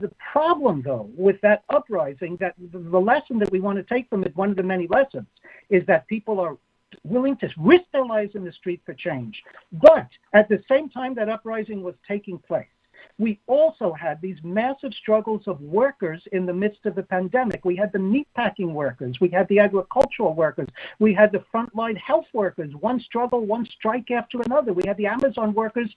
the 0.00 0.10
problem 0.32 0.82
though 0.82 1.10
with 1.16 1.40
that 1.42 1.64
uprising, 1.68 2.38
that 2.40 2.54
the 2.58 2.98
lesson 2.98 3.38
that 3.38 3.52
we 3.52 3.60
want 3.60 3.76
to 3.76 3.94
take 3.94 4.08
from 4.08 4.24
it, 4.24 4.34
one 4.36 4.50
of 4.50 4.56
the 4.56 4.62
many 4.62 4.88
lessons, 4.88 5.26
is 5.68 5.84
that 5.86 6.06
people 6.08 6.40
are 6.40 6.56
willing 7.04 7.36
to 7.38 7.48
risk 7.58 7.84
their 7.92 8.04
lives 8.04 8.34
in 8.34 8.44
the 8.44 8.52
street 8.52 8.82
for 8.84 8.94
change. 8.94 9.42
But 9.72 10.08
at 10.32 10.48
the 10.48 10.62
same 10.68 10.88
time 10.88 11.14
that 11.14 11.28
uprising 11.28 11.82
was 11.82 11.94
taking 12.06 12.38
place, 12.38 12.66
we 13.18 13.40
also 13.46 13.92
had 13.92 14.20
these 14.20 14.38
massive 14.42 14.92
struggles 14.94 15.42
of 15.46 15.60
workers 15.60 16.22
in 16.32 16.46
the 16.46 16.52
midst 16.52 16.86
of 16.86 16.94
the 16.94 17.02
pandemic. 17.02 17.64
We 17.64 17.76
had 17.76 17.92
the 17.92 17.98
meatpacking 17.98 18.72
workers, 18.72 19.18
we 19.20 19.28
had 19.28 19.48
the 19.48 19.58
agricultural 19.58 20.34
workers, 20.34 20.68
we 20.98 21.14
had 21.14 21.32
the 21.32 21.44
frontline 21.52 21.96
health 21.96 22.26
workers, 22.32 22.72
one 22.80 23.00
struggle, 23.00 23.44
one 23.44 23.66
strike 23.66 24.10
after 24.10 24.40
another. 24.42 24.72
We 24.72 24.84
had 24.86 24.96
the 24.96 25.06
Amazon 25.06 25.52
workers 25.54 25.90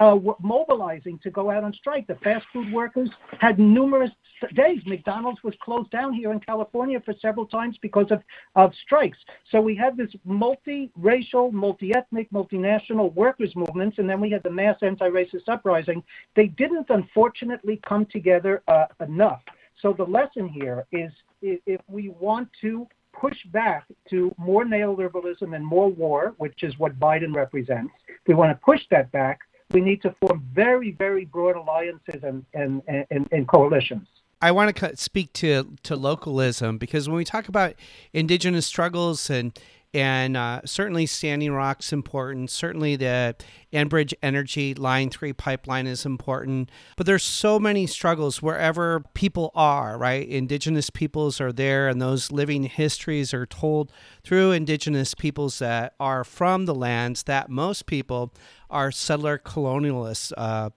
uh, 0.00 0.18
mobilizing 0.40 1.18
to 1.20 1.30
go 1.30 1.50
out 1.50 1.64
on 1.64 1.72
strike. 1.72 2.06
The 2.06 2.16
fast 2.16 2.46
food 2.52 2.72
workers 2.72 3.10
had 3.38 3.58
numerous 3.58 4.10
days. 4.54 4.82
McDonald's 4.86 5.42
was 5.42 5.54
closed 5.60 5.90
down 5.90 6.12
here 6.12 6.32
in 6.32 6.40
California 6.40 7.00
for 7.00 7.14
several 7.20 7.46
times 7.46 7.78
because 7.80 8.10
of, 8.10 8.22
of 8.54 8.72
strikes. 8.84 9.18
So 9.50 9.60
we 9.60 9.74
had 9.74 9.96
this 9.96 10.10
multi-racial, 10.24 11.52
multi-ethnic, 11.52 12.30
multinational 12.30 13.14
workers 13.14 13.54
movements, 13.56 13.98
and 13.98 14.08
then 14.08 14.20
we 14.20 14.30
had 14.30 14.42
the 14.42 14.50
mass 14.50 14.76
anti-racist 14.82 15.48
uprising. 15.48 16.02
They 16.34 16.45
didn't 16.48 16.86
unfortunately 16.90 17.80
come 17.86 18.06
together 18.06 18.62
uh, 18.68 18.86
enough. 19.00 19.42
So 19.80 19.92
the 19.92 20.04
lesson 20.04 20.48
here 20.48 20.86
is 20.92 21.12
if 21.42 21.80
we 21.88 22.08
want 22.08 22.48
to 22.62 22.86
push 23.12 23.36
back 23.52 23.84
to 24.10 24.34
more 24.38 24.64
neoliberalism 24.64 25.54
and 25.54 25.64
more 25.64 25.88
war, 25.88 26.34
which 26.38 26.62
is 26.62 26.78
what 26.78 26.98
Biden 26.98 27.34
represents, 27.34 27.92
we 28.26 28.34
want 28.34 28.50
to 28.50 28.64
push 28.64 28.80
that 28.90 29.10
back, 29.12 29.40
we 29.70 29.80
need 29.80 30.02
to 30.02 30.14
form 30.20 30.44
very, 30.54 30.92
very 30.92 31.24
broad 31.24 31.56
alliances 31.56 32.22
and, 32.22 32.44
and, 32.54 32.82
and, 33.10 33.28
and 33.32 33.48
coalitions. 33.48 34.06
I 34.40 34.52
want 34.52 34.76
to 34.76 34.96
speak 34.96 35.32
to, 35.34 35.76
to 35.82 35.96
localism 35.96 36.76
because 36.76 37.08
when 37.08 37.16
we 37.16 37.24
talk 37.24 37.48
about 37.48 37.74
indigenous 38.12 38.66
struggles 38.66 39.30
and 39.30 39.58
and 39.96 40.36
uh, 40.36 40.60
certainly 40.66 41.06
Standing 41.06 41.52
Rock's 41.52 41.90
important. 41.90 42.50
Certainly 42.50 42.96
the 42.96 43.34
Enbridge 43.72 44.12
Energy 44.22 44.74
Line 44.74 45.08
3 45.08 45.32
pipeline 45.32 45.86
is 45.86 46.04
important. 46.04 46.70
But 46.98 47.06
there's 47.06 47.22
so 47.22 47.58
many 47.58 47.86
struggles 47.86 48.42
wherever 48.42 49.00
people 49.14 49.50
are, 49.54 49.96
right? 49.96 50.28
Indigenous 50.28 50.90
peoples 50.90 51.40
are 51.40 51.50
there, 51.50 51.88
and 51.88 52.00
those 52.00 52.30
living 52.30 52.64
histories 52.64 53.32
are 53.32 53.46
told 53.46 53.90
through 54.22 54.52
Indigenous 54.52 55.14
peoples 55.14 55.60
that 55.60 55.94
are 55.98 56.24
from 56.24 56.66
the 56.66 56.74
lands 56.74 57.22
that 57.22 57.48
most 57.48 57.86
people 57.86 58.34
are 58.68 58.90
settler 58.90 59.38
colonialists 59.38 60.32
uh, 60.36 60.70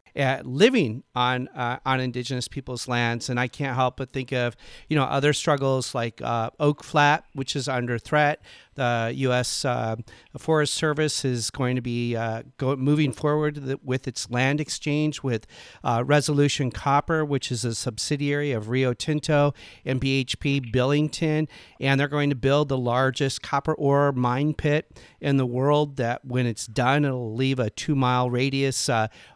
living 0.44 1.04
on 1.16 1.48
uh, 1.50 1.80
on 1.86 2.00
indigenous 2.00 2.48
people's 2.48 2.88
lands, 2.88 3.30
and 3.30 3.40
I 3.40 3.48
can't 3.48 3.76
help 3.76 3.98
but 3.98 4.14
think 4.14 4.32
of 4.32 4.56
you 4.88 4.96
know 4.96 5.04
other 5.04 5.34
struggles 5.34 5.96
like 5.96 6.22
uh, 6.22 6.52
Oak 6.60 6.84
Flat, 6.84 7.24
which 7.34 7.56
is 7.56 7.68
under 7.68 7.98
threat. 7.98 8.42
The 8.80 9.12
U.S. 9.14 9.66
Uh, 9.66 9.98
Forest 10.38 10.74
Service 10.74 11.26
is 11.26 11.50
going 11.50 11.76
to 11.76 11.82
be 11.82 12.16
uh, 12.16 12.44
go, 12.56 12.78
moving 12.78 13.12
forward 13.12 13.78
with 13.84 14.08
its 14.08 14.30
land 14.32 14.62
exchange 14.62 15.22
with 15.22 15.46
uh, 15.84 16.02
Resolution 16.06 16.72
Copper, 16.72 17.26
which 17.26 17.52
is 17.52 17.66
a 17.66 17.76
subsidiary 17.76 18.54
of 18.54 18.70
Rio 18.70 18.94
Tinto 18.94 19.54
and 19.84 20.00
BHP 20.00 20.72
Billiton, 20.74 21.50
and 21.82 22.00
they're 22.00 22.08
going 22.08 22.30
to 22.30 22.38
build 22.38 22.70
the 22.70 22.78
largest 22.78 23.42
copper 23.42 23.74
ore 23.74 24.14
mine 24.14 24.54
pit 24.54 24.98
in 25.20 25.36
the 25.36 25.46
world. 25.46 25.98
That 25.98 26.24
when 26.24 26.46
it's 26.46 26.66
done, 26.66 27.04
it'll 27.04 27.36
leave 27.36 27.60
a 27.60 27.70
two 27.70 27.96
mile 27.96 28.30
radius 28.30 28.90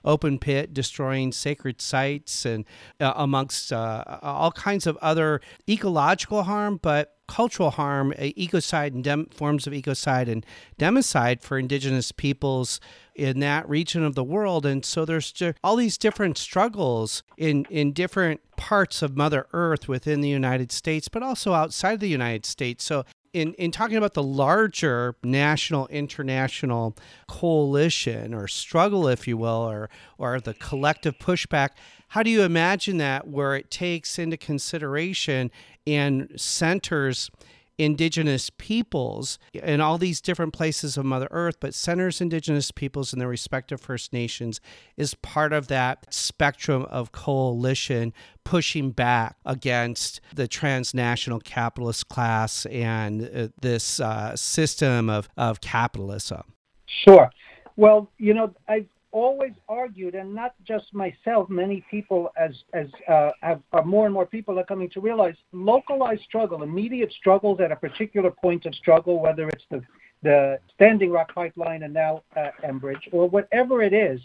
open 0.05 0.39
pit, 0.39 0.73
destroying 0.73 1.33
sacred 1.33 1.81
sites 1.81 2.45
and 2.45 2.63
amongst 3.01 3.73
all 3.73 4.53
kinds 4.53 4.87
of 4.87 4.95
other 5.01 5.41
ecological 5.67 6.43
harm, 6.43 6.79
but 6.81 7.17
cultural 7.28 7.71
harm, 7.71 8.13
ecocide 8.19 8.93
and 8.93 9.03
dem- 9.03 9.28
forms 9.28 9.65
of 9.67 9.74
ecocide 9.74 10.28
and 10.28 10.45
democide 10.80 11.41
for 11.41 11.57
indigenous 11.57 12.11
peoples 12.11 12.80
in 13.15 13.39
that 13.39 13.67
region 13.67 14.03
of 14.03 14.15
the 14.15 14.24
world. 14.24 14.65
And 14.65 14.84
so 14.84 15.05
there's 15.05 15.34
all 15.63 15.76
these 15.76 15.97
different 15.97 16.38
struggles 16.38 17.24
in, 17.38 17.65
in 17.69 17.93
different 17.93 18.41
parts 18.57 19.01
of 19.01 19.15
Mother 19.15 19.47
Earth 19.53 19.88
within 19.88 20.21
the 20.21 20.30
United 20.30 20.71
States, 20.71 21.07
but 21.07 21.24
also 21.24 21.53
outside 21.53 21.93
of 21.93 21.99
the 21.99 22.09
United 22.09 22.45
States. 22.45 22.84
So 22.84 23.05
in, 23.34 23.53
in 23.55 23.71
talking 23.71 23.97
about 23.97 24.13
the 24.13 24.24
larger 24.24 25.15
national 25.24 25.88
international 25.88 26.95
coalition 27.28 28.34
or 28.34 28.47
struggle 28.47 29.07
if 29.07 29.28
you 29.28 29.38
will 29.38 29.49
or 29.49 29.89
or 30.19 30.39
the 30.39 30.53
collective 30.53 31.17
pushback 31.17 31.69
how 32.14 32.22
do 32.22 32.30
you 32.30 32.43
imagine 32.43 32.97
that 32.97 33.28
where 33.28 33.55
it 33.55 33.72
takes 33.72 34.20
into 34.20 34.38
consideration 34.38 35.49
and 35.88 36.32
centers 36.36 37.32
indigenous 37.80 38.51
peoples 38.51 39.39
in 39.51 39.82
all 39.82 39.97
these 39.97 40.22
different 40.22 40.53
places 40.53 40.95
of 40.95 41.05
Mother 41.05 41.28
Earth, 41.32 41.55
but 41.59 41.74
centers 41.74 42.22
indigenous 42.22 42.70
peoples 42.70 43.14
and 43.14 43.20
their 43.20 43.28
respective 43.28 43.82
First 43.82 44.14
Nations 44.14 44.61
is 44.95 45.16
part 45.16 45.53
of 45.53 45.70
that 45.70 46.05
spectrum 46.14 46.84
of 46.84 47.11
coalition 47.11 48.14
pushing 48.43 48.91
back 48.91 49.38
against 49.43 50.22
the 50.36 50.47
transnational 50.47 51.39
capitalist 51.39 52.09
class 52.09 52.68
and 52.68 53.28
uh, 53.36 53.47
this 53.64 53.99
uh, 53.99 54.36
system 54.36 55.09
of, 55.09 55.30
of 55.36 55.61
capitalism. 55.61 56.43
Sure. 56.86 57.32
Well, 57.76 58.11
you 58.20 58.36
know, 58.36 58.53
I 58.70 58.86
always 59.14 59.53
argued, 59.70 60.16
and 60.16 60.34
not 60.34 60.53
just 60.68 60.93
myself, 60.93 61.49
many 61.49 61.86
people, 61.89 62.32
as 62.36 62.51
as 62.74 62.88
uh, 63.07 63.32
have, 63.41 63.61
uh, 63.72 63.82
more 63.84 64.05
and 64.05 64.14
more 64.14 64.26
people 64.26 64.59
are 64.59 64.66
coming 64.66 64.89
to 64.89 64.99
realize, 64.99 65.36
localized 65.53 66.24
struggle, 66.24 66.64
immediate 66.64 67.14
struggles 67.14 67.61
at 67.61 67.72
a 67.72 67.76
particular 67.76 68.32
point 68.32 68.66
of 68.66 68.76
struggle, 68.76 69.22
whether 69.22 69.47
it's 69.47 69.64
the 69.70 69.82
the 70.24 70.57
Standing 70.74 71.11
Rock 71.11 71.34
pipeline 71.36 71.84
and 71.84 71.93
now 71.93 72.24
uh, 72.36 72.49
Enbridge, 72.64 73.09
or 73.11 73.30
whatever 73.30 73.84
it 73.84 73.93
is, 73.93 74.20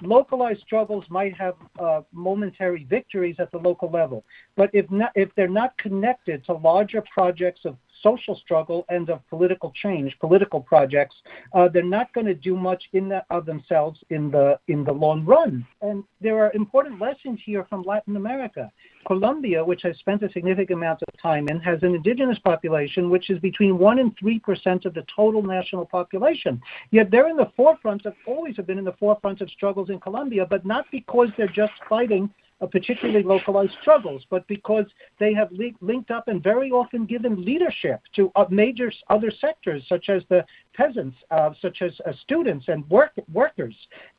localized 0.00 0.62
struggles 0.62 1.04
might 1.10 1.36
have 1.36 1.54
uh, 1.78 2.00
momentary 2.12 2.84
victories 2.84 3.36
at 3.38 3.50
the 3.52 3.58
local 3.58 3.90
level. 3.90 4.24
But 4.56 4.70
if 4.72 4.90
not, 4.90 5.12
if 5.14 5.28
they're 5.36 5.48
not 5.48 5.76
connected 5.78 6.44
to 6.46 6.54
larger 6.54 7.04
projects 7.14 7.60
of 7.64 7.76
social 8.02 8.36
struggle 8.36 8.84
and 8.88 9.08
of 9.10 9.20
political 9.28 9.72
change, 9.82 10.16
political 10.20 10.60
projects, 10.60 11.16
uh, 11.54 11.68
they're 11.68 11.82
not 11.82 12.12
going 12.12 12.26
to 12.26 12.34
do 12.34 12.56
much 12.56 12.82
in 12.92 13.08
the, 13.08 13.22
of 13.30 13.46
themselves 13.46 14.00
in 14.10 14.30
the 14.30 14.58
in 14.68 14.84
the 14.84 14.92
long 14.92 15.24
run. 15.24 15.66
And 15.80 16.04
there 16.20 16.38
are 16.44 16.52
important 16.52 17.00
lessons 17.00 17.40
here 17.44 17.66
from 17.68 17.82
Latin 17.82 18.16
America. 18.16 18.70
Colombia, 19.06 19.64
which 19.64 19.82
has 19.82 19.96
spent 19.98 20.22
a 20.22 20.30
significant 20.30 20.78
amount 20.78 21.02
of 21.02 21.20
time 21.20 21.48
in, 21.48 21.58
has 21.60 21.82
an 21.82 21.94
indigenous 21.94 22.38
population 22.38 23.10
which 23.10 23.30
is 23.30 23.38
between 23.40 23.78
one 23.78 23.98
and 23.98 24.16
three 24.18 24.38
percent 24.38 24.84
of 24.84 24.94
the 24.94 25.04
total 25.14 25.42
national 25.42 25.86
population. 25.86 26.60
Yet 26.90 27.10
they're 27.10 27.28
in 27.28 27.36
the 27.36 27.52
forefront 27.56 28.06
of 28.06 28.14
always 28.26 28.56
have 28.56 28.66
been 28.66 28.78
in 28.78 28.84
the 28.84 28.92
forefront 28.92 29.40
of 29.40 29.50
struggles 29.50 29.90
in 29.90 29.98
Colombia, 30.00 30.46
but 30.48 30.64
not 30.64 30.86
because 30.90 31.28
they're 31.36 31.48
just 31.48 31.72
fighting 31.88 32.30
particularly 32.66 33.22
localized 33.22 33.72
struggles, 33.80 34.22
but 34.30 34.46
because 34.46 34.86
they 35.18 35.34
have 35.34 35.50
li- 35.52 35.76
linked 35.80 36.10
up 36.10 36.28
and 36.28 36.42
very 36.42 36.70
often 36.70 37.06
given 37.06 37.44
leadership 37.44 38.00
to 38.14 38.30
uh, 38.36 38.44
major 38.50 38.92
other 39.10 39.30
sectors, 39.40 39.82
such 39.88 40.08
as 40.08 40.22
the 40.28 40.44
peasants, 40.74 41.16
uh, 41.30 41.50
such 41.60 41.82
as 41.82 41.92
uh, 42.06 42.12
students 42.22 42.66
and 42.68 42.88
work- 42.88 43.12
workers. 43.32 43.74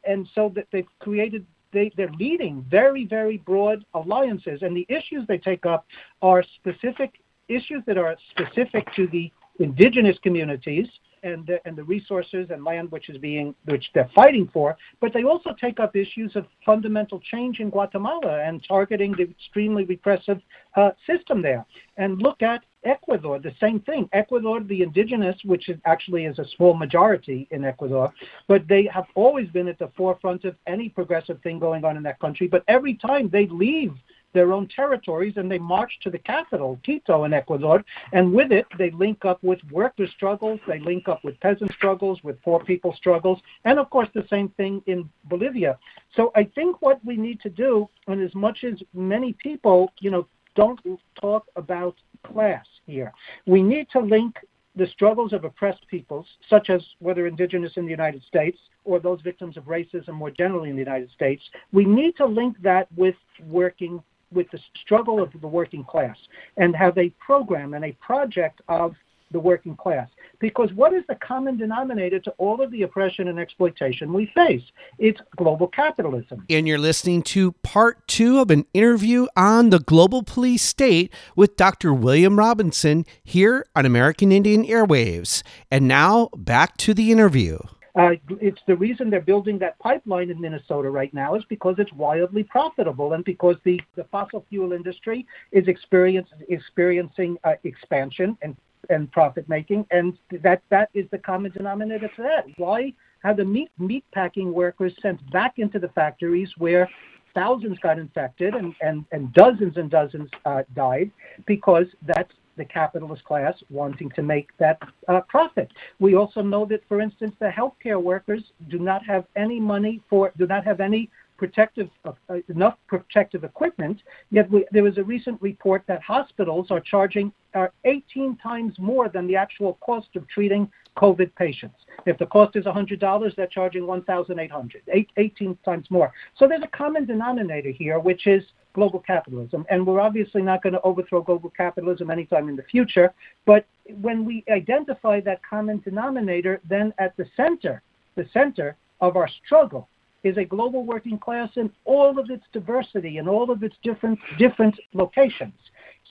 And 0.05 0.27
so 0.35 0.51
that 0.55 0.67
they've 0.71 0.87
created 0.99 1.45
they, 1.71 1.91
they're 1.97 2.11
leading 2.19 2.63
very, 2.69 3.05
very 3.05 3.37
broad 3.37 3.83
alliances, 3.95 4.61
and 4.61 4.77
the 4.77 4.85
issues 4.89 5.25
they 5.27 5.39
take 5.39 5.65
up 5.65 5.87
are 6.21 6.43
specific 6.55 7.15
issues 7.49 7.81
that 7.87 7.97
are 7.97 8.15
specific 8.29 8.87
to 8.95 9.07
the 9.07 9.31
indigenous 9.59 10.17
communities 10.23 10.87
and 11.23 11.45
the, 11.47 11.59
and 11.65 11.75
the 11.75 11.83
resources 11.83 12.47
and 12.49 12.63
land 12.63 12.91
which 12.91 13.09
is 13.09 13.17
being 13.17 13.55
which 13.65 13.85
they're 13.93 14.09
fighting 14.13 14.49
for, 14.53 14.75
but 15.01 15.13
they 15.13 15.23
also 15.23 15.51
take 15.59 15.79
up 15.79 15.95
issues 15.95 16.35
of 16.35 16.45
fundamental 16.65 17.19
change 17.19 17.59
in 17.59 17.69
Guatemala 17.69 18.41
and 18.43 18.63
targeting 18.67 19.13
the 19.13 19.23
extremely 19.23 19.85
repressive 19.85 20.39
uh, 20.75 20.91
system 21.07 21.41
there. 21.41 21.65
And 21.97 22.21
look 22.21 22.41
at 22.41 22.63
Ecuador, 22.85 23.39
the 23.39 23.53
same 23.59 23.79
thing. 23.81 24.09
Ecuador, 24.11 24.61
the 24.61 24.81
indigenous, 24.81 25.37
which 25.45 25.69
is 25.69 25.77
actually 25.85 26.25
is 26.25 26.39
a 26.39 26.45
small 26.57 26.73
majority 26.73 27.47
in 27.51 27.63
Ecuador, 27.63 28.13
but 28.47 28.67
they 28.67 28.89
have 28.93 29.05
always 29.15 29.49
been 29.49 29.67
at 29.67 29.79
the 29.79 29.89
forefront 29.95 30.43
of 30.43 30.55
any 30.67 30.89
progressive 30.89 31.41
thing 31.41 31.59
going 31.59 31.85
on 31.85 31.95
in 31.97 32.03
that 32.03 32.19
country. 32.19 32.47
But 32.47 32.63
every 32.67 32.95
time 32.95 33.29
they 33.29 33.47
leave 33.47 33.93
their 34.33 34.51
own 34.51 34.67
territories 34.67 35.33
and 35.37 35.49
they 35.49 35.59
march 35.59 35.99
to 36.01 36.09
the 36.09 36.17
capital, 36.17 36.79
Quito, 36.83 37.23
in 37.23 37.33
Ecuador. 37.33 37.83
And 38.11 38.33
with 38.33 38.51
it, 38.51 38.65
they 38.77 38.91
link 38.91 39.25
up 39.25 39.41
with 39.43 39.59
worker 39.71 40.07
struggles, 40.07 40.59
they 40.67 40.79
link 40.79 41.07
up 41.07 41.23
with 41.23 41.39
peasant 41.39 41.71
struggles, 41.73 42.23
with 42.23 42.41
poor 42.41 42.63
people 42.63 42.93
struggles, 42.95 43.39
and 43.65 43.79
of 43.79 43.89
course, 43.89 44.09
the 44.13 44.25
same 44.29 44.49
thing 44.49 44.81
in 44.87 45.09
Bolivia. 45.25 45.77
So 46.15 46.31
I 46.35 46.43
think 46.55 46.81
what 46.81 47.03
we 47.05 47.15
need 47.15 47.39
to 47.41 47.49
do, 47.49 47.89
and 48.07 48.21
as 48.21 48.33
much 48.35 48.63
as 48.63 48.79
many 48.93 49.33
people, 49.33 49.91
you 49.99 50.11
know, 50.11 50.27
don't 50.55 50.79
talk 51.19 51.45
about 51.55 51.95
class 52.23 52.65
here, 52.85 53.11
we 53.45 53.61
need 53.61 53.87
to 53.93 53.99
link 53.99 54.37
the 54.75 54.87
struggles 54.87 55.33
of 55.33 55.43
oppressed 55.43 55.87
peoples, 55.87 56.25
such 56.49 56.69
as 56.69 56.81
whether 56.99 57.27
indigenous 57.27 57.73
in 57.75 57.85
the 57.85 57.91
United 57.91 58.23
States 58.23 58.57
or 58.85 58.99
those 58.99 59.21
victims 59.21 59.55
of 59.55 59.65
racism 59.65 60.13
more 60.13 60.31
generally 60.31 60.69
in 60.69 60.75
the 60.75 60.81
United 60.81 61.11
States, 61.11 61.43
we 61.71 61.85
need 61.85 62.15
to 62.17 62.25
link 62.25 62.57
that 62.61 62.87
with 62.95 63.15
working 63.47 64.01
with 64.33 64.49
the 64.51 64.59
struggle 64.75 65.21
of 65.21 65.31
the 65.39 65.47
working 65.47 65.83
class 65.83 66.17
and 66.57 66.75
have 66.75 66.97
a 66.97 67.09
program 67.25 67.73
and 67.73 67.85
a 67.85 67.91
project 67.93 68.61
of 68.67 68.95
the 69.33 69.39
working 69.39 69.75
class. 69.75 70.07
Because 70.39 70.71
what 70.73 70.93
is 70.93 71.03
the 71.07 71.15
common 71.15 71.57
denominator 71.57 72.19
to 72.19 72.31
all 72.31 72.61
of 72.61 72.71
the 72.71 72.83
oppression 72.83 73.27
and 73.27 73.39
exploitation 73.39 74.13
we 74.13 74.27
face? 74.27 74.63
It's 74.97 75.19
global 75.35 75.67
capitalism. 75.67 76.45
And 76.49 76.67
you're 76.67 76.77
listening 76.77 77.23
to 77.23 77.51
part 77.63 78.07
two 78.07 78.39
of 78.39 78.51
an 78.51 78.65
interview 78.73 79.27
on 79.35 79.69
the 79.69 79.79
global 79.79 80.23
police 80.23 80.63
state 80.63 81.13
with 81.35 81.57
Dr. 81.57 81.93
William 81.93 82.37
Robinson 82.37 83.05
here 83.23 83.65
on 83.75 83.85
American 83.85 84.31
Indian 84.31 84.63
Airwaves. 84.63 85.43
And 85.71 85.87
now 85.87 86.29
back 86.37 86.77
to 86.77 86.93
the 86.93 87.11
interview. 87.11 87.57
Uh, 87.95 88.11
it's 88.41 88.61
the 88.65 88.75
reason 88.75 89.09
they're 89.09 89.21
building 89.21 89.59
that 89.59 89.77
pipeline 89.77 90.31
in 90.31 90.41
Minnesota 90.41 90.89
right 90.89 91.13
now 91.13 91.35
is 91.35 91.43
because 91.47 91.75
it's 91.77 91.93
wildly 91.93 92.43
profitable 92.43 93.13
and 93.13 93.23
because 93.23 93.55
the, 93.63 93.79
the 93.95 94.03
fossil 94.05 94.45
fuel 94.49 94.73
industry 94.73 95.27
is 95.51 95.67
experiencing 95.67 97.37
uh, 97.43 97.53
expansion 97.63 98.35
and, 98.41 98.55
and 98.89 99.11
profit 99.11 99.47
making, 99.47 99.85
and 99.91 100.17
that 100.41 100.63
that 100.69 100.89
is 100.95 101.05
the 101.11 101.19
common 101.19 101.51
denominator 101.51 102.09
to 102.15 102.21
that. 102.23 102.45
Why 102.57 102.93
have 103.23 103.37
the 103.37 103.45
meat 103.45 103.69
meat 103.77 104.03
packing 104.11 104.51
workers 104.51 104.93
sent 105.01 105.19
back 105.31 105.59
into 105.59 105.77
the 105.77 105.89
factories 105.89 106.49
where 106.57 106.89
thousands 107.33 107.79
got 107.79 107.97
infected 107.97 108.53
and, 108.55 108.75
and, 108.81 109.05
and 109.11 109.33
dozens 109.33 109.77
and 109.77 109.89
dozens 109.89 110.29
uh, 110.45 110.63
died 110.75 111.11
because 111.45 111.87
that's 112.05 112.33
the 112.57 112.65
capitalist 112.65 113.23
class 113.23 113.53
wanting 113.69 114.09
to 114.11 114.21
make 114.21 114.49
that 114.57 114.77
uh, 115.07 115.21
profit. 115.27 115.71
We 115.99 116.15
also 116.15 116.41
know 116.41 116.65
that, 116.65 116.81
for 116.87 117.01
instance, 117.01 117.35
the 117.39 117.49
healthcare 117.49 118.01
workers 118.01 118.43
do 118.69 118.79
not 118.79 119.05
have 119.05 119.25
any 119.35 119.59
money 119.59 120.01
for, 120.09 120.31
do 120.37 120.47
not 120.47 120.63
have 120.65 120.79
any 120.79 121.09
protective 121.43 121.89
uh, 122.05 122.13
enough 122.47 122.77
protective 122.87 123.43
equipment. 123.43 124.01
Yet 124.31 124.49
we, 124.49 124.65
there 124.71 124.83
was 124.83 124.97
a 124.97 125.03
recent 125.03 125.41
report 125.41 125.83
that 125.87 126.01
hospitals 126.01 126.67
are 126.71 126.79
charging 126.79 127.33
are 127.53 127.73
18 127.83 128.37
times 128.37 128.73
more 128.79 129.09
than 129.09 129.27
the 129.27 129.35
actual 129.35 129.77
cost 129.85 130.07
of 130.15 130.25
treating 130.29 130.71
COVID 130.95 131.35
patients. 131.35 131.75
If 132.05 132.17
the 132.17 132.27
cost 132.27 132.55
is 132.55 132.63
$100, 132.63 133.35
they're 133.35 133.47
charging 133.47 133.85
1,800, 133.85 134.83
18 135.17 135.57
times 135.65 135.85
more. 135.89 136.13
So 136.39 136.47
there's 136.47 136.63
a 136.63 136.77
common 136.77 137.05
denominator 137.05 137.71
here, 137.71 137.99
which 137.99 138.25
is 138.25 138.43
global 138.73 138.99
capitalism. 138.99 139.65
And 139.69 139.85
we're 139.85 139.99
obviously 139.99 140.41
not 140.41 140.63
going 140.63 140.73
to 140.73 140.81
overthrow 140.83 141.21
global 141.21 141.49
capitalism 141.49 142.09
anytime 142.09 142.47
in 142.47 142.55
the 142.55 142.63
future. 142.63 143.13
But 143.45 143.65
when 143.99 144.23
we 144.23 144.45
identify 144.49 145.19
that 145.21 145.41
common 145.47 145.79
denominator, 145.79 146.61
then 146.69 146.93
at 146.99 147.17
the 147.17 147.25
center, 147.35 147.81
the 148.15 148.25
center 148.31 148.77
of 149.01 149.17
our 149.17 149.27
struggle 149.45 149.89
is 150.23 150.37
a 150.37 150.45
global 150.45 150.85
working 150.85 151.17
class 151.17 151.49
in 151.55 151.71
all 151.85 152.17
of 152.17 152.29
its 152.29 152.43
diversity 152.53 153.17
and 153.17 153.27
all 153.27 153.51
of 153.51 153.63
its 153.63 153.75
different 153.83 154.19
different 154.37 154.79
locations. 154.93 155.53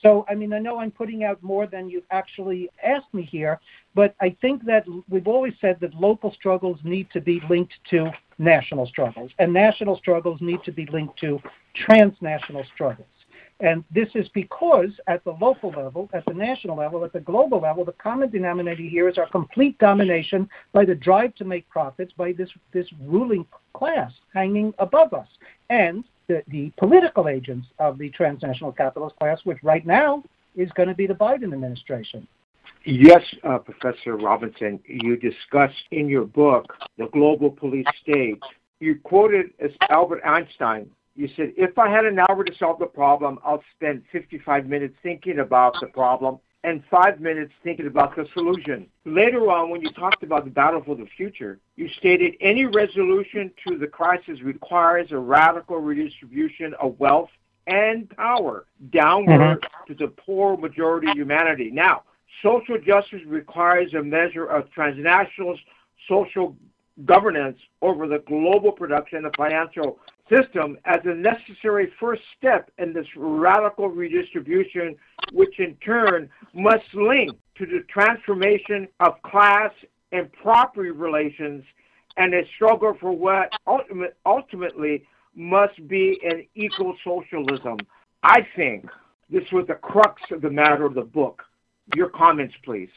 So, 0.01 0.25
I 0.29 0.35
mean, 0.35 0.51
I 0.51 0.59
know 0.59 0.79
I'm 0.79 0.91
putting 0.91 1.23
out 1.23 1.41
more 1.41 1.65
than 1.65 1.89
you've 1.89 2.03
actually 2.11 2.69
asked 2.83 3.13
me 3.13 3.23
here, 3.23 3.59
but 3.95 4.15
I 4.19 4.35
think 4.41 4.65
that 4.65 4.85
we've 5.07 5.27
always 5.27 5.53
said 5.61 5.77
that 5.79 5.93
local 5.93 6.33
struggles 6.33 6.77
need 6.83 7.09
to 7.13 7.21
be 7.21 7.41
linked 7.49 7.73
to 7.91 8.11
national 8.37 8.85
struggles, 8.87 9.31
and 9.39 9.53
national 9.53 9.97
struggles 9.97 10.41
need 10.41 10.61
to 10.65 10.73
be 10.73 10.85
linked 10.87 11.17
to 11.19 11.39
transnational 11.73 12.65
struggles. 12.73 13.07
And 13.59 13.83
this 13.93 14.09
is 14.15 14.27
because 14.33 14.89
at 15.07 15.23
the 15.23 15.31
local 15.39 15.69
level, 15.69 16.09
at 16.13 16.25
the 16.25 16.33
national 16.33 16.75
level, 16.75 17.05
at 17.05 17.13
the 17.13 17.19
global 17.19 17.59
level, 17.59 17.85
the 17.85 17.93
common 17.93 18.29
denominator 18.29 18.83
here 18.83 19.07
is 19.07 19.17
our 19.17 19.29
complete 19.29 19.77
domination 19.77 20.49
by 20.73 20.85
the 20.85 20.95
drive 20.95 21.35
to 21.35 21.45
make 21.45 21.69
profits 21.69 22.11
by 22.17 22.33
this, 22.33 22.49
this 22.73 22.87
ruling 23.01 23.45
class 23.73 24.11
hanging 24.33 24.73
above 24.79 25.13
us. 25.13 25.27
And 25.69 26.03
the, 26.27 26.43
the 26.47 26.71
political 26.77 27.27
agents 27.27 27.67
of 27.79 27.97
the 27.97 28.09
transnational 28.09 28.71
capitalist 28.71 29.15
class, 29.17 29.39
which 29.43 29.59
right 29.63 29.85
now 29.85 30.23
is 30.55 30.69
going 30.71 30.89
to 30.89 30.95
be 30.95 31.07
the 31.07 31.13
Biden 31.13 31.53
administration. 31.53 32.27
Yes, 32.85 33.21
uh, 33.43 33.59
Professor 33.59 34.17
Robinson, 34.17 34.79
you 34.85 35.15
discussed 35.15 35.83
in 35.91 36.09
your 36.09 36.25
book, 36.25 36.73
The 36.97 37.07
Global 37.07 37.49
Police 37.49 37.87
State, 38.01 38.41
you 38.79 38.99
quoted 39.03 39.51
as 39.59 39.71
Albert 39.89 40.21
Einstein. 40.25 40.89
You 41.15 41.29
said, 41.35 41.53
if 41.55 41.77
I 41.77 41.89
had 41.89 42.05
an 42.05 42.19
hour 42.19 42.43
to 42.43 42.55
solve 42.55 42.79
the 42.79 42.87
problem, 42.87 43.39
I'll 43.45 43.63
spend 43.75 44.03
55 44.11 44.65
minutes 44.65 44.95
thinking 45.03 45.39
about 45.39 45.75
the 45.79 45.87
problem 45.87 46.39
and 46.63 46.81
five 46.89 47.19
minutes 47.19 47.51
thinking 47.63 47.87
about 47.87 48.15
the 48.15 48.25
solution. 48.33 48.87
Later 49.05 49.51
on, 49.51 49.69
when 49.69 49.81
you 49.81 49.91
talked 49.91 50.23
about 50.23 50.45
the 50.45 50.51
battle 50.51 50.81
for 50.83 50.95
the 50.95 51.05
future, 51.17 51.59
you 51.75 51.89
stated 51.97 52.35
any 52.39 52.65
resolution 52.65 53.51
to 53.67 53.77
the 53.77 53.87
crisis 53.87 54.41
requires 54.41 55.11
a 55.11 55.17
radical 55.17 55.77
redistribution 55.77 56.73
of 56.79 56.97
wealth 56.99 57.29
and 57.67 58.09
power 58.15 58.65
downward 58.91 59.61
mm-hmm. 59.61 59.93
to 59.93 59.95
the 59.95 60.07
poor 60.07 60.57
majority 60.57 61.09
of 61.09 61.17
humanity. 61.17 61.69
Now, 61.71 62.03
social 62.41 62.77
justice 62.79 63.21
requires 63.27 63.93
a 63.93 64.01
measure 64.01 64.45
of 64.45 64.71
transnational 64.71 65.57
social 66.07 66.55
governance 67.05 67.57
over 67.81 68.07
the 68.07 68.19
global 68.19 68.71
production 68.71 69.25
of 69.25 69.33
financial 69.35 69.99
system 70.29 70.77
as 70.85 70.99
a 71.05 71.13
necessary 71.13 71.91
first 71.99 72.21
step 72.37 72.71
in 72.77 72.93
this 72.93 73.07
radical 73.15 73.89
redistribution, 73.89 74.95
which 75.31 75.59
in 75.59 75.75
turn 75.85 76.29
must 76.53 76.85
link 76.93 77.31
to 77.57 77.65
the 77.65 77.83
transformation 77.89 78.87
of 78.99 79.21
class 79.23 79.71
and 80.11 80.31
property 80.33 80.91
relations 80.91 81.63
and 82.17 82.33
a 82.33 82.43
struggle 82.55 82.95
for 82.99 83.11
what 83.11 83.51
ultimate, 83.67 84.15
ultimately 84.25 85.03
must 85.35 85.87
be 85.87 86.19
an 86.23 86.45
equal 86.55 86.95
socialism. 87.03 87.77
I 88.21 88.47
think 88.55 88.85
this 89.29 89.43
was 89.51 89.65
the 89.67 89.73
crux 89.75 90.21
of 90.31 90.41
the 90.41 90.49
matter 90.49 90.85
of 90.85 90.93
the 90.93 91.01
book. 91.01 91.43
Your 91.95 92.09
comments, 92.09 92.53
please. 92.63 92.89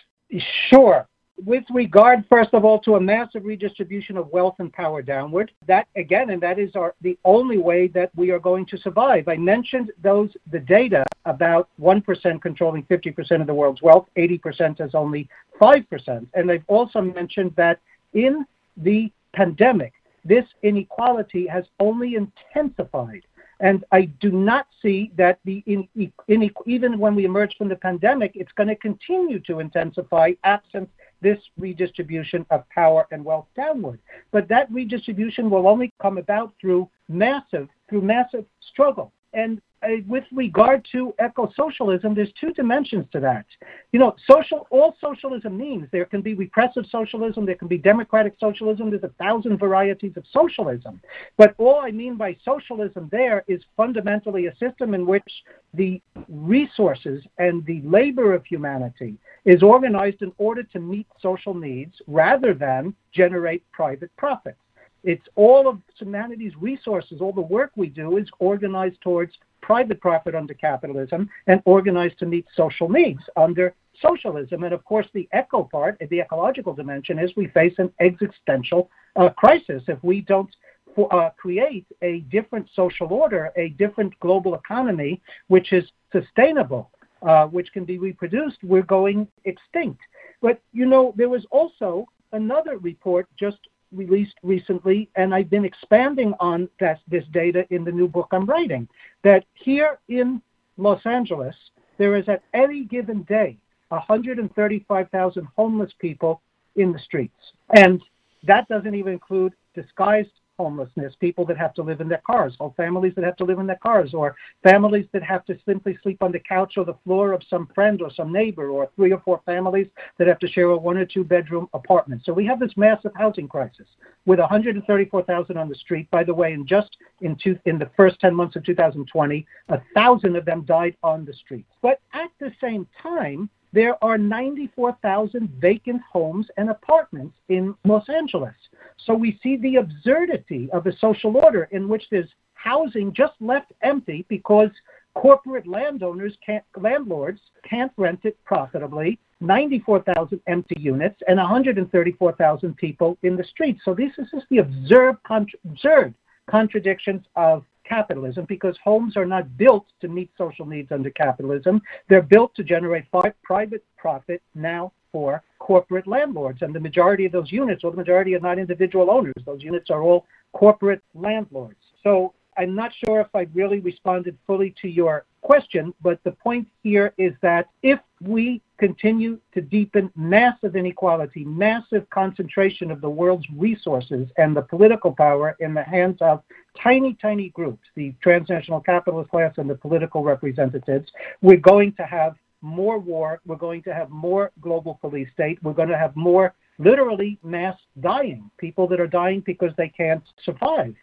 Sure 0.70 1.08
with 1.44 1.64
regard, 1.70 2.24
first 2.28 2.54
of 2.54 2.64
all, 2.64 2.78
to 2.80 2.94
a 2.94 3.00
massive 3.00 3.44
redistribution 3.44 4.16
of 4.16 4.28
wealth 4.28 4.56
and 4.58 4.72
power 4.72 5.02
downward, 5.02 5.52
that 5.66 5.86
again, 5.94 6.30
and 6.30 6.42
that 6.42 6.58
is 6.58 6.74
our, 6.74 6.94
the 7.02 7.18
only 7.24 7.58
way 7.58 7.88
that 7.88 8.10
we 8.16 8.30
are 8.30 8.38
going 8.38 8.64
to 8.66 8.78
survive. 8.78 9.28
I 9.28 9.36
mentioned 9.36 9.92
those 10.02 10.30
the 10.50 10.60
data 10.60 11.04
about 11.26 11.68
1% 11.80 12.40
controlling 12.40 12.84
50% 12.84 13.40
of 13.40 13.46
the 13.46 13.54
world's 13.54 13.82
wealth, 13.82 14.06
80% 14.16 14.80
is 14.80 14.94
only 14.94 15.28
5%. 15.60 16.26
And 16.34 16.50
I've 16.50 16.64
also 16.68 17.00
mentioned 17.02 17.52
that 17.56 17.80
in 18.14 18.46
the 18.78 19.12
pandemic, 19.34 19.92
this 20.24 20.44
inequality 20.62 21.46
has 21.46 21.64
only 21.80 22.14
intensified. 22.14 23.22
And 23.60 23.84
I 23.90 24.02
do 24.20 24.30
not 24.30 24.66
see 24.82 25.12
that 25.16 25.38
the 25.44 25.62
in, 25.66 25.88
in, 26.28 26.50
even 26.66 26.98
when 26.98 27.14
we 27.14 27.24
emerge 27.24 27.56
from 27.56 27.68
the 27.68 27.76
pandemic, 27.76 28.32
it's 28.34 28.52
going 28.52 28.68
to 28.68 28.76
continue 28.76 29.40
to 29.40 29.60
intensify 29.60 30.32
absent 30.44 30.90
this 31.20 31.38
redistribution 31.58 32.44
of 32.50 32.68
power 32.68 33.06
and 33.10 33.24
wealth 33.24 33.46
downward. 33.56 33.98
But 34.30 34.48
that 34.48 34.70
redistribution 34.70 35.50
will 35.50 35.66
only 35.66 35.92
come 36.00 36.18
about 36.18 36.52
through 36.60 36.88
massive, 37.08 37.68
through 37.88 38.02
massive 38.02 38.44
struggle. 38.60 39.12
And 39.32 39.60
Uh, 39.82 39.88
with 40.08 40.24
regard 40.32 40.86
to 40.90 41.12
eco-socialism, 41.22 42.14
there's 42.14 42.32
two 42.40 42.52
dimensions 42.54 43.04
to 43.12 43.20
that. 43.20 43.44
You 43.92 44.00
know, 44.00 44.16
social 44.28 44.66
all 44.70 44.96
socialism 45.00 45.56
means 45.56 45.86
there 45.92 46.06
can 46.06 46.22
be 46.22 46.34
repressive 46.34 46.84
socialism, 46.90 47.44
there 47.44 47.56
can 47.56 47.68
be 47.68 47.76
democratic 47.76 48.34
socialism. 48.40 48.88
There's 48.88 49.02
a 49.02 49.12
thousand 49.22 49.58
varieties 49.58 50.16
of 50.16 50.24
socialism. 50.32 51.00
But 51.36 51.54
all 51.58 51.80
I 51.80 51.90
mean 51.90 52.16
by 52.16 52.36
socialism 52.42 53.08
there 53.12 53.44
is 53.48 53.60
fundamentally 53.76 54.46
a 54.46 54.56
system 54.56 54.94
in 54.94 55.06
which 55.06 55.30
the 55.74 56.00
resources 56.28 57.22
and 57.38 57.64
the 57.66 57.82
labor 57.82 58.32
of 58.32 58.46
humanity 58.46 59.18
is 59.44 59.62
organized 59.62 60.22
in 60.22 60.32
order 60.38 60.62
to 60.62 60.80
meet 60.80 61.06
social 61.20 61.52
needs 61.52 61.94
rather 62.06 62.54
than 62.54 62.94
generate 63.12 63.62
private 63.72 64.10
profits 64.16 64.58
It's 65.06 65.26
all 65.36 65.68
of 65.68 65.78
humanity's 65.96 66.52
resources, 66.60 67.20
all 67.20 67.32
the 67.32 67.40
work 67.40 67.70
we 67.76 67.86
do 67.86 68.16
is 68.16 68.28
organized 68.40 69.00
towards 69.02 69.32
private 69.62 70.00
profit 70.00 70.34
under 70.34 70.52
capitalism 70.52 71.30
and 71.46 71.62
organized 71.64 72.18
to 72.18 72.26
meet 72.26 72.44
social 72.56 72.88
needs 72.88 73.22
under 73.36 73.72
socialism. 74.02 74.64
And 74.64 74.74
of 74.74 74.84
course, 74.84 75.06
the 75.14 75.28
eco 75.32 75.62
part, 75.62 75.96
the 76.10 76.20
ecological 76.20 76.74
dimension, 76.74 77.20
is 77.20 77.30
we 77.36 77.46
face 77.48 77.74
an 77.78 77.92
existential 78.00 78.90
uh, 79.14 79.28
crisis 79.30 79.84
if 79.86 80.02
we 80.02 80.22
don't 80.22 80.50
uh, 80.98 81.30
create 81.36 81.86
a 82.02 82.20
different 82.32 82.68
social 82.74 83.06
order, 83.12 83.52
a 83.56 83.68
different 83.70 84.12
global 84.18 84.56
economy, 84.56 85.22
which 85.46 85.72
is 85.72 85.84
sustainable, 86.10 86.90
uh, 87.22 87.46
which 87.46 87.72
can 87.72 87.84
be 87.84 87.98
reproduced. 87.98 88.58
We're 88.64 88.82
going 88.82 89.28
extinct. 89.44 90.00
But 90.42 90.60
you 90.72 90.86
know, 90.86 91.14
there 91.16 91.28
was 91.28 91.46
also 91.52 92.06
another 92.32 92.78
report 92.78 93.28
just 93.38 93.58
released 93.96 94.36
recently, 94.42 95.08
and 95.16 95.34
I've 95.34 95.50
been 95.50 95.64
expanding 95.64 96.34
on 96.40 96.68
that, 96.80 97.00
this 97.08 97.24
data 97.32 97.66
in 97.70 97.84
the 97.84 97.92
new 97.92 98.08
book 98.08 98.28
I'm 98.32 98.46
writing. 98.46 98.88
That 99.24 99.44
here 99.54 99.98
in 100.08 100.42
Los 100.76 101.04
Angeles, 101.06 101.54
there 101.98 102.16
is 102.16 102.28
at 102.28 102.42
any 102.54 102.84
given 102.84 103.22
day 103.22 103.56
135,000 103.88 105.48
homeless 105.56 105.92
people 105.98 106.42
in 106.76 106.92
the 106.92 106.98
streets. 106.98 107.52
And 107.74 108.02
that 108.46 108.68
doesn't 108.68 108.94
even 108.94 109.12
include 109.12 109.54
disguised 109.74 110.30
homelessness, 110.58 111.14
people 111.20 111.44
that 111.46 111.56
have 111.56 111.74
to 111.74 111.82
live 111.82 112.00
in 112.00 112.08
their 112.08 112.22
cars, 112.26 112.54
or 112.60 112.72
families 112.76 113.14
that 113.16 113.24
have 113.24 113.36
to 113.36 113.44
live 113.44 113.58
in 113.58 113.66
their 113.66 113.76
cars, 113.82 114.14
or 114.14 114.34
families 114.62 115.06
that 115.12 115.22
have 115.22 115.44
to 115.46 115.58
simply 115.66 115.98
sleep 116.02 116.22
on 116.22 116.32
the 116.32 116.40
couch 116.40 116.74
or 116.76 116.84
the 116.84 116.96
floor 117.04 117.32
of 117.32 117.42
some 117.48 117.68
friend 117.74 118.02
or 118.02 118.10
some 118.10 118.32
neighbor, 118.32 118.68
or 118.68 118.88
three 118.96 119.12
or 119.12 119.20
four 119.20 119.40
families 119.46 119.86
that 120.18 120.26
have 120.26 120.38
to 120.38 120.48
share 120.48 120.70
a 120.70 120.76
one 120.76 120.96
or 120.96 121.06
two 121.06 121.24
bedroom 121.24 121.68
apartment. 121.74 122.22
So 122.24 122.32
we 122.32 122.46
have 122.46 122.60
this 122.60 122.76
massive 122.76 123.12
housing 123.14 123.48
crisis 123.48 123.86
with 124.24 124.38
134,000 124.38 125.56
on 125.56 125.68
the 125.68 125.74
street. 125.74 126.10
By 126.10 126.24
the 126.24 126.34
way, 126.34 126.52
in 126.52 126.66
just 126.66 126.96
in, 127.20 127.36
two, 127.36 127.58
in 127.64 127.78
the 127.78 127.90
first 127.96 128.20
10 128.20 128.34
months 128.34 128.56
of 128.56 128.64
2020, 128.64 129.46
a 129.68 129.80
thousand 129.94 130.36
of 130.36 130.44
them 130.44 130.62
died 130.62 130.96
on 131.02 131.24
the 131.24 131.32
streets. 131.32 131.70
But 131.82 132.00
at 132.12 132.30
the 132.40 132.52
same 132.60 132.86
time, 133.02 133.48
there 133.72 134.02
are 134.02 134.16
94,000 134.16 135.50
vacant 135.60 136.00
homes 136.10 136.46
and 136.56 136.70
apartments 136.70 137.36
in 137.48 137.74
Los 137.84 138.08
Angeles. 138.08 138.54
So 138.98 139.14
we 139.14 139.38
see 139.42 139.56
the 139.56 139.76
absurdity 139.76 140.68
of 140.72 140.86
a 140.86 140.96
social 140.98 141.36
order 141.36 141.68
in 141.70 141.88
which 141.88 142.04
there's 142.10 142.28
housing 142.54 143.12
just 143.12 143.34
left 143.40 143.72
empty 143.82 144.24
because 144.28 144.70
corporate 145.14 145.66
landowners 145.66 146.36
can't, 146.44 146.64
landlords 146.76 147.40
can't 147.68 147.92
rent 147.96 148.20
it 148.24 148.36
profitably. 148.44 149.18
94,000 149.40 150.40
empty 150.46 150.76
units 150.78 151.20
and 151.28 151.36
134,000 151.36 152.76
people 152.76 153.18
in 153.22 153.36
the 153.36 153.44
streets. 153.44 153.80
So 153.84 153.94
this 153.94 154.12
is 154.18 154.28
just 154.32 154.46
the 154.50 154.58
absurd, 154.58 155.16
contra- 155.26 155.58
absurd 155.68 156.14
contradictions 156.48 157.24
of 157.36 157.64
capitalism 157.84 158.46
because 158.48 158.76
homes 158.82 159.16
are 159.16 159.26
not 159.26 159.56
built 159.56 159.86
to 160.00 160.08
meet 160.08 160.30
social 160.36 160.66
needs 160.66 160.90
under 160.90 161.10
capitalism. 161.10 161.80
They're 162.08 162.22
built 162.22 162.54
to 162.56 162.64
generate 162.64 163.04
private 163.10 163.84
profit 163.96 164.42
now 164.54 164.92
for 165.16 165.42
corporate 165.60 166.06
landlords. 166.06 166.60
And 166.60 166.74
the 166.74 166.80
majority 166.88 167.24
of 167.24 167.32
those 167.32 167.50
units, 167.50 167.84
or 167.84 167.90
the 167.90 167.96
majority 167.96 168.34
are 168.34 168.40
not 168.40 168.58
individual 168.58 169.10
owners, 169.10 169.42
those 169.46 169.62
units 169.62 169.88
are 169.88 170.02
all 170.02 170.26
corporate 170.52 171.02
landlords. 171.14 171.78
So 172.02 172.34
I'm 172.58 172.74
not 172.74 172.92
sure 173.02 173.20
if 173.22 173.28
I 173.34 173.48
really 173.54 173.80
responded 173.80 174.36
fully 174.46 174.74
to 174.82 174.88
your 174.88 175.24
question, 175.40 175.94
but 176.02 176.22
the 176.22 176.32
point 176.32 176.68
here 176.82 177.14
is 177.16 177.32
that 177.40 177.70
if 177.82 177.98
we 178.20 178.60
continue 178.76 179.40
to 179.54 179.62
deepen 179.62 180.10
massive 180.16 180.76
inequality, 180.76 181.46
massive 181.46 182.08
concentration 182.10 182.90
of 182.90 183.00
the 183.00 183.08
world's 183.08 183.46
resources 183.56 184.28
and 184.36 184.54
the 184.54 184.60
political 184.60 185.12
power 185.12 185.56
in 185.60 185.72
the 185.72 185.82
hands 185.82 186.18
of 186.20 186.42
tiny, 186.78 187.14
tiny 187.22 187.48
groups, 187.50 187.86
the 187.94 188.12
transnational 188.22 188.80
capitalist 188.80 189.30
class 189.30 189.54
and 189.56 189.70
the 189.70 189.74
political 189.74 190.22
representatives, 190.22 191.10
we're 191.40 191.56
going 191.56 191.94
to 191.94 192.02
have 192.02 192.36
more 192.60 192.98
war, 192.98 193.40
we're 193.46 193.56
going 193.56 193.82
to 193.84 193.94
have 193.94 194.10
more 194.10 194.50
global 194.60 194.98
police 195.00 195.28
state, 195.32 195.62
we're 195.62 195.72
going 195.72 195.88
to 195.88 195.98
have 195.98 196.14
more 196.16 196.54
literally 196.78 197.38
mass 197.42 197.76
dying, 198.00 198.50
people 198.58 198.86
that 198.88 199.00
are 199.00 199.06
dying 199.06 199.42
because 199.46 199.72
they 199.76 199.88
can't 199.88 200.22
survive. 200.44 200.94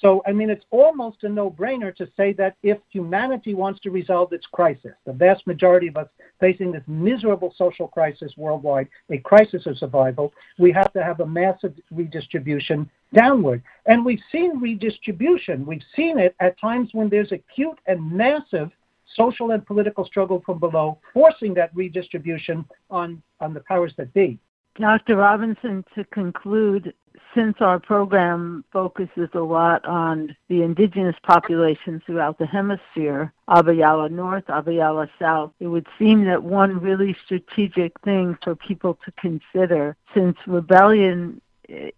So, 0.00 0.22
I 0.26 0.32
mean, 0.32 0.50
it's 0.50 0.64
almost 0.70 1.24
a 1.24 1.28
no 1.28 1.50
brainer 1.50 1.94
to 1.96 2.08
say 2.16 2.32
that 2.34 2.56
if 2.62 2.78
humanity 2.90 3.54
wants 3.54 3.80
to 3.80 3.90
resolve 3.90 4.32
its 4.32 4.46
crisis, 4.46 4.92
the 5.04 5.12
vast 5.12 5.46
majority 5.46 5.88
of 5.88 5.96
us 5.96 6.08
facing 6.38 6.72
this 6.72 6.82
miserable 6.86 7.52
social 7.56 7.88
crisis 7.88 8.32
worldwide, 8.36 8.88
a 9.10 9.18
crisis 9.18 9.66
of 9.66 9.76
survival, 9.78 10.32
we 10.58 10.72
have 10.72 10.92
to 10.92 11.02
have 11.02 11.20
a 11.20 11.26
massive 11.26 11.74
redistribution 11.90 12.88
downward. 13.14 13.62
And 13.86 14.04
we've 14.04 14.22
seen 14.30 14.60
redistribution. 14.60 15.66
We've 15.66 15.82
seen 15.96 16.18
it 16.18 16.34
at 16.40 16.58
times 16.60 16.90
when 16.92 17.08
there's 17.08 17.32
acute 17.32 17.78
and 17.86 18.12
massive 18.12 18.70
social 19.14 19.50
and 19.50 19.66
political 19.66 20.04
struggle 20.04 20.42
from 20.44 20.58
below, 20.58 20.98
forcing 21.12 21.54
that 21.54 21.70
redistribution 21.74 22.64
on, 22.90 23.22
on 23.40 23.54
the 23.54 23.60
powers 23.60 23.92
that 23.96 24.12
be. 24.14 24.38
Dr. 24.76 25.16
Robinson, 25.16 25.84
to 25.94 26.04
conclude, 26.04 26.94
since 27.34 27.56
our 27.60 27.78
program 27.78 28.64
focuses 28.72 29.28
a 29.34 29.40
lot 29.40 29.84
on 29.84 30.34
the 30.48 30.62
indigenous 30.62 31.16
populations 31.22 32.02
throughout 32.06 32.38
the 32.38 32.46
hemisphere, 32.46 33.32
Abya 33.48 33.76
Yala 33.76 34.10
North, 34.10 34.46
Abya 34.46 34.78
Yala 34.78 35.08
South, 35.18 35.52
it 35.60 35.66
would 35.66 35.86
seem 35.98 36.24
that 36.24 36.42
one 36.42 36.80
really 36.80 37.16
strategic 37.24 37.98
thing 38.00 38.38
for 38.42 38.54
people 38.54 38.98
to 39.04 39.12
consider, 39.12 39.96
since 40.14 40.36
rebellion, 40.46 41.40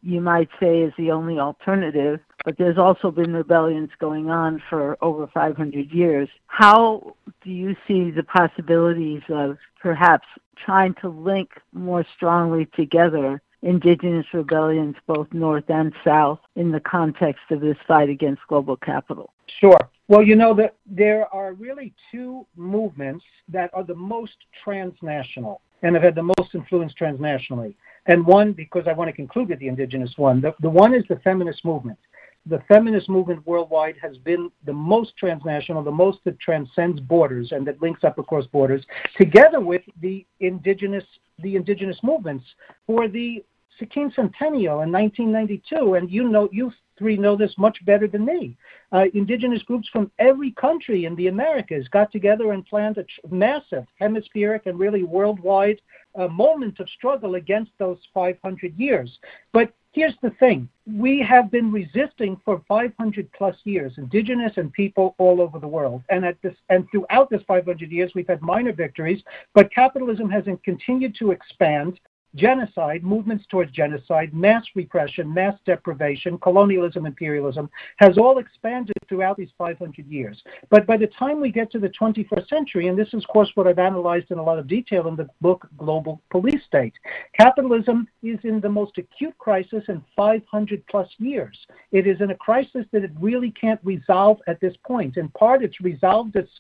you 0.03 0.21
might 0.21 0.49
say, 0.61 0.81
is 0.81 0.93
the 0.99 1.11
only 1.11 1.39
alternative, 1.39 2.21
but 2.45 2.59
there's 2.59 2.79
also 2.79 3.11
been 3.11 3.33
rebellions 3.33 3.91
going 3.99 4.31
on 4.31 4.63
for 4.69 4.97
over 5.03 5.27
500 5.33 5.91
years. 5.91 6.29
How 6.47 7.17
do 7.43 7.51
you 7.51 7.75
see 7.87 8.11
the 8.11 8.23
possibilities 8.23 9.23
of 9.29 9.59
perhaps 9.81 10.27
trying 10.57 10.95
to 11.03 11.09
link 11.09 11.51
more 11.73 12.05
strongly 12.15 12.67
together 12.77 13.41
indigenous 13.63 14.27
rebellions, 14.33 14.97
both 15.07 15.29
North 15.33 15.69
and 15.69 15.93
South, 16.05 16.41
in 16.57 16.73
the 16.73 16.81
context 16.81 17.43
of 17.51 17.61
this 17.61 17.77
fight 17.87 18.09
against 18.09 18.43
global 18.49 18.77
capital? 18.77 19.33
Sure. 19.61 19.79
Well, 20.09 20.23
you 20.23 20.35
know 20.35 20.53
that 20.55 20.75
there 20.85 21.33
are 21.33 21.53
really 21.55 21.95
two 22.11 22.47
movements 22.57 23.25
that 23.49 23.71
are 23.73 23.85
the 23.85 23.95
most 23.95 24.37
transnational 24.65 25.63
and 25.83 25.95
have 25.95 26.03
had 26.03 26.15
the 26.15 26.23
most 26.23 26.55
influence 26.55 26.93
transnationally. 26.99 27.75
And 28.07 28.27
one, 28.27 28.53
because 28.53 28.85
I 28.87 28.93
want 28.93 29.09
to 29.09 29.13
conclude 29.13 29.49
with 29.49 29.59
the 29.59 29.69
indigenous 29.69 30.15
one, 30.17 30.41
the, 30.41 30.55
the 30.61 30.71
one 30.71 30.95
is 30.95 31.05
the 31.09 31.21
feminist 31.23 31.65
movement. 31.65 31.99
The 32.47 32.61
feminist 32.67 33.09
movement 33.09 33.47
worldwide 33.47 33.95
has 34.03 34.19
been 34.19 34.51
the 34.65 34.73
most 34.73 35.17
transnational, 35.17 35.85
the 35.85 35.93
most 35.93 36.19
that 36.25 36.41
transcends 36.41 37.01
borders 37.01 37.53
and 37.53 37.65
that 37.69 37.81
links 37.81 38.03
up 38.03 38.19
across 38.19 38.47
borders, 38.49 38.85
together 39.17 39.61
with 39.61 39.83
the 40.01 40.27
indigenous 40.41 41.05
the 41.39 41.57
indigenous 41.57 41.99
movements 42.03 42.45
for 42.87 43.09
the 43.09 43.43
Centennial 43.79 44.83
in 44.83 44.93
1992, 44.93 45.95
and 45.95 46.11
you 46.11 46.29
know, 46.29 46.49
you 46.53 46.73
three 46.99 47.17
know 47.17 47.37
this 47.37 47.55
much 47.59 47.85
better 47.85 48.07
than 48.07 48.25
me. 48.25 48.57
Uh, 48.93 49.07
indigenous 49.15 49.63
groups 49.63 49.89
from 49.89 50.11
every 50.19 50.53
country 50.53 51.05
in 51.07 51.17
the 51.17 51.29
Americas 51.29 51.89
got 51.89 52.13
together 52.13 52.53
and 52.53 52.67
planned 52.67 52.99
a 52.99 53.05
massive 53.31 53.87
hemispheric 53.99 54.67
and 54.67 54.79
really 54.79 55.03
worldwide 55.03 55.81
uh, 56.15 56.29
moment 56.29 56.79
of 56.79 56.89
struggle 56.91 57.37
against 57.37 57.73
those 57.79 57.99
500 58.15 58.79
years. 58.79 59.19
But 59.53 59.73
here's 59.93 60.15
the 60.23 60.31
thing 60.39 60.69
we 60.87 61.21
have 61.21 61.51
been 61.51 61.71
resisting 61.71 62.41
for 62.45 62.63
500 62.67 63.31
plus 63.33 63.57
years 63.65 63.93
indigenous 63.99 64.53
and 64.57 64.73
people 64.73 65.15
all 65.19 65.41
over 65.41 65.59
the 65.59 65.69
world 65.69 66.03
and 66.09 66.25
at 66.25 66.41
this 66.43 66.55
and 66.71 66.87
throughout 66.91 67.31
this 67.31 67.43
500 67.47 67.91
years 67.93 68.11
we've 68.15 68.27
had 68.27 68.43
minor 68.43 68.73
victories 68.73 69.23
but 69.55 69.73
capitalism 69.73 70.31
has 70.31 70.45
continued 70.65 71.15
to 71.19 71.31
expand 71.31 72.01
genocide, 72.35 73.05
movements 73.05 73.45
towards 73.51 73.71
genocide, 73.73 74.33
mass 74.33 74.65
repression, 74.75 75.33
mass 75.33 75.55
deprivation, 75.67 76.39
colonialism, 76.39 77.07
imperialism, 77.07 77.69
has 77.97 78.17
all 78.19 78.39
expanded 78.39 78.95
throughout 79.09 79.37
these 79.37 79.51
500 79.59 80.07
years. 80.07 80.43
But 80.71 80.87
by 80.87 80.97
the 80.97 81.09
time 81.19 81.41
we 81.41 81.51
get 81.51 81.71
to 81.73 81.79
the 81.79 81.91
21st 81.91 82.49
century, 82.49 82.89
and 82.89 82.99
this 82.99 83.09
is, 83.09 83.25
of 83.25 83.29
course, 83.29 83.51
what 83.55 83.67
I've 83.67 83.79
analyzed 83.79 84.31
in 84.31 84.39
a 84.39 84.43
lot 84.43 84.59
of 84.59 84.67
detail 84.67 85.09
in 85.09 85.17
the 85.17 85.29
book 85.41 85.69
Global 85.77 86.21
Police 86.31 86.63
State, 86.67 86.95
capitalism 87.39 88.09
is 88.23 88.39
in 88.45 88.61
the 88.61 88.69
most 88.69 88.99
acute 88.99 89.37
crisis 89.39 89.85
in 89.89 90.03
500 90.17 90.87
plus 90.87 91.09
years. 91.19 91.59
It 91.91 92.07
is 92.07 92.21
in 92.21 92.31
a 92.31 92.37
crisis 92.37 92.87
that 92.93 93.05
it 93.05 93.13
really 93.21 93.51
can't 93.51 93.81
resolve 93.85 94.39
at 94.47 94.61
this 94.61 94.75
point. 94.87 95.17
In 95.17 95.29
part, 95.31 95.63
it's 95.63 95.81
resolved 95.81 96.37
its 96.37 96.51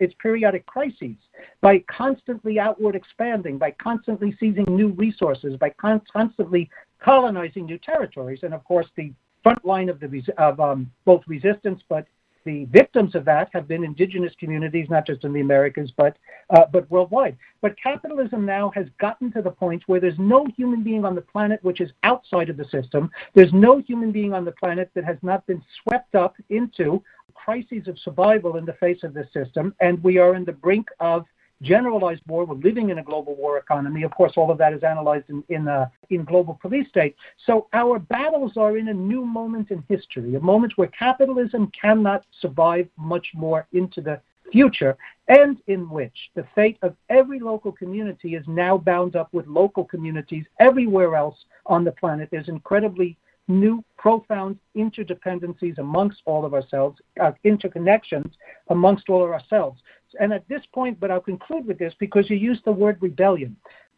its 0.00 0.14
periodic 0.20 0.66
crises 0.66 1.16
by 1.60 1.78
constantly 1.80 2.58
outward 2.58 2.94
expanding, 2.94 3.58
by 3.58 3.70
constantly 3.72 4.36
seizing 4.38 4.66
new 4.68 4.88
resources, 4.88 5.56
by 5.56 5.70
con- 5.70 6.02
constantly 6.12 6.68
colonizing 7.00 7.66
new 7.66 7.78
territories. 7.78 8.40
And 8.42 8.54
of 8.54 8.64
course, 8.64 8.86
the 8.96 9.12
front 9.42 9.64
line 9.64 9.88
of, 9.88 10.00
the, 10.00 10.22
of 10.36 10.60
um, 10.60 10.90
both 11.04 11.22
resistance 11.26 11.82
but 11.88 12.06
the 12.48 12.64
victims 12.66 13.14
of 13.14 13.26
that 13.26 13.50
have 13.52 13.68
been 13.68 13.84
indigenous 13.84 14.32
communities, 14.40 14.86
not 14.88 15.06
just 15.06 15.22
in 15.24 15.34
the 15.34 15.40
Americas, 15.40 15.92
but 15.96 16.16
uh, 16.48 16.64
but 16.72 16.90
worldwide. 16.90 17.36
But 17.60 17.76
capitalism 17.76 18.46
now 18.46 18.70
has 18.74 18.86
gotten 18.98 19.30
to 19.32 19.42
the 19.42 19.50
point 19.50 19.82
where 19.86 20.00
there's 20.00 20.18
no 20.18 20.46
human 20.56 20.82
being 20.82 21.04
on 21.04 21.14
the 21.14 21.20
planet 21.20 21.62
which 21.62 21.82
is 21.82 21.90
outside 22.04 22.48
of 22.48 22.56
the 22.56 22.64
system. 22.64 23.10
There's 23.34 23.52
no 23.52 23.80
human 23.80 24.12
being 24.12 24.32
on 24.32 24.46
the 24.46 24.52
planet 24.52 24.90
that 24.94 25.04
has 25.04 25.18
not 25.20 25.46
been 25.46 25.62
swept 25.82 26.14
up 26.14 26.36
into 26.48 27.02
crises 27.44 27.88
of 27.88 27.98
survival 27.98 28.56
in 28.56 28.64
the 28.64 28.74
face 28.74 29.02
of 29.02 29.14
this 29.14 29.30
system, 29.32 29.74
and 29.80 30.02
we 30.02 30.18
are 30.18 30.34
in 30.34 30.44
the 30.44 30.52
brink 30.66 30.88
of 31.00 31.24
generalized 31.62 32.22
war. 32.26 32.44
We're 32.44 32.56
living 32.56 32.90
in 32.90 32.98
a 32.98 33.02
global 33.02 33.34
war 33.34 33.58
economy. 33.58 34.02
Of 34.04 34.12
course, 34.12 34.34
all 34.36 34.50
of 34.50 34.58
that 34.58 34.72
is 34.72 34.82
analyzed 34.82 35.28
in 35.28 35.42
in, 35.48 35.68
uh, 35.68 35.88
in 36.10 36.24
global 36.24 36.58
police 36.60 36.88
state. 36.88 37.16
So 37.46 37.52
our 37.72 37.98
battles 37.98 38.52
are 38.56 38.76
in 38.76 38.88
a 38.88 38.94
new 38.94 39.24
moment 39.24 39.70
in 39.70 39.82
history, 39.88 40.34
a 40.34 40.40
moment 40.40 40.72
where 40.76 40.88
capitalism 40.88 41.70
cannot 41.80 42.24
survive 42.40 42.86
much 42.96 43.28
more 43.34 43.66
into 43.72 44.00
the 44.00 44.20
future, 44.52 44.96
and 45.28 45.58
in 45.66 45.90
which 45.90 46.18
the 46.34 46.46
fate 46.54 46.78
of 46.82 46.94
every 47.20 47.40
local 47.40 47.72
community 47.72 48.34
is 48.34 48.44
now 48.46 48.78
bound 48.78 49.14
up 49.14 49.28
with 49.32 49.46
local 49.46 49.84
communities 49.84 50.46
everywhere 50.58 51.14
else 51.14 51.36
on 51.66 51.84
the 51.84 51.92
planet. 51.92 52.28
There's 52.30 52.48
incredibly 52.48 53.10
new, 53.48 53.82
profound 53.96 54.58
interdependencies 54.76 55.78
amongst 55.78 56.20
all 56.26 56.44
of 56.44 56.54
ourselves, 56.54 57.00
uh, 57.20 57.32
interconnections 57.44 58.30
amongst 58.68 59.08
all 59.08 59.24
of 59.24 59.30
ourselves. 59.30 59.80
And 60.20 60.32
at 60.32 60.46
this 60.48 60.62
point, 60.72 61.00
but 61.00 61.10
I'll 61.10 61.20
conclude 61.20 61.66
with 61.66 61.78
this 61.78 61.94
because 61.98 62.30
you 62.30 62.36
used 62.36 62.64
the 62.64 62.72
word 62.72 62.98
rebellion. 63.00 63.56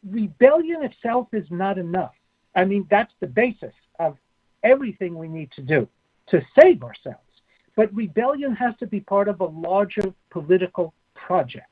Rebellion 0.08 0.82
itself 0.82 1.28
is 1.32 1.46
not 1.50 1.78
enough. 1.78 2.14
I 2.54 2.64
mean, 2.64 2.86
that's 2.90 3.12
the 3.20 3.26
basis 3.26 3.74
of 3.98 4.16
everything 4.62 5.16
we 5.16 5.28
need 5.28 5.50
to 5.52 5.62
do 5.62 5.88
to 6.28 6.40
save 6.58 6.82
ourselves. 6.82 7.18
But 7.76 7.94
rebellion 7.94 8.54
has 8.56 8.74
to 8.78 8.86
be 8.86 9.00
part 9.00 9.28
of 9.28 9.40
a 9.40 9.46
larger 9.46 10.12
political 10.30 10.94
project. 11.14 11.66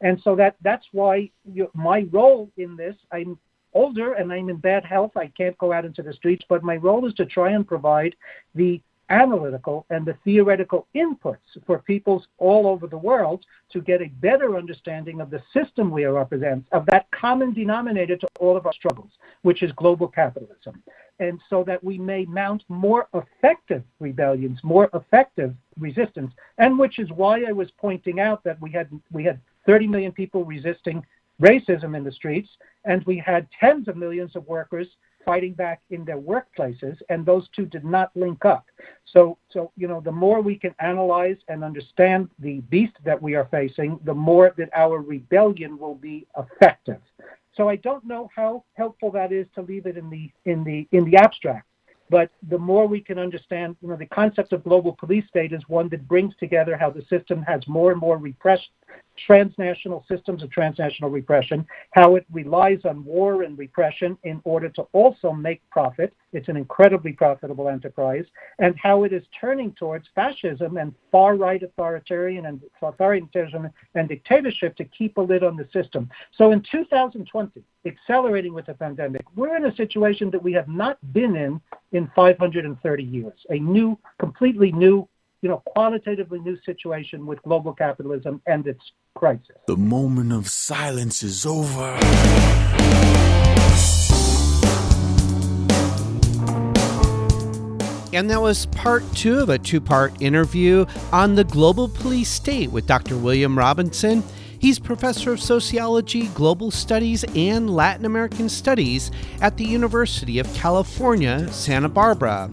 And 0.00 0.20
so 0.22 0.36
that 0.36 0.56
that's 0.62 0.86
why 0.92 1.30
you, 1.44 1.70
my 1.74 2.06
role 2.10 2.50
in 2.56 2.76
this, 2.76 2.96
I'm 3.12 3.38
older 3.76 4.14
and 4.14 4.32
I'm 4.32 4.48
in 4.48 4.56
bad 4.56 4.84
health. 4.84 5.12
I 5.16 5.26
can't 5.26 5.56
go 5.58 5.72
out 5.72 5.84
into 5.84 6.02
the 6.02 6.14
streets, 6.14 6.44
but 6.48 6.62
my 6.62 6.76
role 6.76 7.06
is 7.06 7.14
to 7.14 7.26
try 7.26 7.50
and 7.50 7.66
provide 7.66 8.16
the 8.54 8.80
analytical 9.10 9.86
and 9.90 10.04
the 10.04 10.16
theoretical 10.24 10.86
inputs 10.96 11.36
for 11.66 11.78
peoples 11.78 12.26
all 12.38 12.66
over 12.66 12.86
the 12.86 12.98
world 12.98 13.44
to 13.70 13.80
get 13.80 14.02
a 14.02 14.08
better 14.20 14.56
understanding 14.56 15.20
of 15.20 15.30
the 15.30 15.42
system 15.52 15.90
we 15.90 16.04
represent, 16.06 16.64
of 16.72 16.86
that 16.86 17.06
common 17.12 17.52
denominator 17.52 18.16
to 18.16 18.26
all 18.40 18.56
of 18.56 18.66
our 18.66 18.72
struggles, 18.72 19.10
which 19.42 19.62
is 19.62 19.70
global 19.72 20.08
capitalism. 20.08 20.82
And 21.18 21.40
so 21.48 21.62
that 21.64 21.82
we 21.82 21.98
may 21.98 22.24
mount 22.24 22.64
more 22.68 23.08
effective 23.14 23.82
rebellions, 24.00 24.58
more 24.62 24.90
effective 24.92 25.54
resistance, 25.78 26.32
and 26.58 26.78
which 26.78 26.98
is 26.98 27.10
why 27.10 27.44
I 27.48 27.52
was 27.52 27.68
pointing 27.78 28.20
out 28.20 28.42
that 28.44 28.60
we 28.60 28.70
had 28.70 28.88
we 29.12 29.24
had 29.24 29.40
30 29.66 29.86
million 29.86 30.12
people 30.12 30.44
resisting 30.44 31.04
racism 31.40 31.96
in 31.96 32.04
the 32.04 32.12
streets, 32.12 32.48
and 32.84 33.04
we 33.04 33.18
had 33.18 33.48
tens 33.58 33.88
of 33.88 33.96
millions 33.96 34.36
of 34.36 34.46
workers 34.46 34.88
fighting 35.24 35.52
back 35.52 35.82
in 35.90 36.04
their 36.04 36.18
workplaces, 36.18 36.96
and 37.08 37.26
those 37.26 37.48
two 37.54 37.66
did 37.66 37.84
not 37.84 38.10
link 38.14 38.44
up. 38.44 38.64
So, 39.04 39.36
so 39.50 39.72
you 39.76 39.88
know, 39.88 40.00
the 40.00 40.12
more 40.12 40.40
we 40.40 40.56
can 40.56 40.74
analyze 40.78 41.36
and 41.48 41.64
understand 41.64 42.30
the 42.38 42.60
beast 42.70 42.94
that 43.04 43.20
we 43.20 43.34
are 43.34 43.48
facing, 43.50 43.98
the 44.04 44.14
more 44.14 44.54
that 44.56 44.70
our 44.72 45.00
rebellion 45.00 45.78
will 45.78 45.96
be 45.96 46.26
effective. 46.38 47.00
So 47.56 47.68
I 47.68 47.76
don't 47.76 48.06
know 48.06 48.30
how 48.34 48.64
helpful 48.74 49.10
that 49.12 49.32
is 49.32 49.46
to 49.54 49.62
leave 49.62 49.86
it 49.86 49.96
in 49.96 50.08
the 50.10 50.30
in 50.44 50.62
the 50.62 50.86
in 50.92 51.04
the 51.10 51.16
abstract. 51.16 51.66
But 52.08 52.30
the 52.48 52.58
more 52.58 52.86
we 52.86 53.00
can 53.00 53.18
understand, 53.18 53.76
you 53.82 53.88
know, 53.88 53.96
the 53.96 54.06
concept 54.06 54.52
of 54.52 54.62
global 54.62 54.92
police 54.92 55.26
state 55.28 55.52
is 55.52 55.62
one 55.66 55.88
that 55.88 56.06
brings 56.06 56.34
together 56.36 56.76
how 56.76 56.90
the 56.90 57.04
system 57.10 57.42
has 57.42 57.66
more 57.66 57.90
and 57.90 58.00
more 58.00 58.16
repressed 58.16 58.68
transnational 59.26 60.04
systems 60.10 60.42
of 60.42 60.50
transnational 60.50 61.10
repression, 61.10 61.66
how 61.92 62.16
it 62.16 62.26
relies 62.32 62.80
on 62.84 63.04
war 63.04 63.42
and 63.42 63.58
repression 63.58 64.16
in 64.24 64.40
order 64.44 64.68
to 64.68 64.82
also 64.92 65.32
make 65.32 65.62
profit. 65.70 66.14
It's 66.32 66.48
an 66.48 66.56
incredibly 66.56 67.12
profitable 67.12 67.68
enterprise, 67.68 68.24
and 68.58 68.74
how 68.78 69.04
it 69.04 69.12
is 69.12 69.22
turning 69.40 69.72
towards 69.72 70.06
fascism 70.14 70.76
and 70.76 70.94
far 71.10 71.36
right 71.36 71.62
authoritarian 71.62 72.46
and 72.46 72.60
authoritarianism 72.82 73.70
and 73.94 74.08
dictatorship 74.08 74.76
to 74.76 74.84
keep 74.84 75.16
a 75.16 75.20
lid 75.20 75.42
on 75.42 75.56
the 75.56 75.68
system. 75.72 76.10
So 76.36 76.52
in 76.52 76.62
2020, 76.70 77.62
accelerating 77.86 78.52
with 78.52 78.66
the 78.66 78.74
pandemic, 78.74 79.24
we're 79.34 79.56
in 79.56 79.66
a 79.66 79.74
situation 79.76 80.30
that 80.30 80.42
we 80.42 80.52
have 80.52 80.68
not 80.68 80.98
been 81.12 81.36
in 81.36 81.60
in 81.92 82.10
530 82.14 83.02
years, 83.02 83.46
a 83.48 83.58
new, 83.58 83.98
completely 84.18 84.72
new 84.72 85.08
you 85.42 85.48
know, 85.48 85.62
qualitatively 85.66 86.38
new 86.40 86.58
situation 86.64 87.26
with 87.26 87.42
global 87.42 87.72
capitalism 87.72 88.40
and 88.46 88.66
its 88.66 88.80
crisis. 89.14 89.56
The 89.66 89.76
moment 89.76 90.32
of 90.32 90.48
silence 90.48 91.22
is 91.22 91.44
over. 91.46 91.98
And 98.12 98.30
that 98.30 98.40
was 98.40 98.64
part 98.66 99.04
two 99.14 99.40
of 99.40 99.50
a 99.50 99.58
two 99.58 99.80
part 99.80 100.22
interview 100.22 100.86
on 101.12 101.34
the 101.34 101.44
global 101.44 101.86
police 101.86 102.30
state 102.30 102.70
with 102.70 102.86
Dr. 102.86 103.16
William 103.18 103.58
Robinson. 103.58 104.22
He's 104.58 104.78
professor 104.78 105.32
of 105.32 105.40
sociology, 105.40 106.28
global 106.28 106.70
studies, 106.70 107.24
and 107.34 107.68
Latin 107.68 108.06
American 108.06 108.48
studies 108.48 109.10
at 109.42 109.58
the 109.58 109.64
University 109.64 110.38
of 110.38 110.52
California, 110.54 111.46
Santa 111.52 111.90
Barbara. 111.90 112.48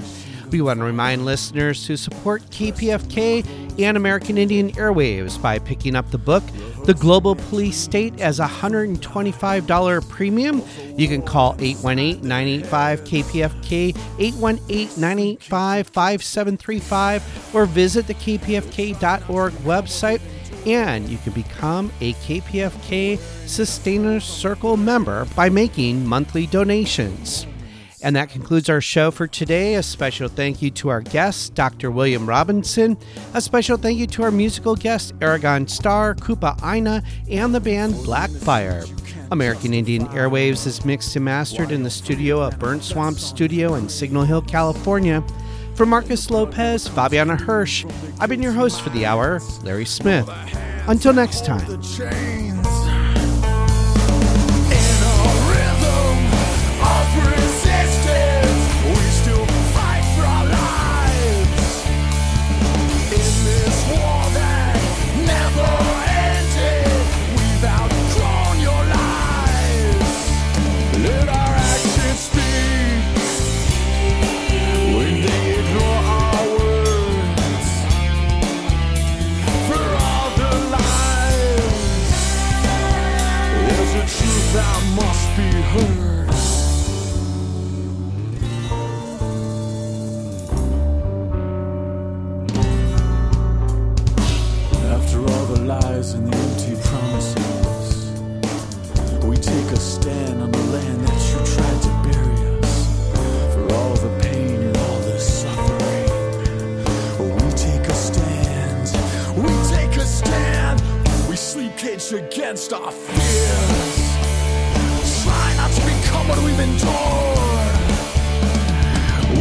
We 0.54 0.62
want 0.62 0.82
to 0.82 0.86
remind 0.86 1.26
listeners 1.26 1.84
to 1.88 1.98
support 1.98 2.44
KPFK 2.52 3.80
and 3.80 3.98
American 3.98 4.38
Indian 4.38 4.72
Airwaves 4.74 5.42
by 5.42 5.58
picking 5.58 5.96
up 5.96 6.12
the 6.12 6.20
book, 6.20 6.44
The 6.86 6.94
Global 6.94 7.34
Police 7.34 7.76
State, 7.76 8.22
as 8.22 8.40
a 8.40 8.46
$125 8.46 10.10
premium. 10.10 10.62
You 10.96 11.08
can 11.08 11.24
call 11.24 11.56
818 11.58 12.22
985 12.22 13.04
KPFK, 13.04 13.98
818 14.20 15.02
985 15.02 15.88
5735, 15.88 17.56
or 17.56 17.66
visit 17.66 18.06
the 18.06 18.14
kpfk.org 18.14 19.54
website. 19.54 20.22
And 20.68 21.10
you 21.10 21.18
can 21.18 21.34
become 21.34 21.92
a 22.00 22.14
KPFK 22.14 23.18
Sustainer 23.48 24.20
Circle 24.20 24.78
member 24.78 25.26
by 25.36 25.50
making 25.50 26.06
monthly 26.06 26.46
donations. 26.46 27.48
And 28.04 28.18
that 28.18 28.30
concludes 28.30 28.70
our 28.70 28.82
show 28.82 29.12
for 29.12 29.28
today. 29.28 29.76
A 29.76 29.84
special 29.84 30.28
thank 30.28 30.62
you 30.62 30.70
to 30.72 30.90
our 30.90 31.02
guest, 31.02 31.56
Dr. 31.56 31.90
William 31.90 32.28
Robinson. 32.28 32.98
A 33.34 33.40
special 33.40 33.78
thank 33.78 33.98
you 33.98 34.08
to 34.08 34.24
our 34.24 34.32
musical 34.32 34.76
guest, 34.76 35.18
Arigon 35.20 35.70
Starr, 35.70 36.14
Koopa 36.16 36.62
Aina, 36.62 37.02
and 37.30 37.56
the 37.56 37.62
band 37.62 37.94
Blackfire. 37.96 38.86
American 39.32 39.74
Indian 39.74 40.06
Airwaves 40.08 40.68
is 40.68 40.84
mixed 40.84 41.16
and 41.16 41.26
mastered 41.26 41.72
in 41.72 41.82
the 41.82 41.90
studio 41.90 42.46
at 42.46 42.60
Burnt 42.60 42.84
Swamp 42.84 43.18
Studio 43.18 43.76
in 43.76 43.88
Signal 43.88 44.26
Hill, 44.26 44.42
California. 44.42 45.24
For 45.76 45.86
Marcus 45.86 46.30
Lopez, 46.30 46.88
Fabiana 46.88 47.40
Hirsch, 47.40 47.86
I've 48.20 48.30
been 48.30 48.44
your 48.44 48.52
host 48.52 48.82
for 48.82 48.90
the 48.92 49.06
hour, 49.06 49.40
Larry 49.64 49.86
Smith. 49.86 50.30
Until 50.88 51.14
next 51.14 51.46
time. 51.46 51.82
Against 112.12 112.74
our 112.74 112.92
fears. 112.92 114.14
Try 115.24 115.54
not 115.56 115.72
to 115.72 115.82
become 115.86 116.28
what 116.28 116.38
we've 116.44 116.60
endured. 116.60 117.78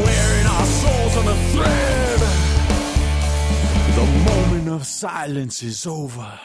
Wearing 0.04 0.46
our 0.46 0.66
souls 0.66 1.16
on 1.16 1.24
the 1.26 1.34
thread. 1.52 2.20
The 3.96 4.06
moment 4.30 4.68
of 4.68 4.86
silence 4.86 5.62
is 5.62 5.86
over. 5.86 6.38